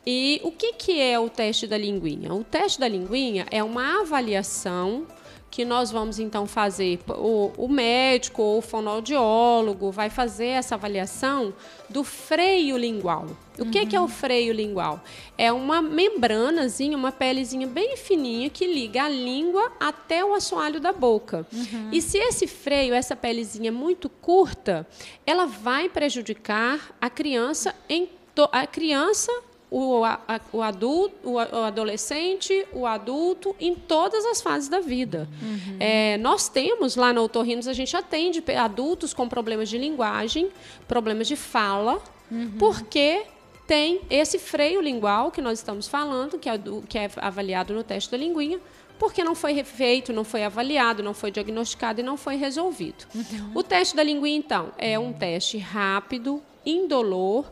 E 0.07 0.43
o 0.45 0.53
que, 0.53 0.75
que 0.75 1.01
é 1.01 1.19
o 1.19 1.31
teste 1.31 1.67
da 1.67 1.79
linguinha? 1.79 2.35
O 2.35 2.45
teste 2.45 2.79
da 2.79 2.87
linguinha 2.87 3.47
é 3.51 3.65
uma 3.65 4.03
avaliação 4.03 5.07
que 5.53 5.67
nós 5.67 5.91
vamos 5.91 6.19
então 6.19 6.47
fazer. 6.47 6.99
O, 7.07 7.53
o, 7.59 7.69
médico 7.69 8.41
ou 8.41 8.59
o 8.59 8.63
fonoaudiólogo 8.63 9.93
vai 9.93 10.09
fazer 10.09 10.47
essa 10.47 10.77
avaliação 10.77 11.53
do 11.91 12.03
freio 12.03 12.79
lingual. 12.79 13.27
O 13.59 13.67
que, 13.67 13.81
uhum. 13.81 13.87
que 13.87 13.95
é 13.95 14.01
o 14.01 14.05
uhum. 14.05 14.09
freio 14.09 14.55
lingual? 14.55 15.05
É 15.37 15.53
uma 15.53 15.83
membranazinha, 15.83 16.97
uma 16.97 17.13
pelezinha 17.13 17.67
bem 17.67 17.99
fininha 17.99 18.49
que 18.49 18.67
liga 18.67 19.03
a 19.03 19.11
língua 19.11 19.71
até 19.79 20.25
o 20.25 20.33
assoalho 20.33 20.81
da 20.81 20.91
boca. 20.91 21.47
Uhum. 21.53 21.91
E 21.93 22.01
se 22.01 22.17
esse 22.17 22.47
freio, 22.47 22.95
essa 22.95 23.15
pelezinha 23.15 23.69
é 23.69 23.71
muito 23.71 24.09
curta, 24.09 24.89
ela 25.27 25.45
vai 25.45 25.87
prejudicar 25.87 26.97
a 26.99 27.11
criança 27.11 27.75
em 27.91 28.09
a 28.51 28.67
criança 28.67 29.31
o, 29.73 30.05
a, 30.05 30.21
o 30.53 30.61
adulto, 30.61 31.15
o, 31.25 31.33
o, 31.33 31.39
adolescente, 31.39 32.67
o 32.75 32.87
adulto, 32.87 33.57
em 33.59 33.75
todas 33.75 34.23
as 34.27 34.43
fases 34.43 34.69
da 34.69 34.81
vida. 34.81 35.27
Uhum. 35.41 35.77
É, 35.81 36.19
nós 36.19 36.47
temos 36.47 36.95
lá 36.95 37.11
na 37.11 37.23
Otorrinos, 37.23 37.67
a 37.67 37.73
gente 37.73 37.97
atende 37.97 38.45
adultos 38.55 39.15
com 39.15 39.27
problemas 39.27 39.71
de 39.71 39.79
linguagem, 39.79 40.51
problemas 40.87 41.27
de 41.27 41.37
fala, 41.37 42.03
uhum. 42.31 42.53
porque 42.59 43.23
tem 43.67 44.03
esse 44.11 44.39
freio 44.39 44.83
lingual 44.83 45.31
que 45.31 45.41
nós 45.41 45.59
estamos 45.59 45.89
falando, 45.89 46.39
que 46.39 46.51
é, 46.51 46.61
que 46.87 46.99
é 46.99 47.11
avaliado 47.17 47.73
no 47.73 47.83
teste 47.83 48.11
da 48.11 48.19
linguinha, 48.19 48.61
porque 48.99 49.25
não 49.25 49.35
foi 49.35 49.65
feito, 49.65 50.13
não 50.13 50.23
foi 50.23 50.45
avaliado, 50.45 51.03
não 51.03 51.15
foi 51.15 51.31
diagnosticado 51.31 52.01
e 52.01 52.05
não 52.05 52.19
foi 52.19 52.37
resolvido. 52.37 53.07
Uhum. 53.15 53.53
O 53.55 53.63
teste 53.63 53.97
da 53.97 54.03
linguinha, 54.03 54.37
então, 54.37 54.71
é 54.77 54.99
um 54.99 55.15
teste 55.15 55.57
rápido, 55.57 56.43
indolor, 56.65 57.51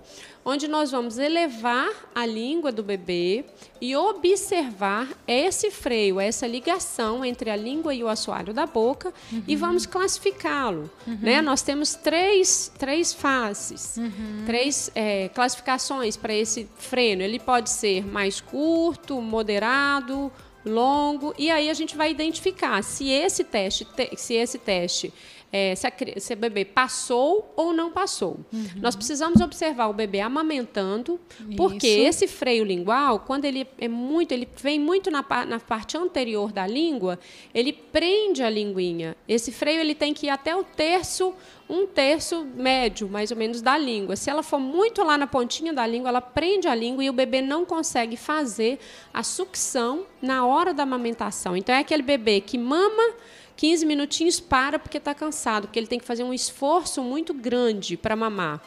onde 0.50 0.66
nós 0.66 0.90
vamos 0.90 1.16
elevar 1.16 1.88
a 2.12 2.26
língua 2.26 2.72
do 2.72 2.82
bebê 2.82 3.44
e 3.80 3.94
observar 3.94 5.08
esse 5.26 5.70
freio, 5.70 6.18
essa 6.18 6.46
ligação 6.46 7.24
entre 7.24 7.50
a 7.50 7.56
língua 7.56 7.94
e 7.94 8.02
o 8.02 8.08
assoalho 8.08 8.52
da 8.52 8.66
boca 8.66 9.14
uhum. 9.32 9.44
e 9.46 9.54
vamos 9.54 9.86
classificá-lo. 9.86 10.90
Uhum. 11.06 11.18
Né? 11.22 11.40
Nós 11.40 11.62
temos 11.62 11.94
três, 11.94 12.70
três 12.76 13.12
faces, 13.12 13.96
uhum. 13.96 14.42
três 14.44 14.90
é, 14.94 15.28
classificações 15.28 16.16
para 16.16 16.34
esse 16.34 16.68
freno. 16.76 17.22
Ele 17.22 17.38
pode 17.38 17.70
ser 17.70 18.04
mais 18.04 18.40
curto, 18.40 19.20
moderado, 19.20 20.32
longo, 20.64 21.32
e 21.38 21.50
aí 21.50 21.70
a 21.70 21.74
gente 21.74 21.96
vai 21.96 22.10
identificar 22.10 22.82
se 22.82 23.08
esse 23.08 23.44
teste, 23.44 23.86
se 24.16 24.34
esse 24.34 24.58
teste 24.58 25.12
é, 25.52 25.74
se, 25.74 25.86
a, 25.86 25.92
se, 26.16 26.34
o 26.34 26.36
bebê 26.36 26.64
passou 26.64 27.52
ou 27.56 27.72
não 27.72 27.90
passou. 27.90 28.38
Uhum. 28.52 28.66
Nós 28.76 28.94
precisamos 28.94 29.40
observar 29.40 29.88
o 29.88 29.92
bebê 29.92 30.20
amamentando, 30.20 31.18
porque 31.56 31.86
esse 31.86 32.28
freio 32.28 32.64
lingual, 32.64 33.20
quando 33.20 33.44
ele 33.44 33.66
é 33.78 33.88
muito, 33.88 34.32
ele 34.32 34.48
vem 34.56 34.78
muito 34.78 35.10
na, 35.10 35.24
na 35.46 35.58
parte 35.58 35.96
anterior 35.96 36.52
da 36.52 36.66
língua, 36.66 37.18
ele 37.52 37.72
prende 37.72 38.42
a 38.42 38.50
linguinha. 38.50 39.16
Esse 39.26 39.50
freio 39.50 39.80
ele 39.80 39.94
tem 39.94 40.14
que 40.14 40.26
ir 40.26 40.30
até 40.30 40.54
o 40.54 40.62
terço 40.62 41.34
um 41.70 41.86
terço 41.86 42.44
médio, 42.56 43.08
mais 43.08 43.30
ou 43.30 43.36
menos, 43.36 43.62
da 43.62 43.78
língua. 43.78 44.16
Se 44.16 44.28
ela 44.28 44.42
for 44.42 44.58
muito 44.58 45.04
lá 45.04 45.16
na 45.16 45.28
pontinha 45.28 45.72
da 45.72 45.86
língua, 45.86 46.08
ela 46.08 46.20
prende 46.20 46.66
a 46.66 46.74
língua 46.74 47.04
e 47.04 47.08
o 47.08 47.12
bebê 47.12 47.40
não 47.40 47.64
consegue 47.64 48.16
fazer 48.16 48.80
a 49.14 49.22
sucção 49.22 50.04
na 50.20 50.44
hora 50.44 50.74
da 50.74 50.82
amamentação. 50.82 51.56
Então, 51.56 51.72
é 51.72 51.78
aquele 51.78 52.02
bebê 52.02 52.40
que 52.40 52.58
mama 52.58 53.14
15 53.60 53.84
minutinhos 53.84 54.40
para 54.40 54.78
porque 54.78 54.96
está 54.96 55.14
cansado, 55.14 55.66
porque 55.66 55.78
ele 55.78 55.86
tem 55.86 55.98
que 55.98 56.06
fazer 56.06 56.22
um 56.22 56.32
esforço 56.32 57.02
muito 57.02 57.34
grande 57.34 57.94
para 57.94 58.16
mamar. 58.16 58.58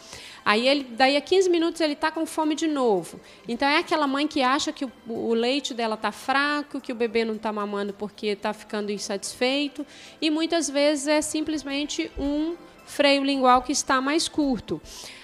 Aí 0.46 0.68
ele, 0.68 0.84
daí 0.84 1.18
a 1.18 1.22
15 1.22 1.50
minutos 1.50 1.82
ele 1.82 1.94
está 1.94 2.12
com 2.12 2.28
fome 2.28 2.54
de 2.54 2.68
novo. 2.68 3.20
Então 3.48 3.68
é 3.68 3.80
aquela 3.80 4.06
mãe 4.06 4.28
que 4.28 4.44
acha 4.44 4.72
que 4.72 4.86
o, 4.86 4.92
o 5.08 5.34
leite 5.34 5.74
dela 5.74 5.96
está 5.96 6.12
fraco, 6.12 6.80
que 6.80 6.92
o 6.92 6.96
bebê 6.96 7.26
não 7.26 7.34
está 7.34 7.52
mamando 7.52 7.92
porque 7.92 8.28
está 8.28 8.54
ficando 8.54 8.92
insatisfeito. 8.92 9.84
E 10.22 10.30
muitas 10.30 10.70
vezes 10.70 11.08
é 11.08 11.24
simplesmente 11.24 12.12
um 12.16 12.56
freio 12.86 13.24
lingual 13.24 13.64
que 13.64 13.72
está 13.72 14.00
mais 14.00 14.28
curto. 14.28 14.80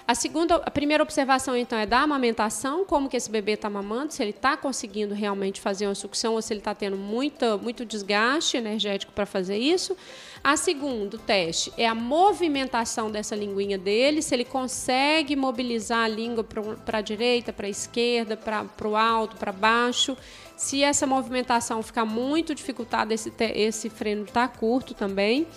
A 0.10 0.16
segunda, 0.16 0.56
a 0.56 0.72
primeira 0.72 1.04
observação 1.04 1.56
então 1.56 1.78
é 1.78 1.86
da 1.86 2.00
amamentação, 2.00 2.84
como 2.84 3.08
que 3.08 3.16
esse 3.16 3.30
bebê 3.30 3.52
está 3.52 3.70
mamando, 3.70 4.12
se 4.12 4.24
ele 4.24 4.32
está 4.32 4.58
conseguindo 4.58 5.14
realmente 5.14 5.62
fazer 5.62 5.86
uma 5.86 5.94
sucção 5.94 6.34
ou 6.34 6.42
se 6.42 6.52
ele 6.52 6.62
está 6.62 6.74
tendo 6.74 6.98
muita, 6.98 7.58
muito 7.58 7.86
desgaste 7.86 8.58
energético 8.58 9.12
para 9.12 9.28
fazer 9.28 9.58
isso. 9.58 9.96
A 10.44 10.58
segunda, 10.58 11.16
o 11.16 11.20
teste, 11.20 11.72
é 11.78 11.88
a 11.88 11.94
movimentação 11.94 13.12
dessa 13.12 13.36
linguinha 13.36 13.78
dele, 13.78 14.24
se 14.24 14.34
ele 14.34 14.46
consegue 14.46 15.36
mobilizar 15.36 16.06
a 16.06 16.08
língua 16.08 16.44
para 16.44 16.98
a 16.98 17.02
direita, 17.02 17.54
para 17.54 17.68
a 17.68 17.70
esquerda, 17.70 18.36
para 18.36 18.88
o 18.88 18.96
alto, 18.96 19.36
para 19.36 19.52
baixo. 19.52 20.18
Se 20.60 20.84
essa 20.84 21.08
movimentação 21.08 21.82
ficar 21.82 22.04
muito 22.04 22.54
dificultada, 22.54 23.14
esse, 23.14 23.32
esse 23.56 23.90
freno 23.90 24.26
está 24.26 24.46
curto 24.46 24.94
também. 24.94 25.48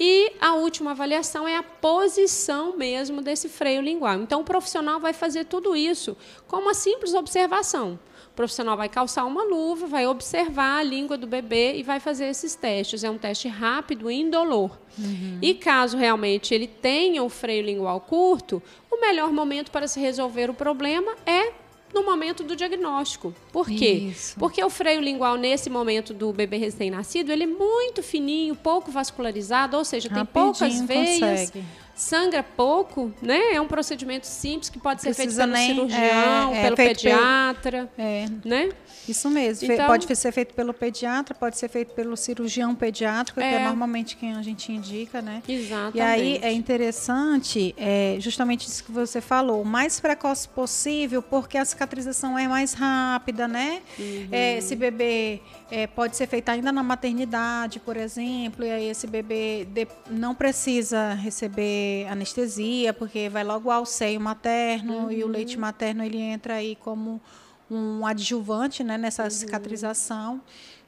E 0.00 0.32
a 0.40 0.54
última 0.54 0.90
avaliação 0.90 1.46
é 1.46 1.56
a 1.56 1.62
posição 1.62 2.76
mesmo 2.76 3.22
desse 3.22 3.48
freio 3.48 3.80
lingual. 3.80 4.16
Então, 4.16 4.40
o 4.40 4.44
profissional 4.44 4.98
vai 4.98 5.12
fazer 5.12 5.44
tudo 5.44 5.76
isso 5.76 6.16
com 6.48 6.56
uma 6.56 6.74
simples 6.74 7.14
observação. 7.14 8.00
O 8.32 8.34
profissional 8.34 8.76
vai 8.76 8.88
calçar 8.88 9.24
uma 9.26 9.44
luva, 9.44 9.86
vai 9.86 10.08
observar 10.08 10.78
a 10.78 10.82
língua 10.82 11.16
do 11.16 11.28
bebê 11.28 11.76
e 11.76 11.84
vai 11.84 12.00
fazer 12.00 12.26
esses 12.26 12.56
testes. 12.56 13.04
É 13.04 13.10
um 13.10 13.16
teste 13.16 13.46
rápido 13.46 14.10
e 14.10 14.20
indolor. 14.20 14.76
Uhum. 14.98 15.38
E 15.40 15.54
caso 15.54 15.96
realmente 15.96 16.52
ele 16.52 16.66
tenha 16.66 17.22
o 17.22 17.28
freio 17.28 17.64
lingual 17.64 18.00
curto, 18.00 18.60
o 18.90 19.00
melhor 19.00 19.32
momento 19.32 19.70
para 19.70 19.86
se 19.86 20.00
resolver 20.00 20.50
o 20.50 20.54
problema 20.54 21.14
é 21.24 21.52
no 21.94 22.04
momento 22.04 22.44
do 22.44 22.54
diagnóstico. 22.54 23.34
Por 23.52 23.66
quê? 23.66 24.10
Isso. 24.10 24.38
Porque 24.38 24.62
o 24.62 24.70
freio 24.70 25.00
lingual, 25.00 25.36
nesse 25.36 25.70
momento 25.70 26.12
do 26.12 26.32
bebê 26.32 26.56
recém-nascido, 26.56 27.32
ele 27.32 27.44
é 27.44 27.46
muito 27.46 28.02
fininho, 28.02 28.54
pouco 28.54 28.90
vascularizado, 28.90 29.76
ou 29.76 29.84
seja, 29.84 30.08
tem 30.08 30.24
poucas 30.24 30.80
veias. 30.80 31.50
Consegue 31.50 31.64
sangra 31.98 32.44
pouco, 32.44 33.12
né? 33.20 33.54
É 33.54 33.60
um 33.60 33.66
procedimento 33.66 34.24
simples 34.24 34.70
que 34.70 34.78
pode 34.78 35.02
ser 35.02 35.12
feito 35.12 35.34
pelo 35.34 35.52
nem, 35.52 35.74
cirurgião, 35.74 36.54
é, 36.54 36.58
é, 36.58 36.62
pelo 36.62 36.76
pediatra, 36.76 37.90
é. 37.98 38.26
né? 38.44 38.68
Isso 39.08 39.28
mesmo. 39.28 39.72
Então, 39.72 39.86
pode 39.86 40.14
ser 40.14 40.30
feito 40.30 40.54
pelo 40.54 40.72
pediatra, 40.72 41.34
pode 41.34 41.58
ser 41.58 41.68
feito 41.68 41.94
pelo 41.94 42.16
cirurgião 42.16 42.72
pediátrico, 42.72 43.40
é. 43.40 43.48
que 43.48 43.54
é 43.56 43.64
normalmente 43.64 44.16
quem 44.16 44.34
a 44.34 44.42
gente 44.42 44.70
indica, 44.70 45.20
né? 45.20 45.42
Exatamente. 45.48 45.96
E 45.96 46.00
aí 46.00 46.38
é 46.40 46.52
interessante, 46.52 47.74
é, 47.76 48.16
justamente 48.20 48.68
isso 48.68 48.84
que 48.84 48.92
você 48.92 49.20
falou, 49.20 49.62
o 49.62 49.66
mais 49.66 49.98
precoce 49.98 50.48
possível, 50.48 51.20
porque 51.20 51.58
a 51.58 51.64
cicatrização 51.64 52.38
é 52.38 52.46
mais 52.46 52.74
rápida, 52.74 53.48
né? 53.48 53.82
Uhum. 53.98 54.28
É, 54.30 54.58
esse 54.58 54.76
bebê 54.76 55.40
é, 55.68 55.88
pode 55.88 56.16
ser 56.16 56.28
feito 56.28 56.48
ainda 56.48 56.70
na 56.70 56.82
maternidade, 56.84 57.80
por 57.80 57.96
exemplo, 57.96 58.64
e 58.64 58.70
aí 58.70 58.88
esse 58.88 59.06
bebê 59.08 59.66
não 60.08 60.32
precisa 60.32 61.14
receber 61.14 61.87
anestesia, 62.10 62.92
porque 62.92 63.28
vai 63.28 63.44
logo 63.44 63.70
ao 63.70 63.84
seio 63.84 64.20
materno 64.20 65.04
uhum. 65.04 65.10
e 65.10 65.22
o 65.22 65.26
uhum. 65.26 65.32
leite 65.32 65.58
materno 65.58 66.04
ele 66.04 66.18
entra 66.18 66.54
aí 66.54 66.76
como 66.76 67.20
um 67.70 68.06
adjuvante 68.06 68.82
né, 68.82 68.96
nessa 68.96 69.24
uhum. 69.24 69.30
cicatrização. 69.30 70.40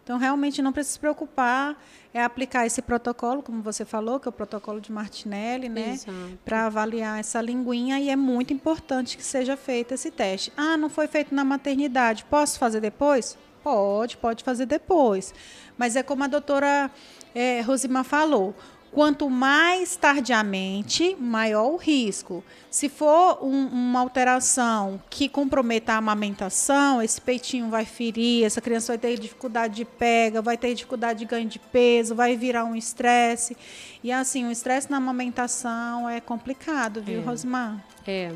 Então, 0.02 0.18
realmente 0.18 0.60
não 0.60 0.72
precisa 0.72 0.94
se 0.94 0.98
preocupar, 0.98 1.80
é 2.12 2.22
aplicar 2.22 2.66
esse 2.66 2.82
protocolo, 2.82 3.42
como 3.42 3.62
você 3.62 3.84
falou, 3.84 4.18
que 4.18 4.26
é 4.26 4.30
o 4.30 4.32
protocolo 4.32 4.80
de 4.80 4.90
Martinelli, 4.90 5.68
né? 5.68 6.00
Para 6.44 6.66
avaliar 6.66 7.20
essa 7.20 7.40
linguinha, 7.40 8.00
e 8.00 8.08
é 8.10 8.16
muito 8.16 8.52
importante 8.52 9.16
que 9.16 9.22
seja 9.22 9.56
feito 9.56 9.94
esse 9.94 10.10
teste. 10.10 10.52
Ah, 10.56 10.76
não 10.76 10.88
foi 10.88 11.06
feito 11.06 11.32
na 11.32 11.44
maternidade, 11.44 12.24
posso 12.24 12.58
fazer 12.58 12.80
depois? 12.80 13.38
Pode, 13.62 14.16
pode 14.16 14.42
fazer 14.42 14.66
depois. 14.66 15.34
Mas 15.76 15.94
é 15.94 16.02
como 16.02 16.24
a 16.24 16.26
doutora 16.26 16.90
é, 17.34 17.60
Rosimar 17.60 18.04
falou: 18.04 18.54
quanto 18.92 19.30
mais 19.30 19.96
tardiamente, 19.96 21.16
maior 21.18 21.72
o 21.72 21.76
risco. 21.76 22.42
Se 22.70 22.88
for 22.88 23.38
um, 23.42 23.66
uma 23.66 24.00
alteração 24.00 25.00
que 25.08 25.28
comprometa 25.28 25.92
a 25.92 25.96
amamentação, 25.96 27.02
esse 27.02 27.20
peitinho 27.20 27.68
vai 27.68 27.84
ferir, 27.84 28.44
essa 28.44 28.60
criança 28.60 28.92
vai 28.92 28.98
ter 28.98 29.18
dificuldade 29.18 29.74
de 29.74 29.84
pega, 29.84 30.42
vai 30.42 30.56
ter 30.56 30.74
dificuldade 30.74 31.20
de 31.20 31.24
ganho 31.24 31.48
de 31.48 31.58
peso, 31.58 32.14
vai 32.14 32.36
virar 32.36 32.64
um 32.64 32.76
estresse. 32.76 33.56
E 34.02 34.10
assim, 34.12 34.46
o 34.46 34.50
estresse 34.50 34.90
na 34.90 34.96
amamentação 34.96 36.08
é 36.08 36.20
complicado, 36.20 37.02
viu, 37.02 37.20
é. 37.20 37.24
Rosimar? 37.24 37.84
É 38.06 38.32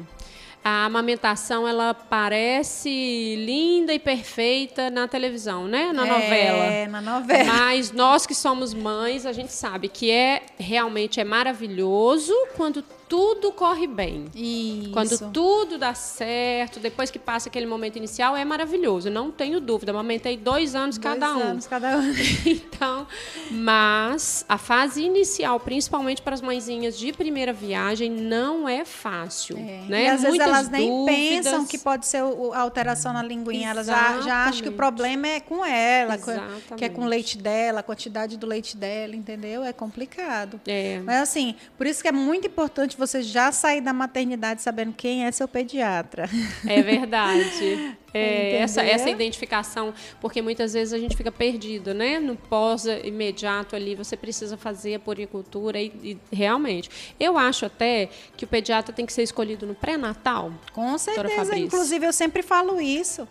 a 0.65 0.87
amamentação 0.87 1.69
ela 1.69 1.93
parece 1.93 3.37
linda 3.37 3.93
e 3.93 3.99
perfeita 3.99 4.89
na 4.89 5.07
televisão, 5.07 5.69
né? 5.69 5.93
Na 5.93 6.07
é, 6.07 6.09
novela. 6.09 6.65
É, 6.65 6.87
na 6.89 7.03
novela. 7.03 7.45
Mas 7.45 7.93
nós 7.93 8.27
que 8.27 8.35
somos 8.35 8.73
mães, 8.73 9.27
a 9.27 9.33
gente 9.33 9.53
sabe 9.53 9.89
que 9.89 10.11
é 10.11 10.43
realmente 10.59 11.21
é 11.21 11.25
maravilhoso 11.25 12.33
quando 12.57 12.83
tudo 13.09 13.53
corre 13.53 13.87
bem. 13.87 14.27
Isso. 14.35 14.91
Quando 14.93 15.33
tudo 15.33 15.79
dá 15.79 15.95
certo, 15.95 16.81
depois 16.81 17.11
que 17.11 17.19
passa 17.19 17.49
aquele 17.49 17.67
momento 17.67 17.97
inicial, 17.97 18.37
é 18.37 18.45
maravilhoso. 18.45 19.11
Não 19.11 19.31
tenho 19.31 19.61
dúvida. 19.61 19.93
Amamentei 19.93 20.37
dois 20.37 20.75
anos 20.75 20.99
dois 20.99 21.15
cada 21.15 21.33
um. 21.33 21.35
Dois 21.35 21.49
anos 21.49 21.67
cada 21.67 21.99
um. 21.99 22.15
então, 22.47 23.07
mas 23.51 24.45
a 24.49 24.59
fase 24.59 25.03
inicial, 25.03 25.59
principalmente 25.61 26.23
para 26.23 26.35
as 26.35 26.41
mãezinhas 26.41 26.99
de 26.99 27.13
primeira 27.13 27.53
viagem, 27.53 28.11
não 28.11 28.69
é 28.69 28.85
fácil. 28.85 29.57
É. 29.57 29.85
Né? 29.89 30.05
E 30.05 30.09
às 30.09 30.21
Muitas 30.21 30.23
vezes 30.23 30.41
elas 30.41 30.69
nem 30.69 30.89
dúvidas. 30.89 31.17
pensam 31.17 31.67
que 31.67 31.79
pode 31.79 32.07
ser 32.07 32.23
a 32.53 32.61
alteração 32.61 33.13
na 33.13 33.23
linguinha. 33.23 33.71
Elas 33.71 33.87
já, 33.87 34.21
já 34.21 34.45
acham 34.47 34.63
que 34.63 34.69
o 34.69 34.73
problema 34.73 35.27
é 35.27 35.41
com 35.41 35.65
ela, 35.65 36.15
Exatamente. 36.15 36.75
que 36.77 36.85
é 36.85 36.89
com 36.89 37.03
o 37.03 37.07
leite 37.07 37.39
dela, 37.39 37.81
a 37.81 37.83
quantidade 37.83 38.37
do 38.37 38.47
leite 38.47 38.77
dela, 38.77 39.15
entendeu? 39.15 39.63
É 39.63 39.73
complicado. 39.73 40.61
É. 40.67 41.01
Mas 41.05 41.23
assim, 41.23 41.55
por 41.77 41.87
isso 41.87 42.03
que 42.03 42.09
é 42.09 42.13
muito 42.13 42.47
importante 42.47 42.94
você 42.97 43.23
já 43.23 43.53
sair 43.53 43.81
da 43.81 43.93
maternidade 43.93 44.63
sabendo 44.63 44.93
quem 44.93 45.25
é 45.25 45.33
seu 45.33 45.49
pediatra. 45.49 46.29
É 46.67 46.83
verdade. 46.83 47.97
É, 48.17 48.59
essa, 48.59 48.81
essa 48.81 49.11
identificação, 49.11 49.93
porque 50.21 50.41
muitas 50.41 50.73
vezes 50.73 50.95
a 50.95 50.99
gente 50.99 51.17
fica 51.17 51.33
perdido, 51.33 51.93
né? 51.93 52.21
No 52.21 52.37
pós 52.37 52.85
imediato 52.85 53.75
ali, 53.75 53.97
você 53.97 54.17
precisa 54.17 54.57
fazer 54.57 54.95
a 54.95 54.99
poricultura 55.01 55.81
e, 55.81 55.91
e 56.01 56.37
realmente. 56.37 56.89
Eu 57.19 57.37
acho 57.37 57.67
até 57.67 58.09
que 58.37 58.45
o 58.45 58.47
pediatra 58.47 58.95
tem 58.95 59.05
que 59.05 59.13
ser 59.13 59.25
escolhido 59.25 59.67
no 59.67 59.75
pré-natal. 59.75 60.53
Com 60.73 60.97
certeza. 60.97 61.59
Inclusive, 61.59 62.07
eu 62.07 62.13
sempre 62.13 62.41
falo 62.45 62.81
isso 62.81 63.27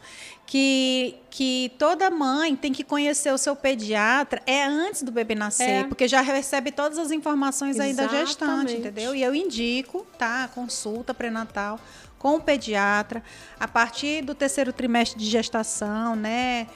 que, 0.53 1.15
que 1.31 1.71
toda 1.79 2.11
mãe 2.11 2.55
tem 2.55 2.71
que 2.71 2.83
conhecer 2.83 3.33
o 3.33 3.39
seu 3.39 3.55
pediatra 3.55 4.39
é 4.45 4.63
antes 4.63 5.01
do 5.01 5.11
bebê 5.11 5.33
nascer, 5.33 5.67
é. 5.67 5.83
porque 5.83 6.07
já 6.07 6.21
recebe 6.21 6.71
todas 6.71 6.99
as 6.99 7.09
informações 7.09 7.79
aí 7.79 7.91
da 7.91 8.07
gestante, 8.07 8.75
entendeu? 8.75 9.15
E 9.15 9.23
eu 9.23 9.33
indico, 9.33 10.05
tá? 10.15 10.47
Consulta 10.53 11.11
pré-natal 11.11 11.79
com 12.19 12.35
o 12.35 12.39
pediatra 12.39 13.23
a 13.59 13.67
partir 13.67 14.21
do 14.21 14.35
terceiro 14.35 14.71
trimestre 14.71 15.17
de 15.17 15.25
gestação, 15.25 16.15
né? 16.15 16.67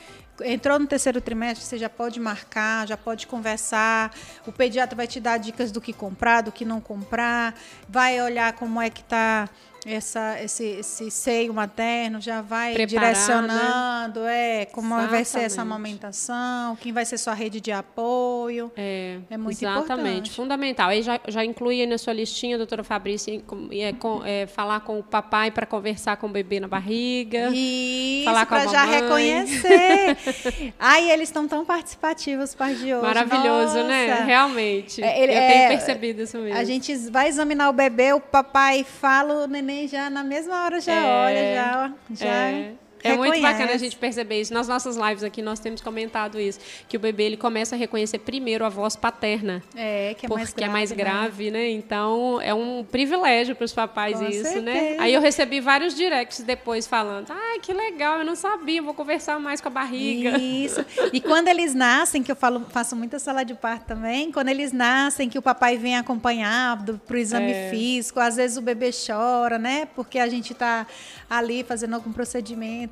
Entrou 0.44 0.80
no 0.80 0.88
terceiro 0.88 1.22
trimestre, 1.22 1.64
você 1.64 1.78
já 1.78 1.88
pode 1.88 2.20
marcar, 2.20 2.88
já 2.88 2.98
pode 2.98 3.28
conversar. 3.28 4.12
O 4.48 4.52
pediatra 4.52 4.96
vai 4.96 5.06
te 5.06 5.20
dar 5.20 5.38
dicas 5.38 5.72
do 5.72 5.80
que 5.80 5.94
comprar, 5.94 6.42
do 6.42 6.52
que 6.52 6.66
não 6.66 6.82
comprar, 6.82 7.54
vai 7.88 8.20
olhar 8.24 8.54
como 8.54 8.82
é 8.82 8.90
que 8.90 9.02
está 9.02 9.48
essa, 9.90 10.38
esse, 10.44 10.64
esse 10.66 11.10
seio 11.10 11.54
materno, 11.54 12.20
já 12.20 12.42
vai 12.42 12.74
Preparar, 12.74 13.14
direcionando, 13.14 14.20
é, 14.26 14.66
como 14.66 14.90
vai 14.96 15.08
ser 15.08 15.40
essa 15.40 15.46
Exatamente. 15.46 15.60
amamentação, 15.62 16.76
quem 16.76 16.92
vai 16.92 17.06
ser 17.06 17.18
sua 17.18 17.34
rede 17.34 17.62
de 17.62 17.72
apoio. 17.72 18.72
É, 18.76 19.18
É 19.30 19.38
muito 19.38 19.58
exatamente, 19.58 19.88
importante. 19.96 20.32
fundamental. 20.32 20.90
Aí 20.90 21.02
já, 21.02 21.20
já 21.28 21.46
inclui 21.46 21.86
na 21.86 21.98
sua 21.98 22.14
listinha, 22.14 22.58
doutora 22.58 22.84
Fabrícia, 22.84 23.42
é, 23.72 23.94
com- 23.94 24.22
é, 24.26 24.46
falar 24.48 24.82
com 24.82 25.00
o 25.00 25.04
papai 25.04 25.52
para 25.52 25.66
conversar 25.66 26.18
com 26.18 26.28
o 26.28 26.30
bebê 26.30 26.60
na 26.60 26.68
barriga. 26.68 27.50
Isso, 27.54 28.26
Falar 28.26 28.46
com 28.46 28.56
a 28.56 28.60
para 28.60 28.70
já 28.72 28.84
reconhecer. 28.86 30.18
Ai, 30.78 31.10
eles 31.12 31.30
estão 31.30 31.48
tão 31.48 31.64
participativos, 31.64 32.50
os 32.50 32.56
pais 32.56 32.78
de 32.80 32.94
hoje. 32.94 33.02
Maravilhoso, 33.06 33.84
né? 33.84 34.08
Nossa. 34.08 34.24
Realmente. 34.24 35.04
É, 35.04 35.24
ele- 35.24 35.34
Eu 35.34 35.38
é, 35.38 35.48
tenho 35.52 35.68
percebido 35.70 36.22
isso 36.24 36.38
mesmo. 36.38 36.58
A 36.60 36.64
gente 36.64 36.94
vai 37.10 37.28
examinar 37.30 37.70
o 37.70 37.74
bebê, 37.74 38.12
o 38.14 38.20
papai 38.20 38.84
fala, 38.84 39.44
o 39.44 39.48
neném 39.48 39.77
já 39.86 40.10
na 40.10 40.24
mesma 40.24 40.64
hora 40.64 40.80
já 40.80 40.94
É, 40.94 41.26
olha, 41.26 41.56
já, 41.56 41.94
já 42.12 42.26
É. 42.34 42.74
É 43.04 43.10
muito 43.16 43.34
reconhece. 43.34 43.42
bacana 43.42 43.74
a 43.74 43.78
gente 43.78 43.96
perceber 43.98 44.42
isso. 44.42 44.54
Nas 44.54 44.68
nossas 44.68 44.96
lives 44.98 45.24
aqui, 45.24 45.42
nós 45.42 45.60
temos 45.60 45.82
comentado 45.82 46.40
isso. 46.40 46.60
Que 46.88 46.98
o 46.98 47.00
bebê 47.00 47.24
ele 47.24 47.38
começa 47.38 47.76
a 47.76 47.78
reconhecer 47.78 48.20
primeiro 48.20 48.66
a 48.66 48.70
voz 48.70 48.96
paterna. 48.96 49.62
É, 49.76 50.16
que 50.18 50.26
é 50.26 50.30
mais 50.30 50.50
porque 50.50 50.62
grave, 50.62 50.70
é 50.70 50.74
mais 50.74 50.90
né? 50.92 50.96
grave, 50.96 51.52
né? 51.52 51.70
Então, 51.70 52.40
é 52.42 52.54
um 52.54 52.84
privilégio 52.84 53.56
para 53.56 53.66
os 53.66 53.74
papais 53.74 54.18
Com 54.18 54.26
isso, 54.26 54.44
né? 54.62 54.74
certeza. 54.74 55.02
Aí 55.04 55.14
eu 55.14 55.22
recebi 55.22 55.60
vários 55.60 55.94
directs 55.96 56.40
depois 56.42 56.88
falando: 56.88 57.28
ai, 57.32 57.60
que 57.60 57.74
legal, 57.74 58.20
eu 58.20 58.26
não 58.26 58.36
sabia, 58.36 58.82
vou 58.82 58.94
conversar 58.94 59.40
mais 59.40 59.60
com 59.62 59.68
a 59.68 59.72
barriga. 59.72 60.38
Isso. 60.38 60.86
E 61.12 61.20
quando 61.20 61.48
eles 61.48 61.74
nascem, 61.74 62.24
que 62.24 62.32
eu 62.32 62.36
falo, 62.36 62.66
faço 62.70 62.96
muita 62.96 63.20
sala 63.20 63.44
de 63.44 63.54
parto 63.54 63.86
também, 63.86 64.32
quando 64.32 64.50
eles 64.50 64.72
nascem, 64.72 65.28
que 65.30 65.38
o 65.38 65.42
papai 65.42 65.78
vem 65.78 65.98
acompanhar 65.98 66.84
para 66.84 67.16
o 67.16 67.18
exame 67.18 67.52
É. 67.52 67.70
físico, 67.70 68.20
às 68.20 68.36
vezes 68.36 68.58
o 68.58 68.62
bebê 68.62 68.92
chora, 68.92 69.58
né? 69.58 69.88
Porque 69.96 70.20
a 70.20 70.28
gente 70.28 70.54
está 70.54 70.86
ali 71.30 71.64
fazendo 71.64 71.96
algum 71.96 72.12
procedimento, 72.14 72.87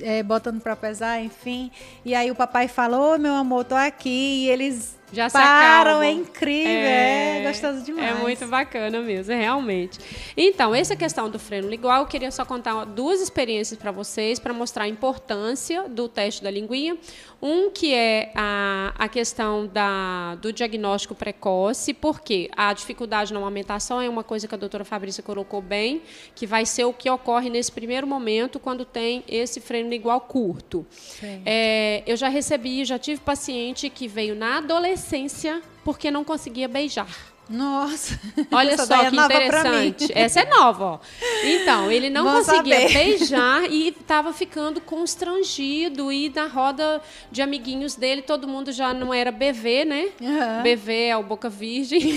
é, 0.00 0.22
botando 0.22 0.60
para 0.60 0.76
pesar, 0.76 1.20
enfim. 1.22 1.70
E 2.04 2.14
aí 2.14 2.30
o 2.30 2.34
papai 2.34 2.68
falou, 2.68 3.18
meu 3.18 3.34
amor, 3.34 3.64
tô 3.64 3.74
aqui. 3.74 4.44
E 4.44 4.50
eles 4.50 4.96
Já 5.12 5.28
se 5.28 5.34
param, 5.34 5.90
acalmam. 5.90 6.02
é 6.02 6.10
incrível, 6.10 6.72
é, 6.72 7.44
gostoso 7.46 7.84
demais. 7.84 8.10
É 8.10 8.14
muito 8.14 8.46
bacana 8.46 9.00
mesmo, 9.00 9.34
realmente. 9.34 9.98
Então, 10.34 10.74
essa 10.74 10.96
questão 10.96 11.28
do 11.28 11.38
freno 11.38 11.68
lingual, 11.68 12.00
eu 12.00 12.06
queria 12.06 12.30
só 12.30 12.46
contar 12.46 12.84
duas 12.86 13.20
experiências 13.20 13.78
para 13.78 13.90
vocês, 13.90 14.38
para 14.38 14.54
mostrar 14.54 14.84
a 14.84 14.88
importância 14.88 15.86
do 15.86 16.08
teste 16.08 16.42
da 16.42 16.50
linguinha. 16.50 16.96
Um 17.42 17.70
que 17.70 17.92
é 17.92 18.32
a, 18.36 18.94
a 18.96 19.08
questão 19.08 19.66
da, 19.66 20.36
do 20.36 20.52
diagnóstico 20.52 21.14
precoce, 21.14 21.92
porque 21.92 22.48
a 22.56 22.72
dificuldade 22.72 23.34
na 23.34 23.40
amamentação 23.40 24.00
é 24.00 24.08
uma 24.08 24.22
coisa 24.22 24.46
que 24.46 24.54
a 24.54 24.58
doutora 24.58 24.84
Fabrícia 24.84 25.22
colocou 25.24 25.60
bem, 25.60 26.02
que 26.36 26.46
vai 26.46 26.64
ser 26.64 26.84
o 26.84 26.92
que 26.92 27.10
ocorre 27.10 27.50
nesse 27.50 27.72
primeiro 27.72 28.06
momento 28.06 28.60
quando 28.60 28.84
tem 28.84 29.24
esse 29.28 29.60
freno 29.60 29.90
lingual 29.90 30.20
curto. 30.20 30.86
É, 31.44 32.04
eu 32.06 32.16
já 32.16 32.28
recebi, 32.28 32.84
já 32.84 32.98
tive 32.98 33.20
paciente 33.20 33.90
que 33.90 34.06
veio 34.06 34.36
na 34.36 34.58
adolescência 34.58 35.01
porque 35.84 36.10
não 36.10 36.24
conseguia 36.24 36.68
beijar. 36.68 37.31
Nossa. 37.52 38.18
Olha 38.50 38.72
Essa 38.72 38.86
só 38.86 39.02
é 39.02 39.10
que 39.10 39.16
mim. 39.16 39.22
interessante. 39.22 40.10
Essa 40.14 40.40
é 40.40 40.48
nova, 40.48 40.84
ó. 40.84 40.98
Então, 41.44 41.92
ele 41.92 42.08
não 42.08 42.24
conseguia 42.24 42.88
saber. 42.88 42.92
beijar 42.94 43.70
e 43.70 43.88
estava 43.88 44.32
ficando 44.32 44.80
constrangido. 44.80 46.10
E 46.10 46.30
na 46.30 46.46
roda 46.46 47.02
de 47.30 47.42
amiguinhos 47.42 47.94
dele, 47.94 48.22
todo 48.22 48.48
mundo 48.48 48.72
já 48.72 48.94
não 48.94 49.12
era 49.12 49.30
BV, 49.30 49.84
né? 49.84 50.08
Aham. 50.22 50.62
BV 50.62 51.08
é 51.08 51.16
o 51.16 51.22
Boca 51.22 51.50
Virgem. 51.50 52.00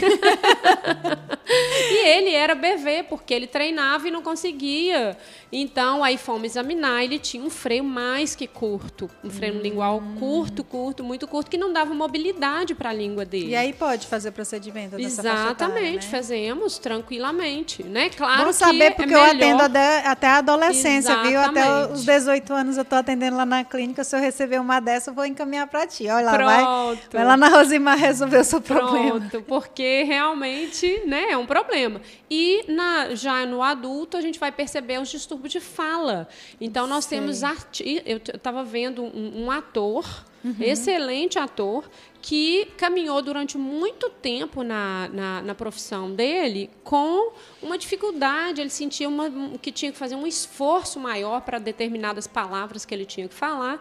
e 1.45 2.07
ele 2.07 2.31
era 2.31 2.55
BV, 2.55 3.03
porque 3.09 3.33
ele 3.33 3.47
treinava 3.47 4.07
e 4.07 4.11
não 4.11 4.21
conseguia. 4.21 5.17
Então, 5.51 6.03
aí 6.03 6.17
fomos 6.17 6.45
examinar, 6.45 7.03
ele 7.03 7.19
tinha 7.19 7.43
um 7.43 7.49
freio 7.49 7.83
mais 7.83 8.35
que 8.35 8.47
curto. 8.47 9.09
Um 9.23 9.29
freio 9.29 9.61
lingual 9.61 10.01
curto, 10.17 10.63
curto, 10.63 11.03
muito 11.03 11.27
curto, 11.27 11.51
que 11.51 11.57
não 11.57 11.73
dava 11.73 11.93
mobilidade 11.93 12.73
para 12.73 12.89
a 12.89 12.93
língua 12.93 13.25
dele. 13.25 13.49
E 13.49 13.55
aí 13.55 13.73
pode 13.73 14.07
fazer 14.07 14.31
procedimento 14.31 14.95
dessa 14.95 15.24
Exatamente, 15.33 16.05
né? 16.05 16.11
fazemos 16.11 16.77
tranquilamente, 16.77 17.83
né? 17.83 18.09
Claro 18.09 18.41
Bom 18.43 18.47
que 18.47 18.53
saber, 18.53 18.91
porque 18.95 19.13
é 19.13 19.17
eu 19.17 19.21
melhor- 19.21 19.35
atendo 19.35 19.63
até, 19.63 20.07
até 20.07 20.27
a 20.27 20.37
adolescência, 20.37 21.15
viu? 21.23 21.39
Até 21.39 21.59
Exatamente. 21.61 21.93
os 21.93 22.05
18 22.05 22.53
anos 22.53 22.77
eu 22.77 22.83
estou 22.83 22.97
atendendo 22.99 23.37
lá 23.37 23.45
na 23.45 23.63
clínica. 23.63 24.03
Se 24.03 24.15
eu 24.15 24.19
receber 24.19 24.59
uma 24.59 24.79
dessa, 24.79 25.09
eu 25.11 25.13
vou 25.13 25.25
encaminhar 25.25 25.67
para 25.67 25.85
ti. 25.87 26.07
Olha 26.07 26.25
lá, 26.25 26.37
vai, 26.37 26.63
Pronto. 26.63 27.09
vai 27.13 27.25
lá 27.25 27.37
na 27.37 27.47
Rosimar 27.49 27.97
resolver 27.97 28.39
o 28.39 28.43
seu 28.43 28.61
problema. 28.61 29.19
Pronto, 29.19 29.41
porque 29.47 30.03
realmente 30.03 31.01
né, 31.05 31.31
é 31.31 31.37
um 31.37 31.45
problema. 31.45 32.01
E 32.29 32.65
na- 32.67 33.15
já 33.15 33.45
no 33.45 33.61
adulto, 33.63 34.17
a 34.17 34.21
gente 34.21 34.39
vai 34.39 34.51
perceber 34.51 34.99
os 34.99 35.09
distúrbios 35.09 35.51
de 35.53 35.59
fala. 35.59 36.27
Então, 36.59 36.87
nós 36.87 37.05
Sei. 37.05 37.19
temos. 37.19 37.43
Arti 37.43 38.01
eu 38.05 38.17
estava 38.17 38.63
vendo 38.63 39.03
um, 39.03 39.45
um 39.45 39.51
ator, 39.51 40.05
Uhum. 40.45 40.55
excelente 40.59 41.39
ator, 41.39 41.89
que 42.21 42.65
caminhou 42.77 43.19
durante 43.21 43.57
muito 43.57 44.09
tempo 44.11 44.61
na, 44.63 45.09
na, 45.11 45.41
na 45.41 45.55
profissão 45.55 46.11
dele 46.13 46.69
com 46.83 47.31
uma 47.63 47.77
dificuldade. 47.79 48.61
Ele 48.61 48.69
sentia 48.69 49.09
uma, 49.09 49.23
um- 49.25 49.57
que 49.57 49.71
tinha 49.71 49.91
que 49.91 49.97
fazer 49.97 50.13
um 50.15 50.27
esforço 50.27 50.99
maior 50.99 51.41
para 51.41 51.57
determinadas 51.57 52.27
palavras 52.27 52.85
que 52.85 52.93
ele 52.93 53.05
tinha 53.05 53.27
que 53.27 53.33
falar. 53.33 53.79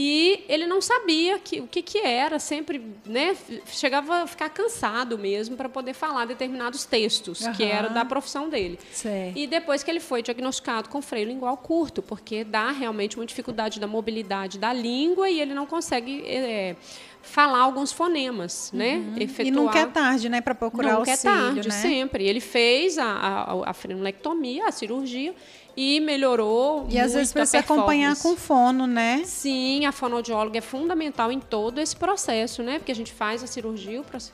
E 0.00 0.44
ele 0.48 0.64
não 0.64 0.80
sabia 0.80 1.40
que, 1.40 1.60
o 1.60 1.66
que, 1.66 1.82
que 1.82 1.98
era, 1.98 2.38
sempre 2.38 2.80
né, 3.04 3.36
chegava 3.66 4.22
a 4.22 4.26
ficar 4.28 4.48
cansado 4.48 5.18
mesmo 5.18 5.56
para 5.56 5.68
poder 5.68 5.92
falar 5.92 6.24
determinados 6.24 6.84
textos, 6.84 7.40
que 7.56 7.64
Aham. 7.64 7.72
era 7.72 7.88
da 7.88 8.04
profissão 8.04 8.48
dele. 8.48 8.78
Sei. 8.92 9.32
E 9.34 9.44
depois 9.44 9.82
que 9.82 9.90
ele 9.90 9.98
foi 9.98 10.22
diagnosticado 10.22 10.88
com 10.88 11.02
freio 11.02 11.26
lingual 11.26 11.56
curto, 11.56 12.00
porque 12.00 12.44
dá 12.44 12.70
realmente 12.70 13.16
uma 13.16 13.26
dificuldade 13.26 13.80
da 13.80 13.88
mobilidade 13.88 14.56
da 14.56 14.72
língua 14.72 15.28
e 15.28 15.40
ele 15.40 15.52
não 15.52 15.66
consegue 15.66 16.22
é, 16.28 16.76
falar 17.28 17.60
alguns 17.60 17.92
fonemas, 17.92 18.70
né? 18.72 19.02
Efetuar. 19.16 19.46
Uhum. 19.46 19.46
E 19.46 19.50
nunca 19.50 19.78
é 19.78 19.86
tarde, 19.86 20.28
né, 20.28 20.40
para 20.40 20.54
procurar 20.54 20.98
Nunca 20.98 21.10
auxílio, 21.12 21.34
é 21.36 21.38
tarde, 21.38 21.68
né? 21.68 21.74
sempre. 21.74 22.24
Ele 22.26 22.40
fez 22.40 22.98
a, 22.98 23.04
a, 23.06 23.70
a 23.70 23.72
frenolectomia, 23.74 24.66
a 24.66 24.72
cirurgia, 24.72 25.34
e 25.76 26.00
melhorou 26.00 26.88
E 26.90 26.98
às 26.98 27.12
vezes 27.14 27.32
precisa 27.32 27.60
acompanhar 27.60 28.16
com 28.16 28.34
fono, 28.36 28.84
né? 28.86 29.22
Sim, 29.24 29.86
a 29.86 29.92
fonoaudióloga 29.92 30.58
é 30.58 30.60
fundamental 30.60 31.30
em 31.30 31.38
todo 31.38 31.78
esse 31.80 31.94
processo, 31.94 32.62
né? 32.64 32.78
Porque 32.78 32.90
a 32.90 32.94
gente 32.94 33.12
faz 33.12 33.44
a 33.44 33.46
cirurgia, 33.46 34.00
o, 34.00 34.04
proce- 34.04 34.32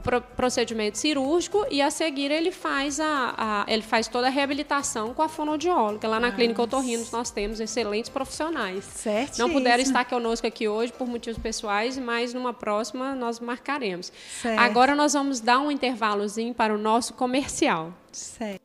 o 0.00 0.02
pro- 0.02 0.20
procedimento 0.20 0.98
cirúrgico 0.98 1.64
e 1.70 1.80
a 1.80 1.90
seguir 1.90 2.30
ele 2.30 2.50
faz 2.50 2.98
a, 2.98 3.34
a- 3.36 3.64
ele 3.68 3.82
faz 3.82 4.08
toda 4.08 4.26
a 4.26 4.30
reabilitação 4.30 5.14
com 5.14 5.22
a 5.22 5.28
fonoaudióloga. 5.28 6.08
Lá 6.08 6.18
na 6.18 6.32
clínica 6.32 6.60
Otorrinos 6.62 7.10
nós 7.12 7.30
temos 7.30 7.60
excelentes 7.60 8.10
profissionais. 8.10 8.84
Certo. 8.84 9.38
Não 9.38 9.50
puderam 9.50 9.82
estar 9.82 10.04
conosco 10.06 10.46
aqui 10.46 10.66
hoje 10.66 10.92
por 10.92 11.06
motivos 11.06 11.38
pessoais, 11.40 11.96
mas 11.98 12.34
numa 12.34 12.52
próxima 12.52 13.14
nós 13.14 13.38
marcaremos. 13.38 14.12
Certo. 14.42 14.58
Agora 14.58 14.94
nós 14.94 15.12
vamos 15.12 15.40
dar 15.40 15.60
um 15.60 15.70
intervalozinho 15.70 16.52
para 16.54 16.74
o 16.74 16.78
nosso 16.78 17.14
comercial. 17.14 17.92
Certo. 18.10 18.60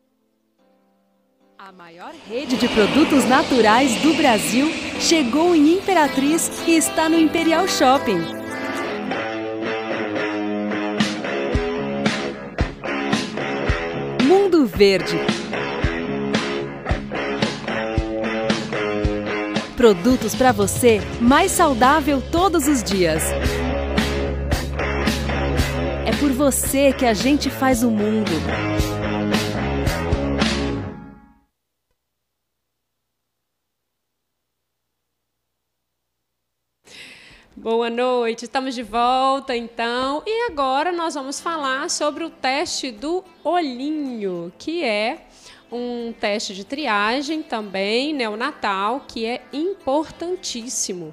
A 1.58 1.72
maior 1.72 2.14
rede 2.30 2.58
de 2.58 2.68
produtos 2.70 3.26
naturais 3.26 3.96
do 4.02 4.14
Brasil 4.14 4.68
chegou 5.00 5.56
em 5.56 5.74
Imperatriz 5.78 6.50
e 6.68 6.76
está 6.78 7.10
no 7.10 7.18
Imperial 7.20 7.68
Shopping. 7.68 8.45
Mundo 14.46 14.68
Verde. 14.68 15.18
Produtos 19.76 20.36
para 20.36 20.52
você 20.52 21.02
mais 21.20 21.52
saudável 21.52 22.22
todos 22.32 22.68
os 22.68 22.84
dias. 22.84 23.24
É 26.06 26.12
por 26.20 26.32
você 26.32 26.94
que 26.94 27.08
a 27.08 27.14
gente 27.16 27.50
faz 27.50 27.82
o 27.82 27.90
mundo. 27.90 28.32
Boa 37.66 37.90
noite, 37.90 38.46
estamos 38.46 38.76
de 38.76 38.84
volta 38.84 39.58
então. 39.58 40.22
E 40.24 40.52
agora 40.52 40.92
nós 40.92 41.16
vamos 41.16 41.40
falar 41.40 41.90
sobre 41.90 42.24
o 42.24 42.30
teste 42.30 42.92
do 42.92 43.24
olhinho, 43.44 44.54
que 44.60 44.84
é 44.84 45.26
um 45.72 46.14
teste 46.14 46.54
de 46.54 46.64
triagem 46.64 47.42
também 47.42 48.14
neonatal, 48.14 49.04
que 49.08 49.26
é 49.26 49.42
importantíssimo. 49.52 51.12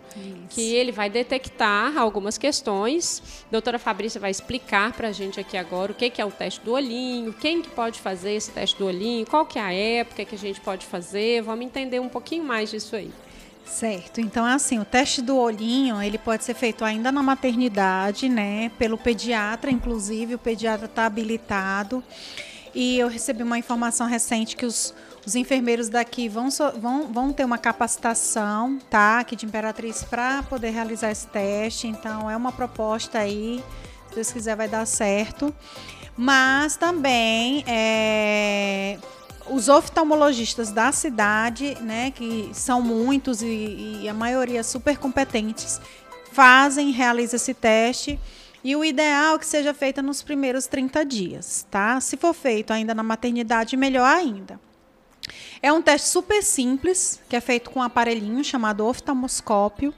Que 0.50 0.74
ele 0.74 0.92
vai 0.92 1.08
detectar 1.08 1.96
algumas 1.96 2.36
questões. 2.36 3.44
A 3.48 3.52
doutora 3.52 3.78
Fabrícia 3.78 4.20
vai 4.20 4.30
explicar 4.30 4.92
para 4.92 5.08
a 5.08 5.12
gente 5.12 5.40
aqui 5.40 5.56
agora 5.56 5.92
o 5.92 5.94
que 5.94 6.10
que 6.10 6.20
é 6.20 6.24
o 6.26 6.30
teste 6.30 6.60
do 6.60 6.72
olhinho, 6.72 7.32
quem 7.32 7.62
que 7.62 7.70
pode 7.70 7.98
fazer 7.98 8.34
esse 8.34 8.50
teste 8.50 8.76
do 8.76 8.84
olhinho, 8.84 9.24
qual 9.24 9.46
que 9.46 9.58
é 9.58 9.62
a 9.62 9.72
época 9.72 10.22
que 10.26 10.34
a 10.34 10.38
gente 10.38 10.60
pode 10.60 10.84
fazer. 10.84 11.40
Vamos 11.40 11.64
entender 11.64 11.98
um 11.98 12.10
pouquinho 12.10 12.44
mais 12.44 12.70
disso 12.70 12.94
aí. 12.94 13.10
Certo. 13.64 14.20
Então, 14.20 14.44
assim, 14.44 14.78
o 14.78 14.84
teste 14.84 15.22
do 15.22 15.36
olhinho, 15.36 16.02
ele 16.02 16.18
pode 16.18 16.44
ser 16.44 16.54
feito 16.54 16.84
ainda 16.84 17.10
na 17.10 17.22
maternidade, 17.22 18.28
né? 18.28 18.70
Pelo 18.78 18.98
pediatra, 18.98 19.70
inclusive, 19.70 20.34
o 20.34 20.38
pediatra 20.38 20.86
está 20.86 21.06
habilitado. 21.06 22.02
E 22.74 22.98
eu 22.98 23.08
recebi 23.08 23.42
uma 23.42 23.58
informação 23.58 24.06
recente 24.06 24.56
que 24.56 24.64
os, 24.64 24.94
os 25.26 25.34
enfermeiros 25.34 25.88
daqui 25.88 26.28
vão, 26.28 26.48
vão, 26.78 27.12
vão 27.12 27.32
ter 27.32 27.44
uma 27.44 27.58
capacitação, 27.58 28.78
tá? 28.90 29.20
Aqui 29.20 29.36
de 29.36 29.46
Imperatriz 29.46 30.02
para 30.02 30.42
poder 30.42 30.70
realizar 30.70 31.10
esse 31.10 31.26
teste. 31.26 31.86
Então 31.86 32.30
é 32.30 32.36
uma 32.36 32.52
proposta 32.52 33.18
aí. 33.18 33.62
Se 34.08 34.14
Deus 34.14 34.32
quiser, 34.32 34.56
vai 34.56 34.68
dar 34.68 34.86
certo. 34.86 35.54
Mas 36.16 36.76
também 36.76 37.64
é, 37.66 38.98
os 39.48 39.68
oftalmologistas 39.68 40.70
da 40.70 40.92
cidade, 40.92 41.76
né, 41.80 42.10
que 42.10 42.50
são 42.52 42.80
muitos 42.80 43.42
e, 43.42 44.00
e 44.02 44.08
a 44.08 44.14
maioria 44.14 44.62
super 44.62 44.96
competentes, 44.98 45.80
fazem, 46.32 46.90
realizam 46.90 47.36
esse 47.36 47.54
teste. 47.54 48.18
E 48.64 48.76
o 48.76 48.84
ideal 48.84 49.36
é 49.36 49.38
que 49.38 49.46
seja 49.46 49.74
feito 49.74 50.00
nos 50.02 50.22
primeiros 50.22 50.66
30 50.66 51.04
dias, 51.04 51.66
tá? 51.68 52.00
Se 52.00 52.16
for 52.16 52.32
feito 52.32 52.72
ainda 52.72 52.94
na 52.94 53.02
maternidade, 53.02 53.76
melhor 53.76 54.06
ainda. 54.06 54.60
É 55.60 55.72
um 55.72 55.82
teste 55.82 56.08
super 56.08 56.42
simples, 56.42 57.20
que 57.28 57.34
é 57.34 57.40
feito 57.40 57.70
com 57.70 57.80
um 57.80 57.82
aparelhinho 57.82 58.42
chamado 58.44 58.86
oftalmoscópio, 58.86 59.92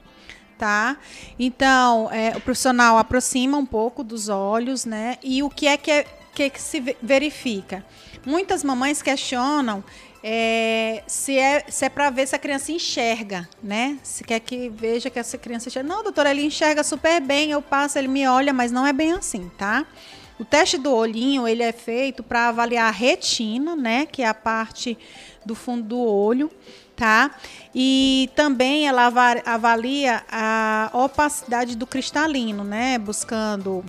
tá? 0.57 0.97
Então, 1.37 2.09
é, 2.11 2.35
o 2.35 2.41
profissional 2.41 2.97
aproxima 2.97 3.57
um 3.57 3.65
pouco 3.65 4.03
dos 4.03 4.29
olhos, 4.29 4.85
né? 4.85 5.17
E 5.23 5.43
o 5.43 5.49
que 5.49 5.67
é 5.67 5.77
que, 5.77 5.91
é, 5.91 6.05
que, 6.35 6.49
que 6.49 6.61
se 6.61 6.97
verifica? 7.01 7.83
Muitas 8.25 8.63
mamães 8.63 9.01
questionam 9.01 9.83
é, 10.21 11.03
se 11.07 11.37
é, 11.37 11.65
se 11.69 11.85
é 11.85 11.89
para 11.89 12.09
ver 12.09 12.27
se 12.27 12.35
a 12.35 12.39
criança 12.39 12.71
enxerga, 12.71 13.47
né? 13.63 13.97
Se 14.03 14.23
quer 14.23 14.39
que 14.39 14.69
veja 14.69 15.09
que 15.09 15.17
essa 15.17 15.37
criança 15.37 15.69
enxerga. 15.69 15.87
Não, 15.87 16.03
doutora, 16.03 16.31
ele 16.31 16.43
enxerga 16.43 16.83
super 16.83 17.21
bem, 17.21 17.51
eu 17.51 17.61
passo, 17.61 17.97
ele 17.97 18.07
me 18.07 18.27
olha, 18.27 18.51
mas 18.51 18.71
não 18.71 18.85
é 18.85 18.91
bem 18.91 19.13
assim, 19.13 19.49
tá? 19.57 19.85
O 20.37 20.43
teste 20.43 20.77
do 20.77 20.93
olhinho, 20.93 21.47
ele 21.47 21.63
é 21.63 21.71
feito 21.71 22.21
para 22.21 22.49
avaliar 22.49 22.87
a 22.87 22.91
retina, 22.91 23.75
né? 23.75 24.05
Que 24.05 24.23
é 24.23 24.27
a 24.27 24.33
parte 24.33 24.97
do 25.45 25.55
fundo 25.55 25.83
do 25.83 25.99
olho, 25.99 26.51
tá? 26.95 27.31
E 27.73 28.29
também 28.35 28.87
ela 28.87 29.05
avalia 29.45 30.25
a 30.29 30.89
opacidade 30.91 31.77
do 31.77 31.87
cristalino, 31.87 32.63
né? 32.63 32.97
Buscando 32.97 33.85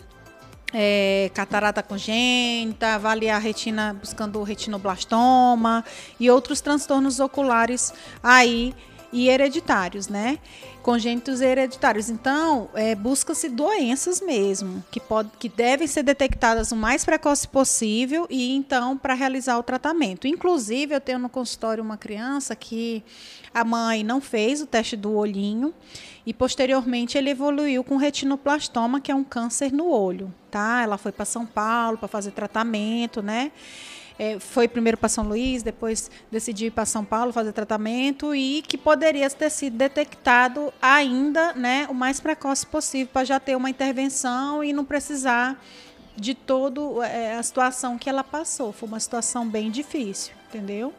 é, 0.72 1.30
catarata 1.34 1.82
congênita, 1.82 2.94
avaliar 2.94 3.36
a 3.36 3.38
retina 3.38 3.96
buscando 3.98 4.42
retinoblastoma 4.42 5.84
e 6.18 6.30
outros 6.30 6.60
transtornos 6.60 7.20
oculares 7.20 7.92
aí 8.22 8.74
e 9.12 9.28
hereditários, 9.28 10.08
né? 10.08 10.38
Congênitos 10.86 11.40
hereditários. 11.40 12.08
Então, 12.08 12.68
é, 12.72 12.94
busca-se 12.94 13.48
doenças 13.48 14.20
mesmo, 14.20 14.84
que, 14.88 15.00
pode, 15.00 15.30
que 15.36 15.48
devem 15.48 15.84
ser 15.88 16.04
detectadas 16.04 16.70
o 16.70 16.76
mais 16.76 17.04
precoce 17.04 17.48
possível 17.48 18.24
e 18.30 18.54
então 18.54 18.96
para 18.96 19.12
realizar 19.12 19.58
o 19.58 19.64
tratamento. 19.64 20.28
Inclusive, 20.28 20.94
eu 20.94 21.00
tenho 21.00 21.18
no 21.18 21.28
consultório 21.28 21.82
uma 21.82 21.96
criança 21.96 22.54
que 22.54 23.02
a 23.52 23.64
mãe 23.64 24.04
não 24.04 24.20
fez 24.20 24.62
o 24.62 24.66
teste 24.66 24.96
do 24.96 25.12
olhinho 25.12 25.74
e 26.24 26.32
posteriormente 26.32 27.18
ele 27.18 27.30
evoluiu 27.30 27.82
com 27.82 27.96
retinoplastoma, 27.96 29.00
que 29.00 29.10
é 29.10 29.14
um 29.14 29.24
câncer 29.24 29.72
no 29.72 29.90
olho, 29.90 30.32
tá? 30.52 30.82
Ela 30.82 30.96
foi 30.96 31.10
para 31.10 31.24
São 31.24 31.44
Paulo 31.44 31.98
para 31.98 32.06
fazer 32.06 32.30
tratamento, 32.30 33.20
né? 33.20 33.50
É, 34.18 34.38
foi 34.38 34.66
primeiro 34.66 34.96
para 34.96 35.08
São 35.08 35.24
Luís, 35.24 35.62
depois 35.62 36.10
decidiu 36.30 36.68
ir 36.68 36.70
para 36.70 36.86
São 36.86 37.04
Paulo 37.04 37.32
fazer 37.32 37.52
tratamento 37.52 38.34
e 38.34 38.62
que 38.62 38.78
poderia 38.78 39.28
ter 39.28 39.50
sido 39.50 39.76
detectado 39.76 40.72
ainda, 40.80 41.52
né, 41.52 41.86
o 41.90 41.94
mais 41.94 42.18
precoce 42.18 42.66
possível 42.66 43.08
para 43.12 43.24
já 43.24 43.38
ter 43.38 43.54
uma 43.54 43.68
intervenção 43.68 44.64
e 44.64 44.72
não 44.72 44.84
precisar 44.84 45.62
de 46.16 46.34
toda 46.34 46.80
é, 47.06 47.36
a 47.36 47.42
situação 47.42 47.98
que 47.98 48.08
ela 48.08 48.24
passou. 48.24 48.72
Foi 48.72 48.88
uma 48.88 49.00
situação 49.00 49.46
bem 49.46 49.70
difícil, 49.70 50.32
entendeu? 50.48 50.94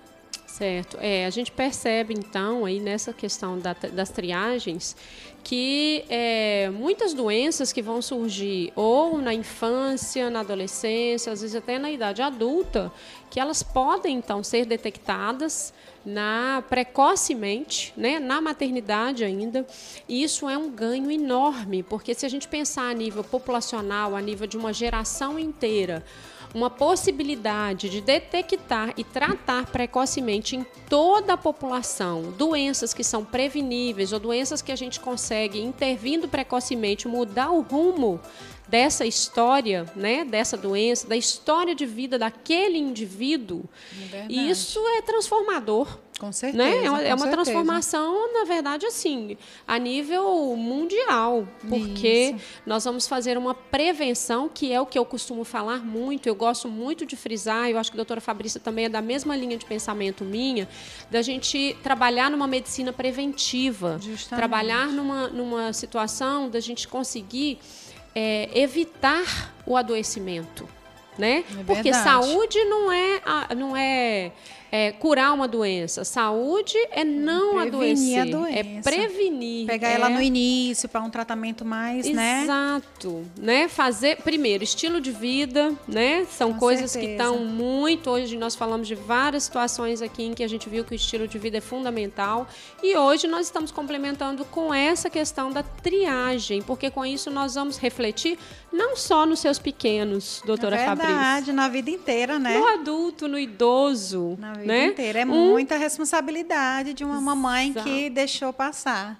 Certo. 0.58 0.98
É, 1.00 1.24
a 1.28 1.30
gente 1.30 1.52
percebe, 1.52 2.16
então, 2.16 2.66
aí 2.66 2.80
nessa 2.80 3.14
questão 3.14 3.60
da, 3.60 3.74
das 3.74 4.10
triagens, 4.10 4.96
que 5.44 6.04
é, 6.10 6.72
muitas 6.72 7.14
doenças 7.14 7.72
que 7.72 7.80
vão 7.80 8.02
surgir 8.02 8.74
ou 8.76 9.20
na 9.20 9.36
infância, 9.36 10.32
na 10.32 10.40
adolescência, 10.40 11.32
às 11.32 11.42
vezes 11.42 11.56
até 11.56 11.78
na 11.78 11.92
idade 11.92 12.24
adulta, 12.24 12.92
que 13.30 13.40
elas 13.40 13.62
podem, 13.62 14.18
então, 14.18 14.44
ser 14.44 14.66
detectadas 14.66 15.72
na 16.04 16.64
precocemente, 16.68 17.94
né, 17.96 18.18
na 18.18 18.42
maternidade 18.42 19.24
ainda. 19.24 19.64
E 20.10 20.24
isso 20.24 20.50
é 20.50 20.58
um 20.58 20.72
ganho 20.72 21.12
enorme, 21.12 21.84
porque 21.84 22.16
se 22.16 22.26
a 22.26 22.30
gente 22.30 22.48
pensar 22.48 22.90
a 22.90 22.94
nível 22.96 23.24
populacional, 23.24 24.16
a 24.16 24.22
nível 24.22 24.48
de 24.48 24.58
uma 24.58 24.74
geração 24.74 25.38
inteira, 25.38 26.04
uma 26.54 26.70
possibilidade 26.70 27.90
de 27.90 28.02
detectar 28.02 28.94
e 28.98 29.04
tratar 29.04 29.66
precocemente 29.68 30.56
em 30.56 30.66
toda 30.90 31.34
a 31.34 31.38
população 31.38 32.34
doenças 32.38 32.94
que 32.94 33.04
são 33.04 33.24
preveníveis 33.24 34.14
ou 34.14 34.20
doenças 34.20 34.62
que 34.62 34.72
a 34.72 34.76
gente 34.76 35.00
consegue, 35.00 35.62
intervindo 35.62 36.28
precocemente, 36.28 37.08
mudar 37.08 37.52
o 37.52 37.62
rumo 37.62 38.20
dessa 38.68 39.06
história, 39.06 39.86
né, 39.96 40.26
dessa 40.26 40.58
doença, 40.58 41.08
da 41.08 41.16
história 41.16 41.74
de 41.74 41.86
vida 41.86 42.18
daquele 42.20 42.78
indivíduo, 42.78 43.64
é 44.12 44.26
isso 44.32 44.80
é 44.98 45.02
transformador. 45.02 46.00
Com 46.20 46.32
certeza. 46.32 46.64
Né? 46.64 46.84
É 46.84 46.90
uma, 46.90 47.02
é 47.02 47.14
uma 47.14 47.28
transformação, 47.28 48.34
na 48.34 48.44
verdade, 48.44 48.86
assim, 48.88 49.38
a 49.68 49.78
nível 49.78 50.56
mundial, 50.56 51.48
porque 51.70 52.34
Isso. 52.36 52.44
nós 52.66 52.84
vamos 52.86 53.08
fazer 53.08 53.38
uma 53.38 53.54
prevenção, 53.54 54.50
que 54.50 54.74
é 54.74 54.82
o 54.82 54.86
que 54.86 54.98
eu 54.98 55.06
costumo 55.06 55.44
falar 55.44 55.86
muito, 55.86 56.28
eu 56.28 56.34
gosto 56.34 56.68
muito 56.68 57.06
de 57.06 57.16
frisar, 57.16 57.70
eu 57.70 57.78
acho 57.78 57.92
que 57.92 57.96
a 57.96 58.00
doutora 58.00 58.20
Fabrícia 58.20 58.60
também 58.60 58.86
é 58.86 58.90
da 58.90 59.02
mesma 59.02 59.36
linha 59.36 59.58
de 59.58 59.66
pensamento 59.66 60.26
minha, 60.26 60.68
da 61.12 61.22
gente 61.22 61.78
trabalhar 61.84 62.32
numa 62.32 62.48
medicina 62.48 62.92
preventiva, 62.92 64.00
Justamente. 64.02 64.40
trabalhar 64.40 64.88
numa, 64.88 65.28
numa 65.28 65.72
situação 65.72 66.50
da 66.50 66.60
gente 66.60 66.88
conseguir 66.88 67.60
é, 68.18 68.50
evitar 68.56 69.54
o 69.64 69.78
adoecimento. 69.78 70.68
Né? 71.20 71.44
É 71.60 71.64
Porque 71.64 71.94
saúde 71.94 72.64
não 72.66 72.92
é, 72.92 73.22
não 73.56 73.78
é 73.78 74.32
é, 74.72 74.92
curar 74.92 75.34
uma 75.34 75.48
doença. 75.48 76.04
Saúde 76.04 76.76
é 76.92 77.04
não 77.04 77.54
prevenir 77.54 78.20
adoecer. 78.22 78.78
É 78.78 78.82
prevenir. 78.82 79.66
Pegar 79.66 79.90
é... 79.90 79.94
ela 79.94 80.10
no 80.10 80.22
início 80.22 80.90
para 80.90 81.02
um 81.02 81.10
tratamento 81.10 81.64
mais, 81.64 82.06
Exato, 82.06 82.16
né? 82.16 82.44
Exato. 82.44 83.26
Né? 83.38 83.68
Fazer, 83.68 84.18
primeiro, 84.18 84.64
estilo 84.64 85.00
de 85.00 85.12
vida, 85.12 85.74
né? 85.88 86.26
São 86.26 86.54
Com 86.54 86.60
coisas 86.60 86.92
certeza. 86.92 87.16
que 87.16 87.22
estão 87.22 87.46
muito. 87.46 88.10
Hoje 88.10 88.38
nós 88.38 88.56
falamos 88.56 88.88
de 88.88 88.96
várias 88.96 89.44
situações 89.44 90.02
aqui 90.02 90.24
em 90.24 90.34
que 90.34 90.44
a 90.44 90.48
gente 90.48 90.70
viu 90.70 90.84
que 90.84 90.94
o 90.94 90.96
estilo 90.96 91.28
de 91.28 91.38
vida 91.38 91.58
é 91.58 91.62
fundamental. 91.62 92.48
E 92.84 92.96
hoje 92.96 93.28
nós 93.28 93.46
estamos 93.46 93.72
complementando 93.72 94.44
com 94.46 94.74
essa 94.74 95.10
questão 95.10 95.52
da 95.52 95.64
triagem, 95.64 96.62
porque 96.62 96.90
com 96.90 97.06
isso 97.06 97.30
nós 97.32 97.56
vamos 97.56 97.78
refletir 97.78 98.38
não 98.72 98.96
só 98.96 99.26
nos 99.26 99.40
seus 99.40 99.58
pequenos, 99.58 100.42
doutora 100.46 100.76
é 100.76 100.86
verdade, 100.88 101.08
Fabrício. 101.08 101.54
na 101.54 101.68
vida 101.68 101.90
inteira, 101.90 102.40
né? 102.40 102.58
No 102.58 102.68
adulto, 102.68 103.28
no 103.28 103.40
idoso. 103.40 104.36
Na 104.40 104.54
vida 104.54 104.66
né? 104.66 104.86
inteira. 104.88 105.20
É 105.20 105.26
um... 105.26 105.28
muita 105.28 105.78
responsabilidade 105.78 106.94
de 106.94 107.04
uma 107.04 107.20
mamãe 107.22 107.70
Exato. 107.70 107.86
que 107.86 108.10
deixou 108.10 108.52
passar. 108.52 109.20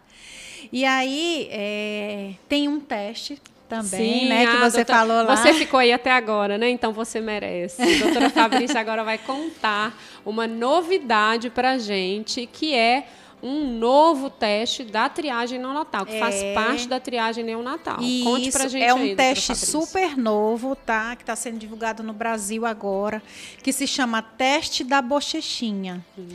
E 0.72 0.84
aí, 0.84 1.48
é, 1.52 2.34
tem 2.50 2.68
um 2.68 2.80
teste 2.80 3.42
também, 3.68 4.22
Sim, 4.22 4.30
né? 4.30 4.46
Que 4.46 4.58
você 4.58 4.78
doutora, 4.78 5.00
falou 5.00 5.24
lá. 5.24 5.36
Você 5.36 5.54
ficou 5.54 5.80
aí 5.80 5.92
até 5.92 6.12
agora, 6.12 6.58
né? 6.58 6.70
Então 6.70 6.92
você 6.94 7.20
merece. 7.20 7.82
A 7.82 7.86
doutora 8.04 8.30
Fabrícia 8.30 8.80
agora 8.80 9.04
vai 9.04 9.18
contar 9.18 9.98
uma 10.26 10.48
novidade 10.48 11.50
pra 11.50 11.78
gente, 11.78 12.48
que 12.48 12.74
é 12.74 13.08
um 13.42 13.78
novo 13.78 14.30
teste 14.30 14.84
da 14.84 15.08
triagem 15.08 15.60
neonatal, 15.60 16.06
que 16.06 16.16
é. 16.16 16.20
faz 16.20 16.36
parte 16.56 16.88
da 16.88 17.00
triagem 17.00 17.44
neonatal. 17.44 18.02
Isso, 18.02 18.24
Conte 18.24 18.52
pra 18.52 18.68
gente 18.68 18.84
É 18.84 18.94
um 18.94 19.02
aí, 19.02 19.16
teste 19.16 19.56
super 19.56 20.18
novo, 20.18 20.76
tá? 20.76 21.16
Que 21.16 21.24
está 21.24 21.36
sendo 21.36 21.58
divulgado 21.58 22.02
no 22.02 22.14
Brasil 22.14 22.66
agora, 22.66 23.22
que 23.62 23.72
se 23.72 23.86
chama 23.86 24.22
teste 24.22 24.84
da 24.84 25.02
bochechinha. 25.02 26.04
Hum. 26.18 26.28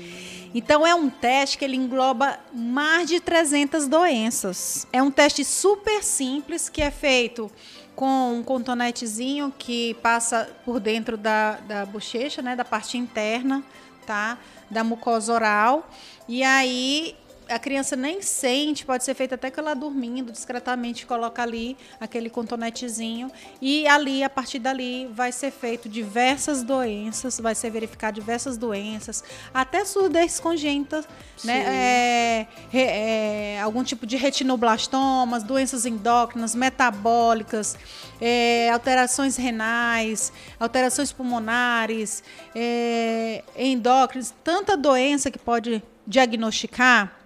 Então 0.55 0.87
é 0.87 0.95
um 0.95 1.11
teste 1.11 1.59
que 1.59 1.65
ele 1.65 1.77
engloba 1.77 2.39
mais 2.55 3.09
de 3.09 3.21
300 3.21 3.89
doenças. 3.89 4.87
É 4.93 5.03
um 5.03 5.11
teste 5.11 5.45
super 5.45 6.03
simples 6.03 6.69
que 6.69 6.83
é 6.83 6.91
feito 6.91 7.51
com 7.95 8.35
um 8.35 8.43
contonetezinho 8.43 9.53
que 9.57 9.95
passa 9.95 10.49
por 10.65 10.81
dentro 10.81 11.17
da, 11.17 11.59
da 11.61 11.87
bochecha, 11.87 12.41
né, 12.41 12.57
da 12.57 12.65
parte 12.65 12.97
interna, 12.97 13.63
tá? 14.07 14.39
Da 14.71 14.83
mucosa 14.83 15.33
oral. 15.33 15.89
E 16.29 16.43
aí 16.43 17.15
a 17.49 17.59
criança 17.59 17.97
nem 17.97 18.23
sente, 18.23 18.85
pode 18.85 19.05
ser 19.05 19.15
feito 19.15 19.35
até 19.35 19.51
com 19.51 19.61
ela 19.61 19.75
dormindo, 19.75 20.33
discretamente 20.33 21.07
coloca 21.07 21.43
ali 21.43 21.77
aquele 22.01 22.31
contonetezinho 22.31 23.31
e 23.61 23.87
ali, 23.87 24.23
a 24.23 24.31
partir 24.31 24.59
dali, 24.59 25.09
vai 25.13 25.33
ser 25.33 25.51
feito 25.51 25.89
diversas 25.89 26.63
doenças, 26.63 27.39
vai 27.41 27.55
ser 27.55 27.71
verificado 27.71 28.15
diversas 28.15 28.57
doenças, 28.57 29.23
até 29.53 29.85
surdez 29.85 30.41
congênita, 30.41 31.05
né? 31.45 31.63
É, 31.67 32.47
é, 32.73 33.61
algum 33.61 33.83
tipo 33.85 34.07
de 34.07 34.17
retinoblastomas, 34.17 35.43
doenças 35.43 35.87
endócrinas, 35.87 36.55
metabólicas, 36.55 37.77
é, 38.21 38.71
alterações 38.71 39.37
renais, 39.37 40.33
alterações 40.59 41.13
pulmonares, 41.13 42.23
é, 42.55 43.43
endócrinas, 43.57 44.35
tanta 44.43 44.77
doença 44.77 45.31
que 45.31 45.39
pode 45.39 45.83
diagnosticar. 46.07 47.22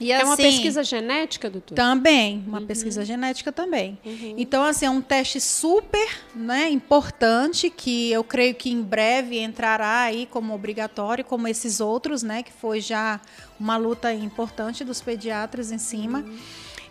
E, 0.00 0.10
é 0.10 0.24
uma 0.24 0.32
assim, 0.32 0.44
pesquisa 0.44 0.82
genética, 0.82 1.50
doutor? 1.50 1.74
Também, 1.74 2.42
uma 2.46 2.60
uhum. 2.60 2.66
pesquisa 2.66 3.04
genética 3.04 3.52
também. 3.52 3.98
Uhum. 4.04 4.34
Então, 4.38 4.64
assim, 4.64 4.86
é 4.86 4.90
um 4.90 5.02
teste 5.02 5.38
super 5.40 6.08
né, 6.34 6.70
importante 6.70 7.68
que 7.68 8.10
eu 8.10 8.24
creio 8.24 8.54
que 8.54 8.70
em 8.70 8.80
breve 8.80 9.38
entrará 9.38 10.00
aí 10.00 10.26
como 10.30 10.54
obrigatório, 10.54 11.24
como 11.24 11.46
esses 11.46 11.80
outros, 11.80 12.22
né? 12.22 12.42
Que 12.42 12.52
foi 12.52 12.80
já 12.80 13.20
uma 13.58 13.76
luta 13.76 14.12
importante 14.12 14.82
dos 14.82 15.02
pediatras 15.02 15.70
em 15.70 15.78
cima. 15.78 16.20
Uhum. 16.20 16.38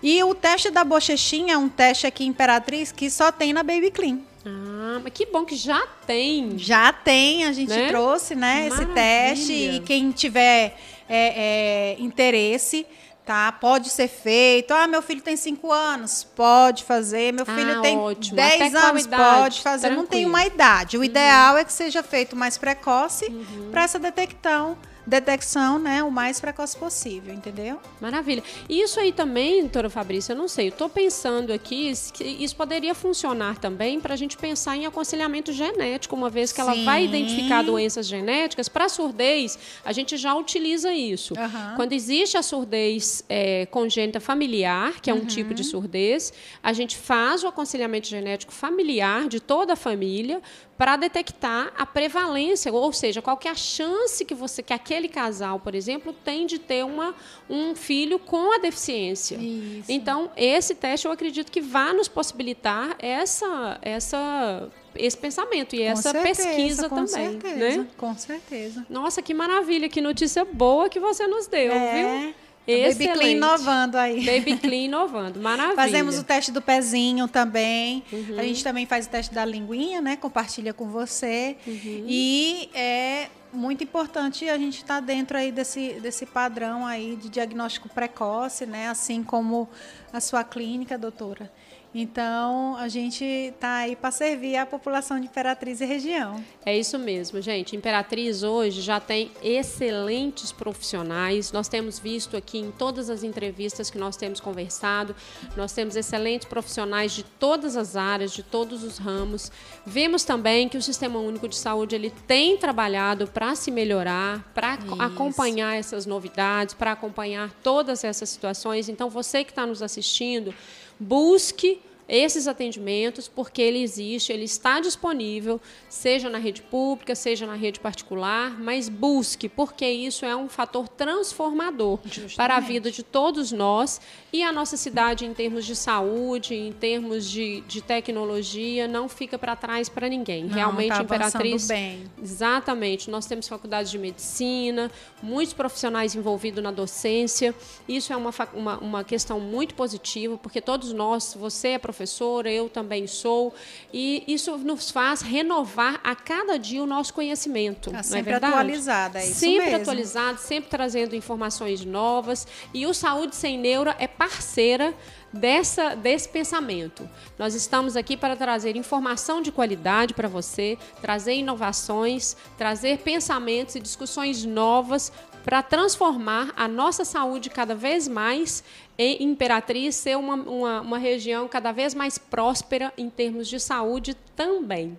E 0.01 0.23
o 0.23 0.33
teste 0.33 0.69
da 0.69 0.83
bochechinha 0.83 1.55
é 1.55 1.57
um 1.57 1.67
teste 1.67 2.07
aqui 2.07 2.25
Imperatriz 2.25 2.91
que 2.91 3.09
só 3.09 3.31
tem 3.31 3.51
na 3.51 3.63
Baby 3.63 3.91
Clean. 3.91 4.19
Ah, 4.45 4.99
mas 5.03 5.11
que 5.13 5.25
bom 5.25 5.43
que 5.43 5.55
já 5.55 5.85
tem. 6.07 6.57
Já 6.57 6.93
tem, 6.93 7.45
a 7.45 7.51
gente 7.51 7.69
né? 7.69 7.87
trouxe, 7.89 8.35
né, 8.35 8.69
Maravilha. 8.69 8.83
esse 8.83 8.93
teste. 8.93 9.53
E 9.53 9.79
quem 9.81 10.11
tiver 10.11 10.77
é, 11.09 11.95
é, 11.95 11.95
interesse, 11.99 12.85
tá? 13.25 13.51
Pode 13.51 13.89
ser 13.89 14.07
feito. 14.07 14.71
Ah, 14.73 14.87
meu 14.87 15.01
filho 15.01 15.21
tem 15.21 15.35
5 15.35 15.71
anos, 15.71 16.23
pode 16.23 16.83
fazer. 16.83 17.33
Meu 17.33 17.45
filho 17.45 17.79
ah, 17.79 17.81
tem 17.81 17.97
10 18.33 18.75
anos, 18.75 19.07
pode 19.07 19.61
fazer. 19.61 19.87
Tranquilo. 19.87 20.03
Não 20.03 20.07
tem 20.07 20.25
uma 20.25 20.45
idade. 20.45 20.97
O 20.97 20.99
uhum. 20.99 21.05
ideal 21.05 21.57
é 21.57 21.65
que 21.65 21.73
seja 21.73 22.01
feito 22.01 22.35
mais 22.35 22.57
precoce 22.57 23.25
uhum. 23.25 23.69
para 23.71 23.83
essa 23.83 23.99
detecção 23.99 24.77
detecção, 25.09 25.79
né, 25.79 26.03
o 26.03 26.11
mais 26.11 26.39
precoce 26.39 26.77
possível, 26.77 27.33
entendeu? 27.33 27.79
Maravilha. 27.99 28.43
Isso 28.69 28.99
aí 28.99 29.11
também, 29.11 29.61
doutora 29.61 29.89
Fabrícia, 29.89 30.33
eu 30.33 30.37
não 30.37 30.47
sei, 30.47 30.67
eu 30.67 30.69
estou 30.69 30.87
pensando 30.87 31.51
aqui 31.51 31.91
que 32.13 32.23
isso 32.23 32.55
poderia 32.55 32.93
funcionar 32.93 33.57
também 33.57 33.99
para 33.99 34.13
a 34.13 34.17
gente 34.17 34.37
pensar 34.37 34.77
em 34.77 34.85
aconselhamento 34.85 35.51
genético, 35.51 36.15
uma 36.15 36.29
vez 36.29 36.51
que 36.51 36.61
Sim. 36.61 36.69
ela 36.69 36.83
vai 36.83 37.05
identificar 37.05 37.63
doenças 37.63 38.05
genéticas. 38.05 38.69
Para 38.69 38.87
surdez, 38.87 39.57
a 39.83 39.91
gente 39.91 40.15
já 40.15 40.35
utiliza 40.35 40.93
isso. 40.93 41.33
Uhum. 41.33 41.75
Quando 41.75 41.93
existe 41.93 42.37
a 42.37 42.43
surdez 42.43 43.23
é, 43.27 43.65
congênita 43.65 44.19
familiar, 44.19 45.01
que 45.01 45.09
é 45.09 45.13
um 45.13 45.19
uhum. 45.19 45.25
tipo 45.25 45.53
de 45.53 45.63
surdez, 45.63 46.31
a 46.61 46.71
gente 46.71 46.95
faz 46.95 47.43
o 47.43 47.47
aconselhamento 47.47 48.07
genético 48.07 48.53
familiar 48.53 49.27
de 49.27 49.39
toda 49.39 49.73
a 49.73 49.75
família 49.75 50.41
para 50.79 50.95
detectar 50.95 51.73
a 51.77 51.85
prevalência, 51.85 52.71
ou 52.71 52.93
seja, 52.93 53.21
qual 53.21 53.35
que 53.35 53.49
é 53.49 53.51
a 53.51 53.55
chance 53.55 54.23
que 54.23 54.33
você 54.33 54.63
que 54.63 54.71
aquele 54.71 55.09
casal, 55.09 55.59
por 55.59 55.75
exemplo, 55.75 56.13
tem 56.13 56.45
de 56.45 56.57
ter 56.57 56.85
uma, 56.85 57.13
um 57.49 57.75
filho 57.75 58.17
com 58.17 58.55
a 58.55 58.59
deficiência. 58.59 59.35
Isso. 59.35 59.91
Então, 59.91 60.31
esse 60.37 60.73
teste 60.73 61.05
eu 61.05 61.11
acredito 61.11 61.51
que 61.51 61.59
vai 61.59 61.91
nos 61.91 62.07
possibilitar 62.07 62.95
essa 62.97 63.77
essa 63.81 64.69
esse 64.95 65.17
pensamento 65.17 65.75
e 65.75 65.79
com 65.79 65.83
essa 65.83 66.11
certeza, 66.13 66.43
pesquisa 66.43 66.89
com 66.89 66.95
também, 66.95 67.41
certeza, 67.41 67.57
né? 67.57 67.87
Com 67.97 68.17
certeza. 68.17 68.85
Nossa, 68.89 69.21
que 69.21 69.33
maravilha, 69.33 69.89
que 69.89 69.99
notícia 69.99 70.45
boa 70.45 70.87
que 70.87 70.99
você 70.99 71.27
nos 71.27 71.45
deu, 71.45 71.73
é. 71.73 72.23
viu? 72.23 72.35
Excelente. 72.71 73.07
Baby 73.07 73.19
Clean 73.19 73.31
inovando 73.31 73.97
aí. 73.97 74.25
Baby 74.25 74.57
Clean 74.57 74.85
inovando, 74.85 75.39
maravilha. 75.41 75.75
Fazemos 75.75 76.17
o 76.17 76.23
teste 76.23 76.51
do 76.51 76.61
pezinho 76.61 77.27
também. 77.27 78.03
Uhum. 78.11 78.39
A 78.39 78.43
gente 78.43 78.63
também 78.63 78.85
faz 78.85 79.05
o 79.05 79.09
teste 79.09 79.33
da 79.33 79.43
linguinha, 79.43 80.01
né? 80.01 80.15
Compartilha 80.15 80.73
com 80.73 80.87
você. 80.87 81.57
Uhum. 81.65 82.05
E 82.07 82.69
é 82.73 83.29
muito 83.51 83.83
importante 83.83 84.47
a 84.47 84.57
gente 84.57 84.77
estar 84.77 84.95
tá 84.95 84.99
dentro 84.99 85.37
aí 85.37 85.51
desse, 85.51 85.93
desse 85.99 86.25
padrão 86.25 86.85
aí 86.85 87.15
de 87.15 87.29
diagnóstico 87.29 87.89
precoce, 87.89 88.65
né? 88.65 88.89
Assim 88.89 89.23
como 89.23 89.67
a 90.13 90.19
sua 90.19 90.43
clínica, 90.43 90.97
doutora. 90.97 91.51
Então, 91.93 92.75
a 92.75 92.87
gente 92.87 93.25
está 93.25 93.77
aí 93.77 93.95
para 93.95 94.11
servir 94.11 94.55
a 94.57 94.65
população 94.65 95.19
de 95.19 95.25
Imperatriz 95.25 95.81
e 95.81 95.85
região. 95.85 96.43
É 96.63 96.77
isso 96.77 96.99
mesmo, 96.99 97.41
gente. 97.41 97.75
Imperatriz 97.75 98.43
hoje 98.43 98.81
já 98.81 98.99
tem 98.99 99.31
excelentes 99.41 100.51
profissionais. 100.51 101.51
Nós 101.51 101.67
temos 101.67 101.97
visto 101.97 102.37
aqui 102.37 102.59
em 102.59 102.69
todas 102.69 103.09
as 103.09 103.23
entrevistas 103.23 103.89
que 103.89 103.97
nós 103.97 104.15
temos 104.15 104.39
conversado, 104.39 105.15
nós 105.57 105.73
temos 105.73 105.95
excelentes 105.95 106.47
profissionais 106.47 107.11
de 107.11 107.23
todas 107.23 107.75
as 107.75 107.95
áreas, 107.95 108.33
de 108.33 108.43
todos 108.43 108.83
os 108.83 108.99
ramos. 108.99 109.51
Vemos 109.83 110.23
também 110.23 110.69
que 110.69 110.77
o 110.77 110.81
Sistema 110.81 111.17
Único 111.17 111.47
de 111.47 111.55
Saúde 111.55 111.95
ele 111.95 112.11
tem 112.27 112.55
trabalhado 112.55 113.25
para 113.25 113.55
se 113.55 113.71
melhorar, 113.71 114.43
para 114.53 114.77
acompanhar 114.99 115.75
essas 115.75 116.05
novidades, 116.05 116.75
para 116.75 116.91
acompanhar 116.91 117.51
todas 117.63 118.03
essas 118.03 118.29
situações. 118.29 118.89
Então, 118.89 119.09
você 119.09 119.43
que 119.43 119.51
está 119.51 119.65
nos 119.65 119.81
assistindo, 119.81 120.53
busque 120.99 121.77
esses 122.09 122.47
atendimentos, 122.47 123.27
porque 123.27 123.61
ele 123.61 123.81
existe, 123.81 124.33
ele 124.33 124.45
está 124.45 124.79
disponível, 124.79 125.61
seja 125.87 126.29
na 126.29 126.39
rede 126.39 126.63
pública, 126.63 127.13
seja 127.13 127.45
na 127.45 127.53
rede 127.53 127.79
particular, 127.79 128.59
mas 128.59 128.89
busque, 128.89 129.47
porque 129.47 129.87
isso 129.87 130.25
é 130.25 130.35
um 130.35 130.49
fator 130.49 130.89
transformador 130.89 131.99
Justamente. 132.03 132.35
para 132.35 132.57
a 132.57 132.59
vida 132.59 132.91
de 132.91 133.03
todos 133.03 133.51
nós 133.51 134.01
e 134.33 134.41
a 134.41 134.51
nossa 134.51 134.75
cidade, 134.75 135.25
em 135.25 135.33
termos 135.33 135.65
de 135.65 135.75
saúde, 135.75 136.55
em 136.55 136.71
termos 136.71 137.29
de, 137.29 137.61
de 137.61 137.81
tecnologia, 137.81 138.87
não 138.87 139.07
fica 139.07 139.37
para 139.37 139.55
trás 139.55 139.87
para 139.87 140.09
ninguém. 140.09 140.45
Não, 140.45 140.55
Realmente, 140.55 140.89
tá 140.89 141.01
Imperatriz. 141.01 141.67
Bem. 141.67 142.03
Exatamente. 142.21 143.09
Nós 143.09 143.25
temos 143.25 143.47
faculdades 143.47 143.91
de 143.91 143.99
medicina, 143.99 144.91
muitos 145.21 145.53
profissionais 145.53 146.15
envolvidos 146.15 146.63
na 146.63 146.71
docência. 146.71 147.53
Isso 147.87 148.11
é 148.11 148.15
uma, 148.17 148.31
uma, 148.53 148.77
uma 148.77 149.03
questão 149.03 149.39
muito 149.39 149.75
positiva, 149.75 150.37
porque 150.37 150.61
todos 150.61 150.91
nós, 150.91 151.35
você 151.37 151.69
é 151.69 151.77
professor, 151.77 151.98
professora, 151.99 152.49
eu 152.49 152.69
também 152.69 153.07
sou, 153.07 153.53
e 153.93 154.23
isso 154.25 154.57
nos 154.59 154.89
faz 154.89 155.21
renovar 155.21 155.99
a 156.01 156.15
cada 156.15 156.57
dia 156.57 156.81
o 156.81 156.85
nosso 156.85 157.13
conhecimento. 157.13 157.91
Tá 157.91 158.01
sempre 158.01 158.31
é 158.31 158.35
atualizada, 158.35 159.19
é 159.19 159.25
isso 159.25 159.39
Sempre 159.39 159.65
mesmo. 159.65 159.81
atualizado, 159.81 160.39
sempre 160.39 160.69
trazendo 160.69 161.15
informações 161.15 161.83
novas. 161.83 162.47
E 162.73 162.85
o 162.85 162.93
Saúde 162.93 163.35
Sem 163.35 163.57
Neura 163.57 163.95
é 163.99 164.07
parceira 164.07 164.93
dessa, 165.33 165.95
desse 165.95 166.29
pensamento. 166.29 167.07
Nós 167.37 167.53
estamos 167.53 167.95
aqui 167.95 168.15
para 168.15 168.35
trazer 168.35 168.75
informação 168.75 169.41
de 169.41 169.51
qualidade 169.51 170.13
para 170.13 170.27
você, 170.27 170.77
trazer 171.01 171.33
inovações, 171.35 172.35
trazer 172.57 172.99
pensamentos 172.99 173.75
e 173.75 173.79
discussões 173.79 174.45
novas 174.45 175.11
para 175.49 175.63
transformar 175.63 176.53
a 176.55 176.67
nossa 176.67 177.03
saúde 177.03 177.49
cada 177.49 177.73
vez 177.73 178.07
mais 178.07 178.63
em 178.95 179.23
Imperatriz 179.23 179.95
ser 179.95 180.15
uma, 180.15 180.35
uma, 180.35 180.81
uma 180.81 180.97
região 180.99 181.47
cada 181.47 181.71
vez 181.71 181.95
mais 181.95 182.19
próspera 182.19 182.93
em 182.95 183.09
termos 183.09 183.47
de 183.47 183.59
saúde 183.59 184.15
também. 184.35 184.95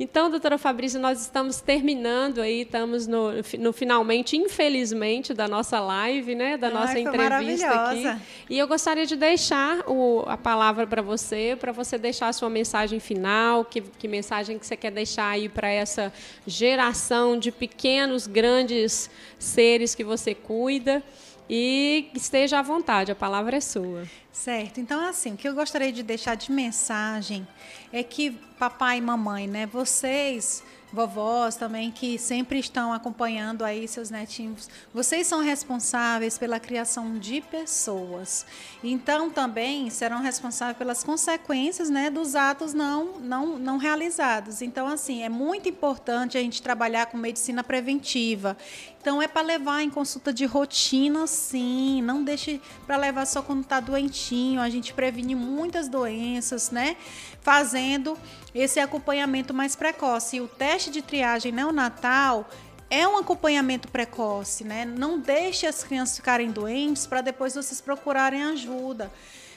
Então, 0.00 0.30
doutora 0.30 0.56
Fabrício, 0.56 1.00
nós 1.00 1.20
estamos 1.20 1.60
terminando 1.60 2.40
aí, 2.40 2.62
estamos 2.62 3.08
no, 3.08 3.30
no 3.58 3.72
finalmente, 3.72 4.36
infelizmente, 4.36 5.34
da 5.34 5.48
nossa 5.48 5.80
live, 5.80 6.36
né? 6.36 6.56
Da 6.56 6.70
nossa 6.70 6.92
Ai, 6.92 7.00
entrevista 7.00 7.68
aqui. 7.68 8.04
E 8.48 8.56
eu 8.56 8.68
gostaria 8.68 9.04
de 9.04 9.16
deixar 9.16 9.80
o, 9.88 10.22
a 10.28 10.36
palavra 10.36 10.86
para 10.86 11.02
você, 11.02 11.56
para 11.58 11.72
você 11.72 11.98
deixar 11.98 12.28
a 12.28 12.32
sua 12.32 12.48
mensagem 12.48 13.00
final, 13.00 13.64
que, 13.64 13.80
que 13.80 14.06
mensagem 14.06 14.56
que 14.56 14.64
você 14.64 14.76
quer 14.76 14.92
deixar 14.92 15.30
aí 15.30 15.48
para 15.48 15.68
essa 15.68 16.12
geração 16.46 17.36
de 17.36 17.50
pequenos, 17.50 18.28
grandes 18.28 19.10
seres 19.36 19.96
que 19.96 20.04
você 20.04 20.32
cuida. 20.32 21.02
E 21.50 22.10
esteja 22.14 22.58
à 22.58 22.62
vontade, 22.62 23.10
a 23.10 23.14
palavra 23.14 23.56
é 23.56 23.60
sua. 23.60 24.04
Certo. 24.30 24.80
Então, 24.80 25.00
assim, 25.00 25.32
o 25.32 25.36
que 25.36 25.48
eu 25.48 25.54
gostaria 25.54 25.90
de 25.90 26.02
deixar 26.02 26.34
de 26.34 26.52
mensagem 26.52 27.48
é 27.92 28.02
que 28.02 28.30
papai 28.58 28.98
e 28.98 29.00
mamãe, 29.00 29.46
né, 29.46 29.66
vocês 29.66 30.62
vovós 30.92 31.56
também 31.56 31.90
que 31.90 32.18
sempre 32.18 32.58
estão 32.58 32.92
acompanhando 32.92 33.64
aí 33.64 33.86
seus 33.86 34.10
netinhos. 34.10 34.68
Vocês 34.92 35.26
são 35.26 35.40
responsáveis 35.40 36.38
pela 36.38 36.58
criação 36.58 37.18
de 37.18 37.40
pessoas. 37.40 38.46
Então 38.82 39.30
também 39.30 39.90
serão 39.90 40.22
responsáveis 40.22 40.78
pelas 40.78 41.04
consequências, 41.04 41.90
né, 41.90 42.10
dos 42.10 42.34
atos 42.34 42.72
não 42.72 43.18
não 43.20 43.58
não 43.58 43.76
realizados. 43.76 44.62
Então 44.62 44.86
assim, 44.86 45.22
é 45.22 45.28
muito 45.28 45.68
importante 45.68 46.38
a 46.38 46.40
gente 46.40 46.62
trabalhar 46.62 47.06
com 47.06 47.18
medicina 47.18 47.62
preventiva. 47.62 48.56
Então 49.00 49.22
é 49.22 49.28
para 49.28 49.42
levar 49.42 49.82
em 49.82 49.90
consulta 49.90 50.32
de 50.32 50.44
rotina, 50.44 51.26
sim. 51.26 52.02
Não 52.02 52.22
deixe 52.22 52.60
para 52.86 52.96
levar 52.96 53.26
só 53.26 53.40
quando 53.40 53.62
está 53.62 53.80
doentinho. 53.80 54.60
A 54.60 54.68
gente 54.68 54.92
previne 54.92 55.34
muitas 55.34 55.88
doenças, 55.88 56.70
né? 56.70 56.96
Fazendo 57.40 58.18
esse 58.54 58.80
acompanhamento 58.80 59.54
mais 59.54 59.76
precoce. 59.76 60.36
E 60.36 60.40
o 60.40 60.48
teste 60.48 60.90
de 60.90 61.00
triagem 61.00 61.52
neonatal 61.52 62.48
é 62.90 63.06
um 63.06 63.16
acompanhamento 63.16 63.88
precoce, 63.88 64.64
né? 64.64 64.84
Não 64.84 65.18
deixe 65.18 65.66
as 65.66 65.84
crianças 65.84 66.16
ficarem 66.16 66.50
doentes 66.50 67.06
para 67.06 67.20
depois 67.20 67.54
vocês 67.54 67.80
procurarem 67.80 68.42
ajuda. 68.42 69.12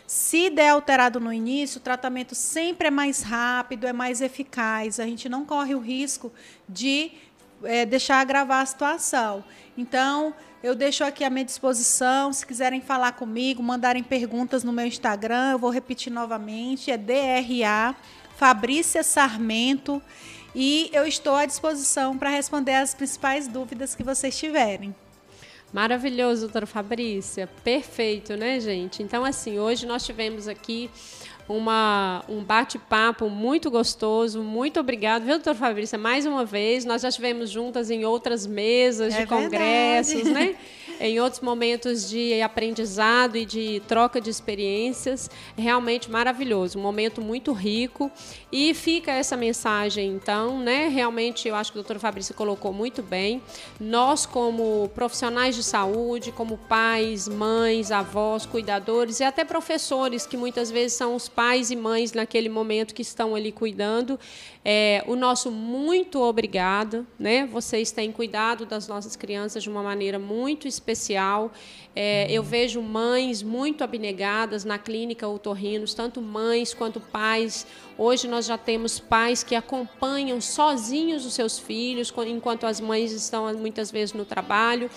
Se 0.05 0.49
der 0.49 0.69
alterado 0.69 1.21
no 1.21 1.31
início, 1.31 1.79
o 1.79 1.81
tratamento 1.81 2.35
sempre 2.35 2.89
é 2.89 2.91
mais 2.91 3.21
rápido, 3.21 3.87
é 3.87 3.93
mais 3.93 4.19
eficaz. 4.19 4.99
A 4.99 5.05
gente 5.05 5.29
não 5.29 5.45
corre 5.45 5.73
o 5.73 5.79
risco 5.79 6.33
de 6.67 7.11
é, 7.63 7.85
deixar 7.85 8.19
agravar 8.19 8.61
a 8.61 8.65
situação. 8.65 9.43
Então, 9.77 10.33
eu 10.63 10.75
deixo 10.75 11.03
aqui 11.03 11.23
à 11.23 11.29
minha 11.29 11.45
disposição. 11.45 12.31
Se 12.31 12.45
quiserem 12.45 12.81
falar 12.81 13.13
comigo, 13.13 13.63
mandarem 13.63 14.03
perguntas 14.03 14.63
no 14.63 14.71
meu 14.71 14.85
Instagram, 14.85 15.53
eu 15.53 15.59
vou 15.59 15.69
repetir 15.69 16.11
novamente: 16.11 16.91
é 16.91 16.97
DRA 16.97 17.95
Fabrícia 18.35 19.03
Sarmento. 19.03 20.01
E 20.53 20.89
eu 20.91 21.07
estou 21.07 21.35
à 21.35 21.45
disposição 21.45 22.17
para 22.17 22.29
responder 22.29 22.73
as 22.73 22.93
principais 22.93 23.47
dúvidas 23.47 23.95
que 23.95 24.03
vocês 24.03 24.37
tiverem. 24.37 24.93
Maravilhoso, 25.71 26.41
doutora 26.41 26.65
Fabrícia. 26.65 27.47
Perfeito, 27.63 28.35
né, 28.35 28.59
gente? 28.59 29.01
Então, 29.01 29.23
assim, 29.23 29.57
hoje 29.57 29.85
nós 29.85 30.05
tivemos 30.05 30.49
aqui 30.49 30.91
uma, 31.47 32.23
um 32.29 32.43
bate-papo 32.43 33.29
muito 33.29 33.69
gostoso. 33.69 34.41
Muito 34.41 34.79
obrigado, 34.79 35.23
viu, 35.23 35.35
doutora 35.35 35.57
Fabrícia, 35.57 35.97
mais 35.97 36.25
uma 36.25 36.45
vez. 36.45 36.85
Nós 36.85 37.01
já 37.01 37.09
estivemos 37.09 37.49
juntas 37.49 37.89
em 37.89 38.05
outras 38.05 38.47
mesas 38.47 39.13
de 39.13 39.21
é 39.21 39.25
congressos, 39.25 40.23
né? 40.23 40.55
em 41.01 41.19
outros 41.19 41.41
momentos 41.41 42.07
de 42.07 42.41
aprendizado 42.41 43.35
e 43.35 43.43
de 43.43 43.81
troca 43.87 44.21
de 44.21 44.29
experiências. 44.29 45.29
Realmente 45.57 46.11
maravilhoso, 46.11 46.77
um 46.77 46.81
momento 46.81 47.21
muito 47.21 47.51
rico. 47.53 48.11
E 48.51 48.73
fica 48.73 49.11
essa 49.11 49.35
mensagem, 49.35 50.11
então, 50.11 50.59
né? 50.59 50.87
Realmente, 50.87 51.47
eu 51.47 51.55
acho 51.55 51.71
que 51.71 51.77
a 51.77 51.81
doutora 51.81 51.99
Fabrícia 51.99 52.35
colocou 52.35 52.71
muito 52.71 53.01
bem. 53.01 53.41
Nós, 53.79 54.25
como 54.25 54.89
profissionais 54.93 55.55
de 55.55 55.63
saúde, 55.63 56.31
como 56.31 56.57
pais, 56.57 57.27
mães, 57.27 57.91
avós, 57.91 58.45
cuidadores 58.45 59.19
e 59.19 59.23
até 59.23 59.43
professores, 59.43 60.25
que 60.25 60.37
muitas 60.37 60.69
vezes 60.69 60.93
são 60.93 61.15
os 61.15 61.27
pais 61.27 61.40
e 61.71 61.75
mães 61.75 62.13
naquele 62.13 62.49
momento 62.49 62.93
que 62.93 63.01
estão 63.01 63.33
ali 63.35 63.51
cuidando, 63.51 64.19
é, 64.63 65.03
o 65.07 65.15
nosso 65.15 65.49
muito 65.49 66.21
obrigado, 66.21 67.05
né? 67.17 67.47
Vocês 67.47 67.91
têm 67.91 68.11
cuidado 68.11 68.65
das 68.65 68.87
nossas 68.87 69.15
crianças 69.15 69.63
de 69.63 69.69
uma 69.69 69.81
maneira 69.81 70.19
muito 70.19 70.67
especial. 70.67 71.51
É, 71.95 72.31
eu 72.31 72.43
vejo 72.43 72.81
mães 72.81 73.41
muito 73.41 73.83
abnegadas 73.83 74.63
na 74.63 74.77
clínica 74.77 75.27
Otorrinos, 75.27 75.93
tanto 75.95 76.21
mães 76.21 76.73
quanto 76.73 76.99
pais. 76.99 77.65
Hoje 77.97 78.27
nós 78.27 78.45
já 78.45 78.57
temos 78.57 78.99
pais 78.99 79.43
que 79.43 79.55
acompanham 79.55 80.39
sozinhos 80.39 81.25
os 81.25 81.33
seus 81.33 81.57
filhos, 81.57 82.13
enquanto 82.27 82.65
as 82.65 82.79
mães 82.79 83.11
estão 83.11 83.51
muitas 83.55 83.91
vezes 83.91 84.13
no 84.13 84.25
trabalho. 84.25 84.89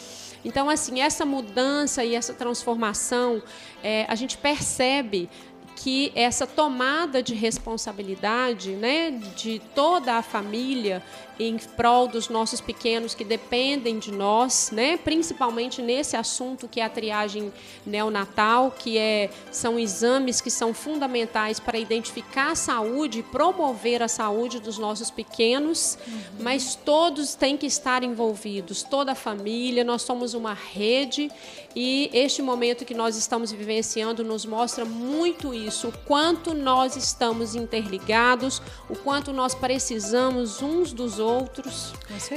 Então, 0.44 0.68
assim, 0.68 1.00
essa 1.00 1.24
mudança 1.24 2.04
e 2.04 2.14
essa 2.14 2.34
transformação, 2.34 3.42
é, 3.82 4.04
a 4.08 4.14
gente 4.14 4.36
percebe 4.36 5.28
que 5.76 6.12
essa 6.14 6.46
tomada 6.46 7.22
de 7.22 7.34
responsabilidade 7.34 8.70
né, 8.70 9.10
de 9.36 9.60
toda 9.74 10.14
a 10.14 10.22
família 10.22 11.02
em 11.38 11.56
prol 11.58 12.06
dos 12.06 12.28
nossos 12.28 12.60
pequenos 12.60 13.14
que 13.14 13.24
dependem 13.24 13.98
de 13.98 14.12
nós, 14.12 14.70
né? 14.72 14.96
principalmente 14.96 15.82
nesse 15.82 16.16
assunto 16.16 16.68
que 16.68 16.80
é 16.80 16.84
a 16.84 16.88
triagem 16.88 17.52
neonatal, 17.84 18.70
que 18.70 18.96
é, 18.96 19.30
são 19.50 19.78
exames 19.78 20.40
que 20.40 20.50
são 20.50 20.72
fundamentais 20.72 21.58
para 21.58 21.78
identificar 21.78 22.52
a 22.52 22.54
saúde 22.54 23.18
e 23.20 23.22
promover 23.22 24.02
a 24.02 24.08
saúde 24.08 24.60
dos 24.60 24.78
nossos 24.78 25.10
pequenos, 25.10 25.98
uhum. 26.06 26.20
mas 26.40 26.76
todos 26.76 27.34
têm 27.34 27.56
que 27.56 27.66
estar 27.66 28.04
envolvidos, 28.04 28.82
toda 28.82 29.12
a 29.12 29.16
família, 29.16 29.82
nós 29.82 30.02
somos 30.02 30.34
uma 30.34 30.54
rede 30.54 31.30
e 31.74 32.10
este 32.12 32.40
momento 32.40 32.84
que 32.84 32.94
nós 32.94 33.16
estamos 33.16 33.50
vivenciando 33.50 34.22
nos 34.22 34.46
mostra 34.46 34.84
muito 34.84 35.52
isso, 35.52 35.88
o 35.88 35.92
quanto 36.04 36.54
nós 36.54 36.96
estamos 36.96 37.54
interligados, 37.54 38.62
o 38.88 38.96
quanto 38.96 39.32
nós 39.32 39.54
precisamos 39.54 40.62
uns 40.62 40.92
dos 40.92 41.18
outros. 41.18 41.92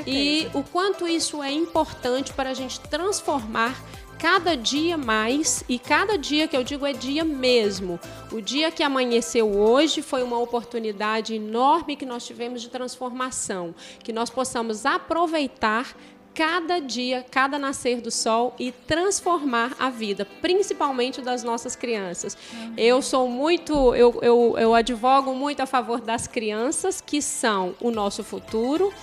E 0.05 0.47
o 0.53 0.63
quanto 0.63 1.07
isso 1.07 1.43
é 1.43 1.51
importante 1.51 2.33
para 2.33 2.49
a 2.49 2.53
gente 2.53 2.79
transformar 2.79 3.75
cada 4.17 4.55
dia 4.55 4.97
mais, 4.97 5.63
e 5.69 5.77
cada 5.77 6.17
dia 6.17 6.47
que 6.47 6.57
eu 6.57 6.63
digo 6.63 6.85
é 6.85 6.93
dia 6.93 7.23
mesmo. 7.23 7.99
O 8.31 8.41
dia 8.41 8.71
que 8.71 8.81
amanheceu 8.81 9.55
hoje 9.55 10.01
foi 10.01 10.23
uma 10.23 10.39
oportunidade 10.39 11.35
enorme 11.35 11.95
que 11.95 12.05
nós 12.05 12.25
tivemos 12.25 12.61
de 12.61 12.69
transformação, 12.69 13.75
que 14.03 14.11
nós 14.11 14.29
possamos 14.29 14.85
aproveitar 14.85 15.95
cada 16.37 16.77
dia, 16.77 17.25
cada 17.31 17.57
nascer 17.57 17.99
do 17.99 18.11
sol 18.11 18.53
e 18.59 18.71
transformar 18.71 19.75
a 19.79 19.89
vida, 19.89 20.23
principalmente 20.39 21.19
das 21.19 21.43
nossas 21.43 21.75
crianças. 21.75 22.37
Eu 22.77 23.01
sou 23.01 23.27
muito, 23.27 23.73
eu, 23.95 24.19
eu, 24.21 24.55
eu 24.55 24.75
advogo 24.75 25.33
muito 25.33 25.61
a 25.61 25.65
favor 25.65 25.99
das 25.99 26.27
crianças, 26.27 27.01
que 27.01 27.23
são 27.23 27.73
o 27.81 27.89
nosso 27.89 28.23
futuro, 28.23 28.93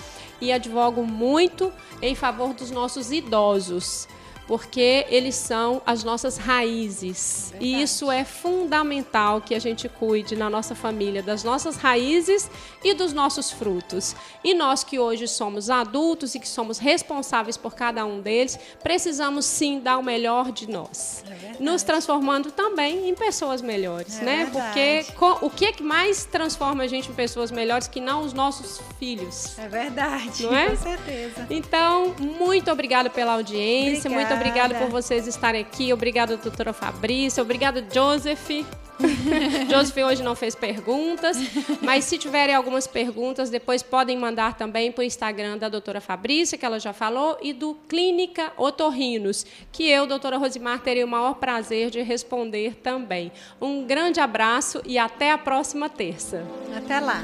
e 0.40 0.52
advogo 0.52 1.02
muito 1.02 1.72
em 2.00 2.14
favor 2.14 2.54
dos 2.54 2.70
nossos 2.70 3.10
idosos 3.10 4.06
porque 4.46 5.06
eles 5.08 5.34
são 5.34 5.80
as 5.86 6.04
nossas 6.04 6.36
raízes. 6.36 7.48
Verdade. 7.50 7.66
E 7.66 7.82
isso 7.82 8.10
é 8.10 8.24
fundamental 8.24 9.40
que 9.40 9.54
a 9.54 9.58
gente 9.58 9.88
cuide 9.88 10.36
na 10.36 10.50
nossa 10.50 10.74
família 10.74 11.22
das 11.22 11.42
nossas 11.42 11.76
raízes 11.76 12.50
e 12.82 12.94
dos 12.94 13.12
nossos 13.12 13.50
frutos. 13.50 14.14
E 14.42 14.54
nós 14.54 14.84
que 14.84 14.98
hoje 14.98 15.26
somos 15.26 15.70
adultos 15.70 16.34
e 16.34 16.40
que 16.40 16.48
somos 16.48 16.78
responsáveis 16.78 17.56
por 17.56 17.74
cada 17.74 18.04
um 18.04 18.20
deles, 18.20 18.58
precisamos 18.82 19.44
sim 19.46 19.80
dar 19.80 19.98
o 19.98 20.02
melhor 20.02 20.52
de 20.52 20.68
nós, 20.68 21.24
é 21.28 21.62
nos 21.62 21.82
transformando 21.82 22.50
também 22.50 23.08
em 23.08 23.14
pessoas 23.14 23.62
melhores, 23.62 24.20
é 24.20 24.24
né? 24.24 24.44
Verdade. 24.44 25.12
Porque 25.12 25.44
o 25.44 25.50
que 25.50 25.66
é 25.66 25.72
que 25.72 25.82
mais 25.82 26.24
transforma 26.24 26.84
a 26.84 26.86
gente 26.86 27.10
em 27.10 27.14
pessoas 27.14 27.50
melhores 27.50 27.88
que 27.88 28.00
não 28.00 28.22
os 28.22 28.32
nossos 28.32 28.80
filhos? 28.98 29.58
É 29.58 29.68
verdade, 29.68 30.42
não 30.42 30.54
é? 30.54 30.70
com 30.70 30.76
certeza. 30.76 31.46
Então, 31.48 32.14
muito 32.18 32.70
obrigada 32.70 33.08
pela 33.08 33.32
audiência, 33.32 34.10
obrigada. 34.10 34.14
muito 34.14 34.33
obrigada 34.34 34.74
por 34.74 34.88
vocês 34.88 35.26
estarem 35.26 35.62
aqui. 35.62 35.92
Obrigada, 35.92 36.36
doutora 36.36 36.72
Fabrícia. 36.72 37.42
Obrigada, 37.42 37.84
Joseph. 37.92 38.50
Joseph 39.68 39.96
hoje 39.96 40.22
não 40.22 40.36
fez 40.36 40.54
perguntas, 40.54 41.36
mas 41.82 42.04
se 42.04 42.16
tiverem 42.16 42.54
algumas 42.54 42.86
perguntas, 42.86 43.50
depois 43.50 43.82
podem 43.82 44.16
mandar 44.16 44.56
também 44.56 44.92
para 44.92 45.02
o 45.02 45.04
Instagram 45.04 45.58
da 45.58 45.68
doutora 45.68 46.00
Fabrícia, 46.00 46.56
que 46.56 46.64
ela 46.64 46.78
já 46.78 46.92
falou, 46.92 47.36
e 47.42 47.52
do 47.52 47.74
Clínica 47.88 48.52
Otorrinos, 48.56 49.44
que 49.72 49.88
eu, 49.88 50.06
doutora 50.06 50.36
Rosimar, 50.36 50.80
terei 50.80 51.02
o 51.02 51.08
maior 51.08 51.34
prazer 51.34 51.90
de 51.90 52.02
responder 52.02 52.76
também. 52.76 53.32
Um 53.60 53.84
grande 53.84 54.20
abraço 54.20 54.80
e 54.84 54.98
até 54.98 55.32
a 55.32 55.38
próxima 55.38 55.88
terça. 55.88 56.46
Até 56.76 57.00
lá. 57.00 57.22